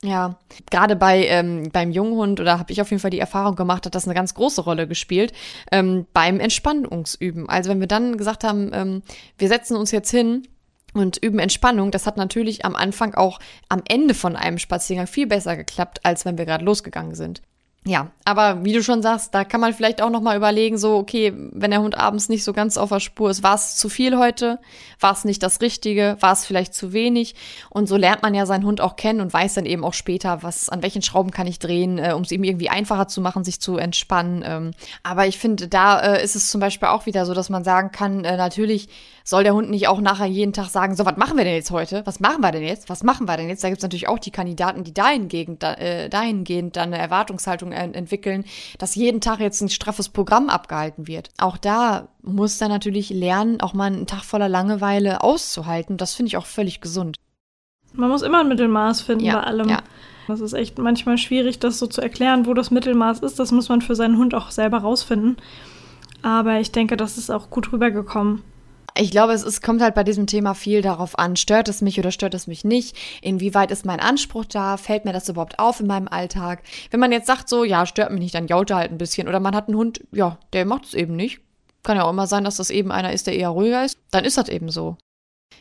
Ja, 0.04 0.38
gerade 0.70 0.96
bei 0.96 1.26
ähm, 1.26 1.70
beim 1.72 1.92
Junghund 1.92 2.40
oder 2.40 2.60
habe 2.60 2.72
ich 2.72 2.82
auf 2.82 2.92
jeden 2.92 3.02
Fall 3.02 3.12
die 3.12 3.20
Erfahrung 3.20 3.56
gemacht, 3.56 3.86
hat 3.86 3.96
das 3.96 4.06
eine 4.06 4.14
ganz 4.14 4.34
große 4.34 4.62
Rolle 4.62 4.88
gespielt 4.88 5.34
ähm, 5.72 6.06
beim 6.14 6.40
Entspannungsüben. 6.40 7.50
Also 7.50 7.70
wenn 7.70 7.80
wir 7.80 7.88
dann 7.88 8.18
gesagt 8.18 8.44
haben, 8.44 8.72
ähm, 8.74 9.02
wir 9.38 9.48
setzen 9.48 9.76
uns 9.76 9.92
jetzt 9.92 10.12
hin 10.12 10.48
und 11.00 11.18
üben 11.18 11.40
Entspannung, 11.40 11.92
das 11.92 12.06
hat 12.06 12.18
natürlich 12.18 12.66
am 12.66 12.76
Anfang 12.76 13.14
auch 13.16 13.40
am 13.70 13.82
Ende 13.88 14.14
von 14.14 14.36
einem 14.36 14.58
Spaziergang 14.58 15.08
viel 15.08 15.28
besser 15.28 15.56
geklappt, 15.56 16.00
als 16.04 16.26
wenn 16.26 16.38
wir 16.38 16.46
gerade 16.46 16.66
losgegangen 16.66 17.16
sind. 17.16 17.42
Ja, 17.88 18.10
aber 18.24 18.66
wie 18.66 18.74
du 18.74 18.82
schon 18.82 19.04
sagst, 19.04 19.36
da 19.36 19.44
kann 19.44 19.62
man 19.62 19.72
vielleicht 19.72 20.02
auch 20.02 20.10
noch 20.10 20.22
mal 20.22 20.36
überlegen, 20.36 20.76
so 20.80 20.96
okay, 20.96 21.32
wenn 21.52 21.70
der 21.70 21.82
Hund 21.84 21.96
abends 21.96 22.30
nicht 22.30 22.44
so 22.44 22.52
ganz 22.52 22.78
auf 22.78 22.90
der 22.90 23.00
Spur 23.00 23.30
ist, 23.30 23.44
war 23.44 23.54
es 23.54 23.76
zu 23.76 23.90
viel 23.90 24.18
heute, 24.18 24.58
war 25.00 25.14
es 25.14 25.24
nicht 25.24 25.44
das 25.44 25.62
Richtige, 25.62 26.18
war 26.20 26.34
es 26.34 26.48
vielleicht 26.48 26.74
zu 26.74 26.94
wenig 26.94 27.36
und 27.70 27.88
so 27.88 27.96
lernt 27.96 28.24
man 28.24 28.34
ja 28.34 28.48
seinen 28.48 28.66
Hund 28.66 28.82
auch 28.82 28.96
kennen 28.96 29.22
und 29.22 29.32
weiß 29.32 29.54
dann 29.54 29.68
eben 29.68 29.84
auch 29.84 29.94
später, 29.94 30.42
was 30.42 30.68
an 30.68 30.82
welchen 30.82 31.04
Schrauben 31.04 31.30
kann 31.30 31.46
ich 31.46 31.60
drehen, 31.60 32.00
äh, 32.00 32.14
um 32.14 32.24
es 32.24 32.32
ihm 32.32 32.44
irgendwie 32.44 32.70
einfacher 32.70 33.08
zu 33.08 33.22
machen, 33.22 33.44
sich 33.44 33.62
zu 33.62 33.78
entspannen. 33.78 34.44
Ähm, 34.44 34.72
aber 35.04 35.28
ich 35.28 35.38
finde, 35.38 35.68
da 35.68 36.00
äh, 36.00 36.24
ist 36.24 36.36
es 36.36 36.50
zum 36.50 36.62
Beispiel 36.62 36.88
auch 36.88 37.06
wieder 37.06 37.28
so, 37.28 37.36
dass 37.36 37.52
man 37.52 37.64
sagen 37.64 37.92
kann, 37.92 38.26
äh, 38.26 38.36
natürlich 38.36 38.90
soll 39.28 39.44
der 39.44 39.56
Hund 39.56 39.72
nicht 39.72 39.88
auch 39.88 40.00
nachher 40.02 40.28
jeden 40.28 40.54
Tag 40.54 40.68
sagen, 40.68 40.96
so, 40.96 41.04
was 41.04 41.18
machen 41.18 41.36
wir 41.36 41.44
denn 41.44 41.56
jetzt 41.56 41.72
heute? 41.72 42.04
Was 42.06 42.20
machen 42.20 42.42
wir 42.42 42.52
denn 42.52 42.62
jetzt? 42.62 42.90
Was 42.90 43.04
machen 43.04 43.28
wir 43.28 43.36
denn 43.36 43.50
jetzt? 43.50 43.64
Da 43.64 43.70
gibt 43.70 43.80
es 43.80 43.84
natürlich 43.84 44.08
auch 44.08 44.20
die 44.20 44.30
Kandidaten, 44.30 44.84
die 44.84 44.94
dahingehend, 44.94 45.64
äh, 45.64 46.10
dahingehend 46.10 46.76
dann 46.76 46.94
eine 46.94 47.00
Erwartungshaltung 47.00 47.72
entwickeln, 47.72 48.46
dass 48.78 48.94
jeden 48.94 49.22
Tag 49.22 49.40
jetzt 49.40 49.62
ein 49.62 49.70
straffes 49.70 50.10
Programm 50.10 50.50
abgehalten 50.50 51.08
wird. 51.08 51.32
Auch 51.40 51.58
da 51.58 52.10
muss 52.22 52.62
er 52.62 52.70
natürlich 52.70 53.10
lernen, 53.10 53.62
auch 53.62 53.74
mal 53.74 53.86
einen 53.86 54.06
Tag 54.06 54.24
voller 54.24 54.48
Langeweile 54.48 55.24
auszuhalten. 55.24 55.98
Das 55.98 56.14
finde 56.14 56.28
ich 56.28 56.38
auch 56.38 56.46
völlig 56.46 56.80
gesund. 56.80 57.18
Man 57.94 58.12
muss 58.12 58.22
immer 58.22 58.42
ein 58.42 58.48
Mittelmaß 58.48 59.02
finden 59.02 59.26
ja, 59.26 59.40
bei 59.40 59.44
allem. 59.44 59.70
Ja. 59.70 59.80
Das 60.28 60.40
ist 60.40 60.54
echt 60.54 60.78
manchmal 60.78 61.18
schwierig, 61.18 61.58
das 61.58 61.80
so 61.80 61.88
zu 61.88 62.00
erklären, 62.00 62.46
wo 62.46 62.54
das 62.54 62.70
Mittelmaß 62.70 63.20
ist. 63.20 63.40
Das 63.40 63.52
muss 63.52 63.70
man 63.70 63.82
für 63.82 63.96
seinen 63.96 64.20
Hund 64.20 64.36
auch 64.36 64.52
selber 64.52 64.80
rausfinden. 64.80 65.38
Aber 66.22 66.60
ich 66.60 66.72
denke, 66.72 66.96
das 66.96 67.18
ist 67.18 67.32
auch 67.32 67.50
gut 67.50 67.72
rübergekommen. 67.72 68.44
Ich 68.98 69.12
glaube, 69.12 69.34
es 69.34 69.44
ist, 69.44 69.62
kommt 69.62 69.82
halt 69.82 69.94
bei 69.94 70.06
diesem 70.06 70.26
Thema 70.26 70.54
viel 70.54 70.82
darauf 70.82 71.20
an, 71.20 71.36
stört 71.36 71.68
es 71.68 71.82
mich 71.82 72.00
oder 72.00 72.12
stört 72.12 72.34
es 72.34 72.48
mich 72.48 72.64
nicht? 72.64 72.96
Inwieweit 73.22 73.70
ist 73.70 73.86
mein 73.86 74.00
Anspruch 74.00 74.46
da? 74.46 74.78
Fällt 74.78 75.04
mir 75.04 75.12
das 75.12 75.28
überhaupt 75.28 75.60
auf 75.60 75.82
in 75.82 75.88
meinem 75.88 76.08
Alltag? 76.08 76.64
Wenn 76.92 77.02
man 77.02 77.12
jetzt 77.12 77.28
sagt 77.28 77.50
so, 77.50 77.66
ja, 77.66 77.86
stört 77.86 78.12
mich 78.12 78.22
nicht, 78.22 78.36
dann 78.36 78.48
jault 78.48 78.70
er 78.70 78.78
halt 78.78 78.92
ein 78.92 78.98
bisschen. 78.98 79.28
Oder 79.28 79.42
man 79.42 79.54
hat 79.54 79.68
einen 79.68 79.78
Hund, 79.78 80.02
ja, 80.14 80.40
der 80.54 80.66
macht 80.66 80.86
es 80.86 80.94
eben 80.94 81.16
nicht. 81.16 81.42
Kann 81.84 81.98
ja 81.98 82.04
auch 82.06 82.12
immer 82.12 82.26
sein, 82.26 82.46
dass 82.46 82.56
das 82.56 82.70
eben 82.70 82.92
einer 82.92 83.12
ist, 83.12 83.28
der 83.28 83.36
eher 83.36 83.50
ruhiger 83.50 83.84
ist. 83.84 84.00
Dann 84.12 84.24
ist 84.24 84.38
das 84.38 84.48
eben 84.48 84.70
so. 84.70 84.98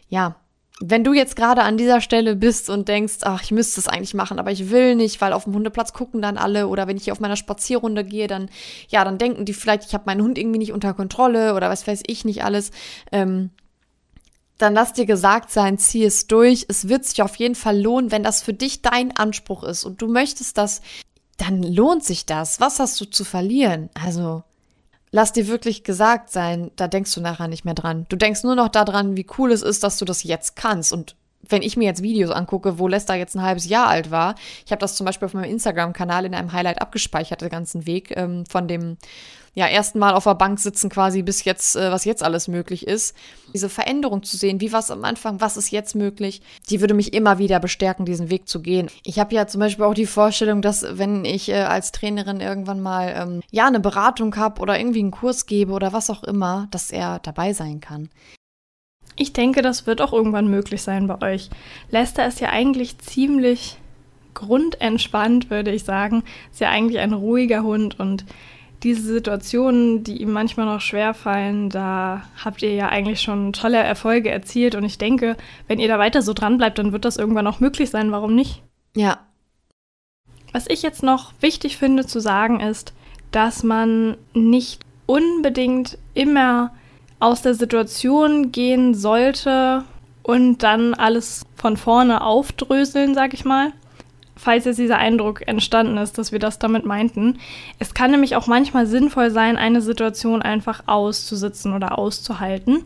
Ja, 0.08 0.36
wenn 0.80 1.04
du 1.04 1.12
jetzt 1.12 1.36
gerade 1.36 1.62
an 1.62 1.76
dieser 1.76 2.00
Stelle 2.00 2.34
bist 2.34 2.68
und 2.68 2.88
denkst, 2.88 3.18
ach, 3.22 3.42
ich 3.42 3.52
müsste 3.52 3.80
es 3.80 3.86
eigentlich 3.86 4.14
machen, 4.14 4.40
aber 4.40 4.50
ich 4.50 4.70
will 4.70 4.96
nicht, 4.96 5.20
weil 5.20 5.32
auf 5.32 5.44
dem 5.44 5.54
Hundeplatz 5.54 5.92
gucken 5.92 6.20
dann 6.20 6.36
alle 6.36 6.66
oder 6.66 6.88
wenn 6.88 6.96
ich 6.96 7.04
hier 7.04 7.12
auf 7.12 7.20
meiner 7.20 7.36
Spazierrunde 7.36 8.04
gehe, 8.04 8.26
dann 8.26 8.48
ja, 8.88 9.04
dann 9.04 9.18
denken 9.18 9.44
die 9.44 9.54
vielleicht, 9.54 9.84
ich 9.84 9.94
habe 9.94 10.04
meinen 10.06 10.22
Hund 10.22 10.36
irgendwie 10.36 10.58
nicht 10.58 10.72
unter 10.72 10.92
Kontrolle 10.92 11.54
oder 11.54 11.70
was 11.70 11.86
weiß 11.86 12.02
ich 12.06 12.24
nicht 12.24 12.44
alles. 12.44 12.72
Ähm, 13.12 13.50
dann 14.58 14.74
lass 14.74 14.92
dir 14.92 15.06
gesagt 15.06 15.50
sein, 15.50 15.78
zieh 15.78 16.04
es 16.04 16.26
durch. 16.26 16.66
Es 16.68 16.88
wird 16.88 17.04
sich 17.04 17.22
auf 17.22 17.36
jeden 17.36 17.54
Fall 17.54 17.80
lohnen, 17.80 18.10
wenn 18.10 18.22
das 18.22 18.42
für 18.42 18.54
dich 18.54 18.82
dein 18.82 19.16
Anspruch 19.16 19.62
ist 19.62 19.84
und 19.84 20.02
du 20.02 20.08
möchtest 20.08 20.58
das, 20.58 20.80
dann 21.36 21.62
lohnt 21.62 22.04
sich 22.04 22.26
das. 22.26 22.60
Was 22.60 22.80
hast 22.80 23.00
du 23.00 23.04
zu 23.04 23.24
verlieren? 23.24 23.90
Also 23.94 24.42
lass 25.14 25.30
dir 25.30 25.46
wirklich 25.46 25.84
gesagt 25.84 26.30
sein, 26.30 26.72
da 26.74 26.88
denkst 26.88 27.14
du 27.14 27.20
nachher 27.20 27.46
nicht 27.46 27.64
mehr 27.64 27.74
dran. 27.74 28.04
Du 28.08 28.16
denkst 28.16 28.42
nur 28.42 28.56
noch 28.56 28.68
daran, 28.68 29.16
wie 29.16 29.26
cool 29.38 29.52
es 29.52 29.62
ist, 29.62 29.84
dass 29.84 29.96
du 29.96 30.04
das 30.04 30.24
jetzt 30.24 30.56
kannst. 30.56 30.92
Und 30.92 31.14
wenn 31.48 31.62
ich 31.62 31.76
mir 31.76 31.84
jetzt 31.84 32.02
Videos 32.02 32.32
angucke, 32.32 32.80
wo 32.80 32.88
Lester 32.88 33.14
jetzt 33.14 33.36
ein 33.36 33.42
halbes 33.42 33.68
Jahr 33.68 33.86
alt 33.86 34.10
war, 34.10 34.34
ich 34.66 34.72
habe 34.72 34.80
das 34.80 34.96
zum 34.96 35.06
Beispiel 35.06 35.26
auf 35.26 35.34
meinem 35.34 35.52
Instagram-Kanal 35.52 36.24
in 36.24 36.34
einem 36.34 36.52
Highlight 36.52 36.82
abgespeichert, 36.82 37.42
den 37.42 37.48
ganzen 37.48 37.86
Weg 37.86 38.12
ähm, 38.16 38.44
von 38.46 38.66
dem 38.66 38.96
ja, 39.54 39.66
ersten 39.66 39.98
Mal 40.00 40.14
auf 40.14 40.24
der 40.24 40.34
Bank 40.34 40.58
sitzen 40.58 40.90
quasi 40.90 41.22
bis 41.22 41.44
jetzt, 41.44 41.76
äh, 41.76 41.90
was 41.92 42.04
jetzt 42.04 42.22
alles 42.22 42.48
möglich 42.48 42.86
ist. 42.86 43.16
Diese 43.52 43.68
Veränderung 43.68 44.22
zu 44.24 44.36
sehen, 44.36 44.60
wie 44.60 44.72
war 44.72 44.80
es 44.80 44.90
am 44.90 45.04
Anfang, 45.04 45.40
was 45.40 45.56
ist 45.56 45.70
jetzt 45.70 45.94
möglich, 45.94 46.42
die 46.70 46.80
würde 46.80 46.94
mich 46.94 47.14
immer 47.14 47.38
wieder 47.38 47.60
bestärken, 47.60 48.04
diesen 48.04 48.30
Weg 48.30 48.48
zu 48.48 48.60
gehen. 48.60 48.90
Ich 49.04 49.18
habe 49.18 49.34
ja 49.34 49.46
zum 49.46 49.60
Beispiel 49.60 49.84
auch 49.84 49.94
die 49.94 50.06
Vorstellung, 50.06 50.60
dass 50.60 50.84
wenn 50.98 51.24
ich 51.24 51.48
äh, 51.48 51.54
als 51.54 51.92
Trainerin 51.92 52.40
irgendwann 52.40 52.80
mal 52.80 53.14
ähm, 53.16 53.42
ja 53.50 53.66
eine 53.66 53.80
Beratung 53.80 54.34
habe 54.36 54.60
oder 54.60 54.78
irgendwie 54.78 55.00
einen 55.00 55.12
Kurs 55.12 55.46
gebe 55.46 55.72
oder 55.72 55.92
was 55.92 56.10
auch 56.10 56.24
immer, 56.24 56.66
dass 56.72 56.90
er 56.90 57.20
dabei 57.20 57.52
sein 57.52 57.80
kann. 57.80 58.10
Ich 59.16 59.32
denke, 59.32 59.62
das 59.62 59.86
wird 59.86 60.00
auch 60.00 60.12
irgendwann 60.12 60.48
möglich 60.48 60.82
sein 60.82 61.06
bei 61.06 61.20
euch. 61.22 61.48
Lester 61.90 62.26
ist 62.26 62.40
ja 62.40 62.50
eigentlich 62.50 62.98
ziemlich 62.98 63.78
grundentspannt, 64.34 65.50
würde 65.50 65.70
ich 65.70 65.84
sagen. 65.84 66.24
Ist 66.50 66.60
ja 66.60 66.70
eigentlich 66.70 66.98
ein 66.98 67.12
ruhiger 67.12 67.62
Hund 67.62 68.00
und 68.00 68.24
diese 68.84 69.02
Situationen, 69.02 70.04
die 70.04 70.20
ihm 70.20 70.30
manchmal 70.30 70.66
noch 70.66 70.80
schwer 70.80 71.14
fallen, 71.14 71.70
da 71.70 72.22
habt 72.44 72.62
ihr 72.62 72.74
ja 72.74 72.88
eigentlich 72.90 73.22
schon 73.22 73.52
tolle 73.52 73.78
Erfolge 73.78 74.30
erzielt. 74.30 74.74
Und 74.74 74.84
ich 74.84 74.98
denke, 74.98 75.36
wenn 75.66 75.80
ihr 75.80 75.88
da 75.88 75.98
weiter 75.98 76.22
so 76.22 76.34
dran 76.34 76.58
bleibt, 76.58 76.78
dann 76.78 76.92
wird 76.92 77.04
das 77.04 77.16
irgendwann 77.16 77.46
auch 77.46 77.60
möglich 77.60 77.90
sein. 77.90 78.12
Warum 78.12 78.34
nicht? 78.34 78.62
Ja. 78.94 79.18
Was 80.52 80.68
ich 80.68 80.82
jetzt 80.82 81.02
noch 81.02 81.32
wichtig 81.40 81.78
finde 81.78 82.06
zu 82.06 82.20
sagen 82.20 82.60
ist, 82.60 82.92
dass 83.32 83.64
man 83.64 84.16
nicht 84.34 84.82
unbedingt 85.06 85.98
immer 86.12 86.72
aus 87.18 87.42
der 87.42 87.54
Situation 87.54 88.52
gehen 88.52 88.94
sollte 88.94 89.84
und 90.22 90.62
dann 90.62 90.94
alles 90.94 91.44
von 91.56 91.76
vorne 91.76 92.22
aufdröseln, 92.22 93.14
sag 93.14 93.34
ich 93.34 93.44
mal 93.44 93.72
falls 94.36 94.64
jetzt 94.64 94.78
dieser 94.78 94.98
Eindruck 94.98 95.46
entstanden 95.46 95.96
ist, 95.96 96.18
dass 96.18 96.32
wir 96.32 96.38
das 96.38 96.58
damit 96.58 96.84
meinten. 96.84 97.38
Es 97.78 97.94
kann 97.94 98.10
nämlich 98.10 98.36
auch 98.36 98.46
manchmal 98.46 98.86
sinnvoll 98.86 99.30
sein, 99.30 99.56
eine 99.56 99.80
Situation 99.80 100.42
einfach 100.42 100.82
auszusitzen 100.86 101.72
oder 101.72 101.98
auszuhalten. 101.98 102.84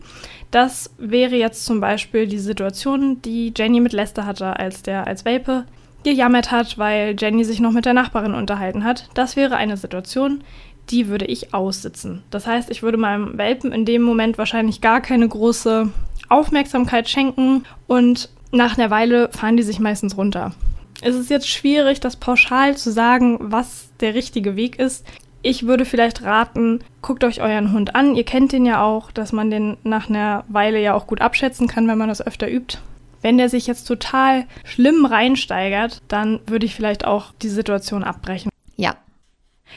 Das 0.51 0.91
wäre 0.97 1.35
jetzt 1.35 1.65
zum 1.65 1.79
Beispiel 1.79 2.27
die 2.27 2.39
Situation, 2.39 3.21
die 3.21 3.53
Jenny 3.55 3.79
mit 3.79 3.93
Lester 3.93 4.25
hatte, 4.25 4.57
als 4.57 4.83
der 4.83 5.07
als 5.07 5.25
Welpe 5.25 5.65
gejammert 6.03 6.51
hat, 6.51 6.77
weil 6.77 7.15
Jenny 7.19 7.43
sich 7.43 7.59
noch 7.59 7.71
mit 7.71 7.85
der 7.85 7.93
Nachbarin 7.93 8.33
unterhalten 8.33 8.83
hat. 8.83 9.09
Das 9.13 9.35
wäre 9.35 9.57
eine 9.57 9.77
Situation, 9.77 10.43
die 10.89 11.07
würde 11.07 11.25
ich 11.25 11.53
aussitzen. 11.53 12.23
Das 12.31 12.47
heißt, 12.47 12.69
ich 12.71 12.81
würde 12.81 12.97
meinem 12.97 13.37
Welpen 13.37 13.71
in 13.71 13.85
dem 13.85 14.01
Moment 14.01 14.37
wahrscheinlich 14.37 14.81
gar 14.81 15.01
keine 15.01 15.27
große 15.27 15.89
Aufmerksamkeit 16.29 17.09
schenken 17.09 17.63
und 17.87 18.29
nach 18.51 18.77
einer 18.77 18.89
Weile 18.89 19.29
fahren 19.31 19.57
die 19.57 19.63
sich 19.63 19.79
meistens 19.79 20.17
runter. 20.17 20.53
Es 21.01 21.15
ist 21.15 21.29
jetzt 21.29 21.47
schwierig, 21.47 21.99
das 21.99 22.17
pauschal 22.17 22.75
zu 22.75 22.91
sagen, 22.91 23.37
was 23.39 23.89
der 23.99 24.13
richtige 24.13 24.55
Weg 24.55 24.79
ist. 24.79 25.05
Ich 25.41 25.65
würde 25.65 25.85
vielleicht 25.85 26.23
raten, 26.23 26.81
guckt 27.01 27.23
euch 27.23 27.41
euren 27.41 27.71
Hund 27.71 27.95
an. 27.95 28.15
Ihr 28.15 28.25
kennt 28.25 28.51
den 28.51 28.65
ja 28.65 28.83
auch, 28.83 29.11
dass 29.11 29.31
man 29.31 29.49
den 29.49 29.77
nach 29.83 30.09
einer 30.09 30.43
Weile 30.49 30.81
ja 30.81 30.93
auch 30.93 31.07
gut 31.07 31.21
abschätzen 31.21 31.67
kann, 31.67 31.87
wenn 31.87 31.97
man 31.97 32.09
das 32.09 32.25
öfter 32.25 32.49
übt. 32.49 32.79
Wenn 33.21 33.37
der 33.37 33.49
sich 33.49 33.67
jetzt 33.67 33.85
total 33.85 34.45
schlimm 34.65 35.05
reinsteigert, 35.05 36.01
dann 36.07 36.41
würde 36.45 36.65
ich 36.65 36.75
vielleicht 36.75 37.05
auch 37.05 37.33
die 37.41 37.49
Situation 37.49 38.03
abbrechen. 38.03 38.49
Ja. 38.75 38.95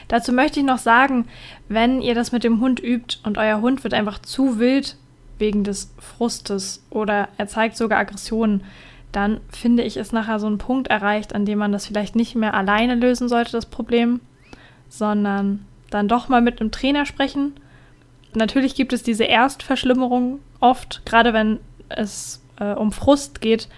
Dazu 0.07 0.33
möchte 0.33 0.59
ich 0.59 0.65
noch 0.65 0.79
sagen, 0.79 1.27
wenn 1.69 2.01
ihr 2.01 2.15
das 2.15 2.31
mit 2.31 2.43
dem 2.43 2.59
Hund 2.59 2.81
übt 2.81 3.17
und 3.23 3.37
euer 3.37 3.61
Hund 3.61 3.83
wird 3.83 3.93
einfach 3.93 4.19
zu 4.19 4.59
wild 4.59 4.97
wegen 5.39 5.63
des 5.63 5.93
Frustes 5.97 6.83
oder 6.89 7.29
er 7.37 7.47
zeigt 7.47 7.77
sogar 7.77 7.99
Aggressionen, 7.99 8.63
dann 9.13 9.39
finde 9.49 9.83
ich, 9.83 9.95
ist 9.95 10.11
nachher 10.11 10.39
so 10.39 10.47
ein 10.47 10.57
Punkt 10.57 10.89
erreicht, 10.89 11.33
an 11.33 11.45
dem 11.45 11.59
man 11.59 11.71
das 11.71 11.85
vielleicht 11.85 12.15
nicht 12.15 12.35
mehr 12.35 12.53
alleine 12.53 12.95
lösen 12.95 13.29
sollte, 13.29 13.51
das 13.51 13.67
Problem, 13.67 14.19
sondern 14.89 15.65
dann 15.89 16.07
doch 16.07 16.27
mal 16.27 16.41
mit 16.41 16.59
einem 16.59 16.71
Trainer 16.71 17.05
sprechen. 17.05 17.53
Natürlich 18.33 18.75
gibt 18.75 18.91
es 18.91 19.03
diese 19.03 19.23
Erstverschlimmerung 19.23 20.39
oft, 20.59 21.05
gerade 21.05 21.33
wenn 21.33 21.59
es 21.89 22.43
äh, 22.59 22.73
um 22.73 22.91
Frust 22.91 23.39
geht, 23.39 23.69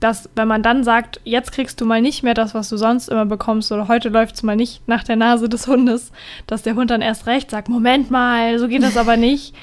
dass 0.00 0.28
wenn 0.34 0.48
man 0.48 0.62
dann 0.62 0.82
sagt, 0.82 1.20
jetzt 1.24 1.52
kriegst 1.52 1.80
du 1.80 1.86
mal 1.86 2.00
nicht 2.00 2.22
mehr 2.22 2.34
das, 2.34 2.54
was 2.54 2.68
du 2.68 2.76
sonst 2.76 3.08
immer 3.08 3.26
bekommst, 3.26 3.70
oder 3.70 3.86
heute 3.86 4.08
läuft 4.08 4.34
es 4.34 4.42
mal 4.42 4.56
nicht 4.56 4.86
nach 4.88 5.04
der 5.04 5.16
Nase 5.16 5.48
des 5.48 5.68
Hundes, 5.68 6.10
dass 6.46 6.62
der 6.62 6.74
Hund 6.74 6.90
dann 6.90 7.02
erst 7.02 7.26
recht 7.26 7.50
sagt, 7.50 7.68
Moment 7.68 8.10
mal, 8.10 8.58
so 8.58 8.66
geht 8.66 8.82
das 8.82 8.96
aber 8.96 9.16
nicht. 9.16 9.54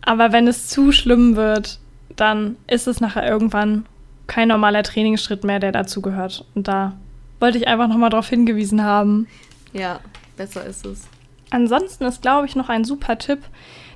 Aber 0.00 0.32
wenn 0.32 0.48
es 0.48 0.68
zu 0.68 0.92
schlimm 0.92 1.36
wird, 1.36 1.78
dann 2.16 2.56
ist 2.66 2.86
es 2.86 3.00
nachher 3.00 3.28
irgendwann 3.28 3.84
kein 4.26 4.48
normaler 4.48 4.82
Trainingsschritt 4.82 5.44
mehr, 5.44 5.60
der 5.60 5.72
dazu 5.72 6.00
gehört. 6.02 6.44
Und 6.54 6.68
da 6.68 6.94
wollte 7.40 7.58
ich 7.58 7.68
einfach 7.68 7.88
nochmal 7.88 8.10
darauf 8.10 8.28
hingewiesen 8.28 8.82
haben. 8.82 9.26
Ja, 9.72 10.00
besser 10.36 10.64
ist 10.64 10.86
es. 10.86 11.08
Ansonsten 11.50 12.04
ist, 12.04 12.22
glaube 12.22 12.46
ich, 12.46 12.56
noch 12.56 12.68
ein 12.68 12.84
super 12.84 13.18
Tipp 13.18 13.40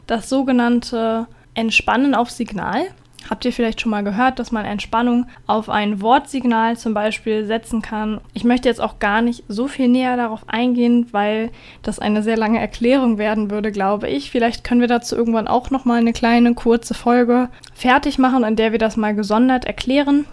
das 0.06 0.28
sogenannte 0.28 1.26
Entspannen 1.54 2.14
auf 2.14 2.30
Signal. 2.30 2.86
Habt 3.28 3.44
ihr 3.44 3.52
vielleicht 3.52 3.80
schon 3.80 3.90
mal 3.90 4.04
gehört, 4.04 4.38
dass 4.38 4.52
man 4.52 4.64
Entspannung 4.64 5.26
auf 5.46 5.68
ein 5.68 6.00
Wortsignal 6.00 6.76
zum 6.76 6.94
Beispiel 6.94 7.44
setzen 7.44 7.82
kann? 7.82 8.20
Ich 8.34 8.44
möchte 8.44 8.68
jetzt 8.68 8.80
auch 8.80 8.98
gar 8.98 9.20
nicht 9.20 9.44
so 9.48 9.66
viel 9.66 9.88
näher 9.88 10.16
darauf 10.16 10.48
eingehen, 10.48 11.08
weil 11.10 11.50
das 11.82 11.98
eine 11.98 12.22
sehr 12.22 12.36
lange 12.36 12.60
Erklärung 12.60 13.18
werden 13.18 13.50
würde, 13.50 13.72
glaube 13.72 14.08
ich. 14.08 14.30
Vielleicht 14.30 14.62
können 14.62 14.80
wir 14.80 14.88
dazu 14.88 15.16
irgendwann 15.16 15.48
auch 15.48 15.70
noch 15.70 15.84
mal 15.84 15.98
eine 15.98 16.12
kleine 16.12 16.54
kurze 16.54 16.94
Folge 16.94 17.48
fertig 17.74 18.18
machen, 18.18 18.44
in 18.44 18.56
der 18.56 18.72
wir 18.72 18.78
das 18.78 18.96
mal 18.96 19.14
gesondert 19.14 19.64
erklären. 19.64 20.24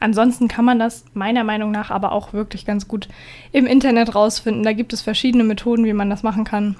Ansonsten 0.00 0.46
kann 0.46 0.64
man 0.64 0.78
das 0.78 1.04
meiner 1.14 1.42
Meinung 1.42 1.72
nach 1.72 1.90
aber 1.90 2.12
auch 2.12 2.32
wirklich 2.32 2.64
ganz 2.64 2.86
gut 2.86 3.08
im 3.50 3.66
Internet 3.66 4.14
rausfinden. 4.14 4.62
Da 4.62 4.72
gibt 4.72 4.92
es 4.92 5.02
verschiedene 5.02 5.42
Methoden, 5.42 5.84
wie 5.84 5.92
man 5.92 6.08
das 6.08 6.22
machen 6.22 6.44
kann. 6.44 6.76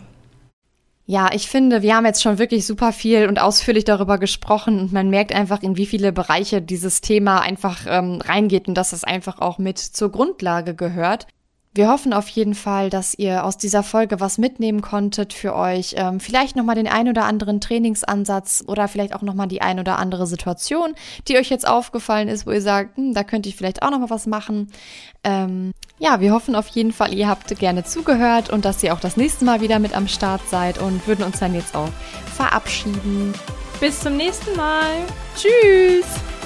Ja, 1.11 1.31
ich 1.33 1.49
finde, 1.49 1.81
wir 1.81 1.97
haben 1.97 2.05
jetzt 2.05 2.23
schon 2.23 2.39
wirklich 2.39 2.67
super 2.67 2.93
viel 2.93 3.29
und 3.29 3.41
ausführlich 3.41 3.85
darüber 3.85 4.19
gesprochen 4.19 4.79
und 4.79 4.93
man 4.93 5.09
merkt 5.09 5.35
einfach, 5.35 5.63
in 5.63 5.79
wie 5.79 5.87
viele 5.87 6.13
Bereiche 6.13 6.61
dieses 6.61 7.01
Thema 7.01 7.41
einfach 7.41 7.87
ähm, 7.89 8.21
reingeht 8.21 8.69
und 8.69 8.75
dass 8.75 8.93
es 8.93 9.05
einfach 9.05 9.39
auch 9.39 9.57
mit 9.57 9.79
zur 9.79 10.13
Grundlage 10.13 10.75
gehört. 10.75 11.27
Wir 11.79 11.89
hoffen 11.89 12.13
auf 12.13 12.29
jeden 12.31 12.57
Fall, 12.57 12.91
dass 12.91 13.15
ihr 13.17 13.45
aus 13.45 13.57
dieser 13.57 13.85
Folge 13.85 14.19
was 14.19 14.37
mitnehmen 14.37 14.83
konntet 14.83 15.33
für 15.33 15.55
euch. 15.55 15.95
Ähm, 15.97 16.19
vielleicht 16.19 16.57
nochmal 16.57 16.75
den 16.75 16.89
ein 16.89 17.07
oder 17.07 17.25
anderen 17.25 17.61
Trainingsansatz 17.61 18.65
oder 18.67 18.89
vielleicht 18.89 19.15
auch 19.15 19.23
nochmal 19.23 19.47
die 19.47 19.63
ein 19.63 19.79
oder 19.79 19.97
andere 19.97 20.27
Situation, 20.27 20.97
die 21.29 21.37
euch 21.37 21.51
jetzt 21.51 21.69
aufgefallen 21.69 22.27
ist, 22.27 22.49
wo 22.49 22.51
ihr 22.51 22.63
sagt, 22.63 22.97
hm, 22.97 23.15
da 23.15 23.23
könnte 23.23 23.49
ich 23.49 23.55
vielleicht 23.55 23.85
auch 23.85 23.93
nochmal 23.93 24.11
was 24.11 24.27
machen. 24.27 24.73
Ähm, 25.23 25.71
ja, 26.01 26.19
wir 26.19 26.33
hoffen 26.33 26.57
auf 26.57 26.67
jeden 26.67 26.91
Fall, 26.91 27.15
ihr 27.15 27.29
habt 27.29 27.57
gerne 27.61 27.85
zugehört 27.85 28.51
und 28.51 28.65
dass 28.65 28.83
ihr 28.83 28.93
auch 28.93 28.99
das 28.99 29.17
nächste 29.17 29.45
Mal 29.45 29.61
wieder 29.61 29.79
mit 29.79 29.95
am 29.95 30.09
Start 30.09 30.41
seid 30.51 30.79
und 30.79 31.07
würden 31.07 31.25
uns 31.25 31.39
dann 31.39 31.55
jetzt 31.55 31.77
auch 31.77 31.91
verabschieden. 32.35 33.33
Bis 33.79 34.01
zum 34.01 34.17
nächsten 34.17 34.57
Mal. 34.57 34.91
Tschüss! 35.37 36.38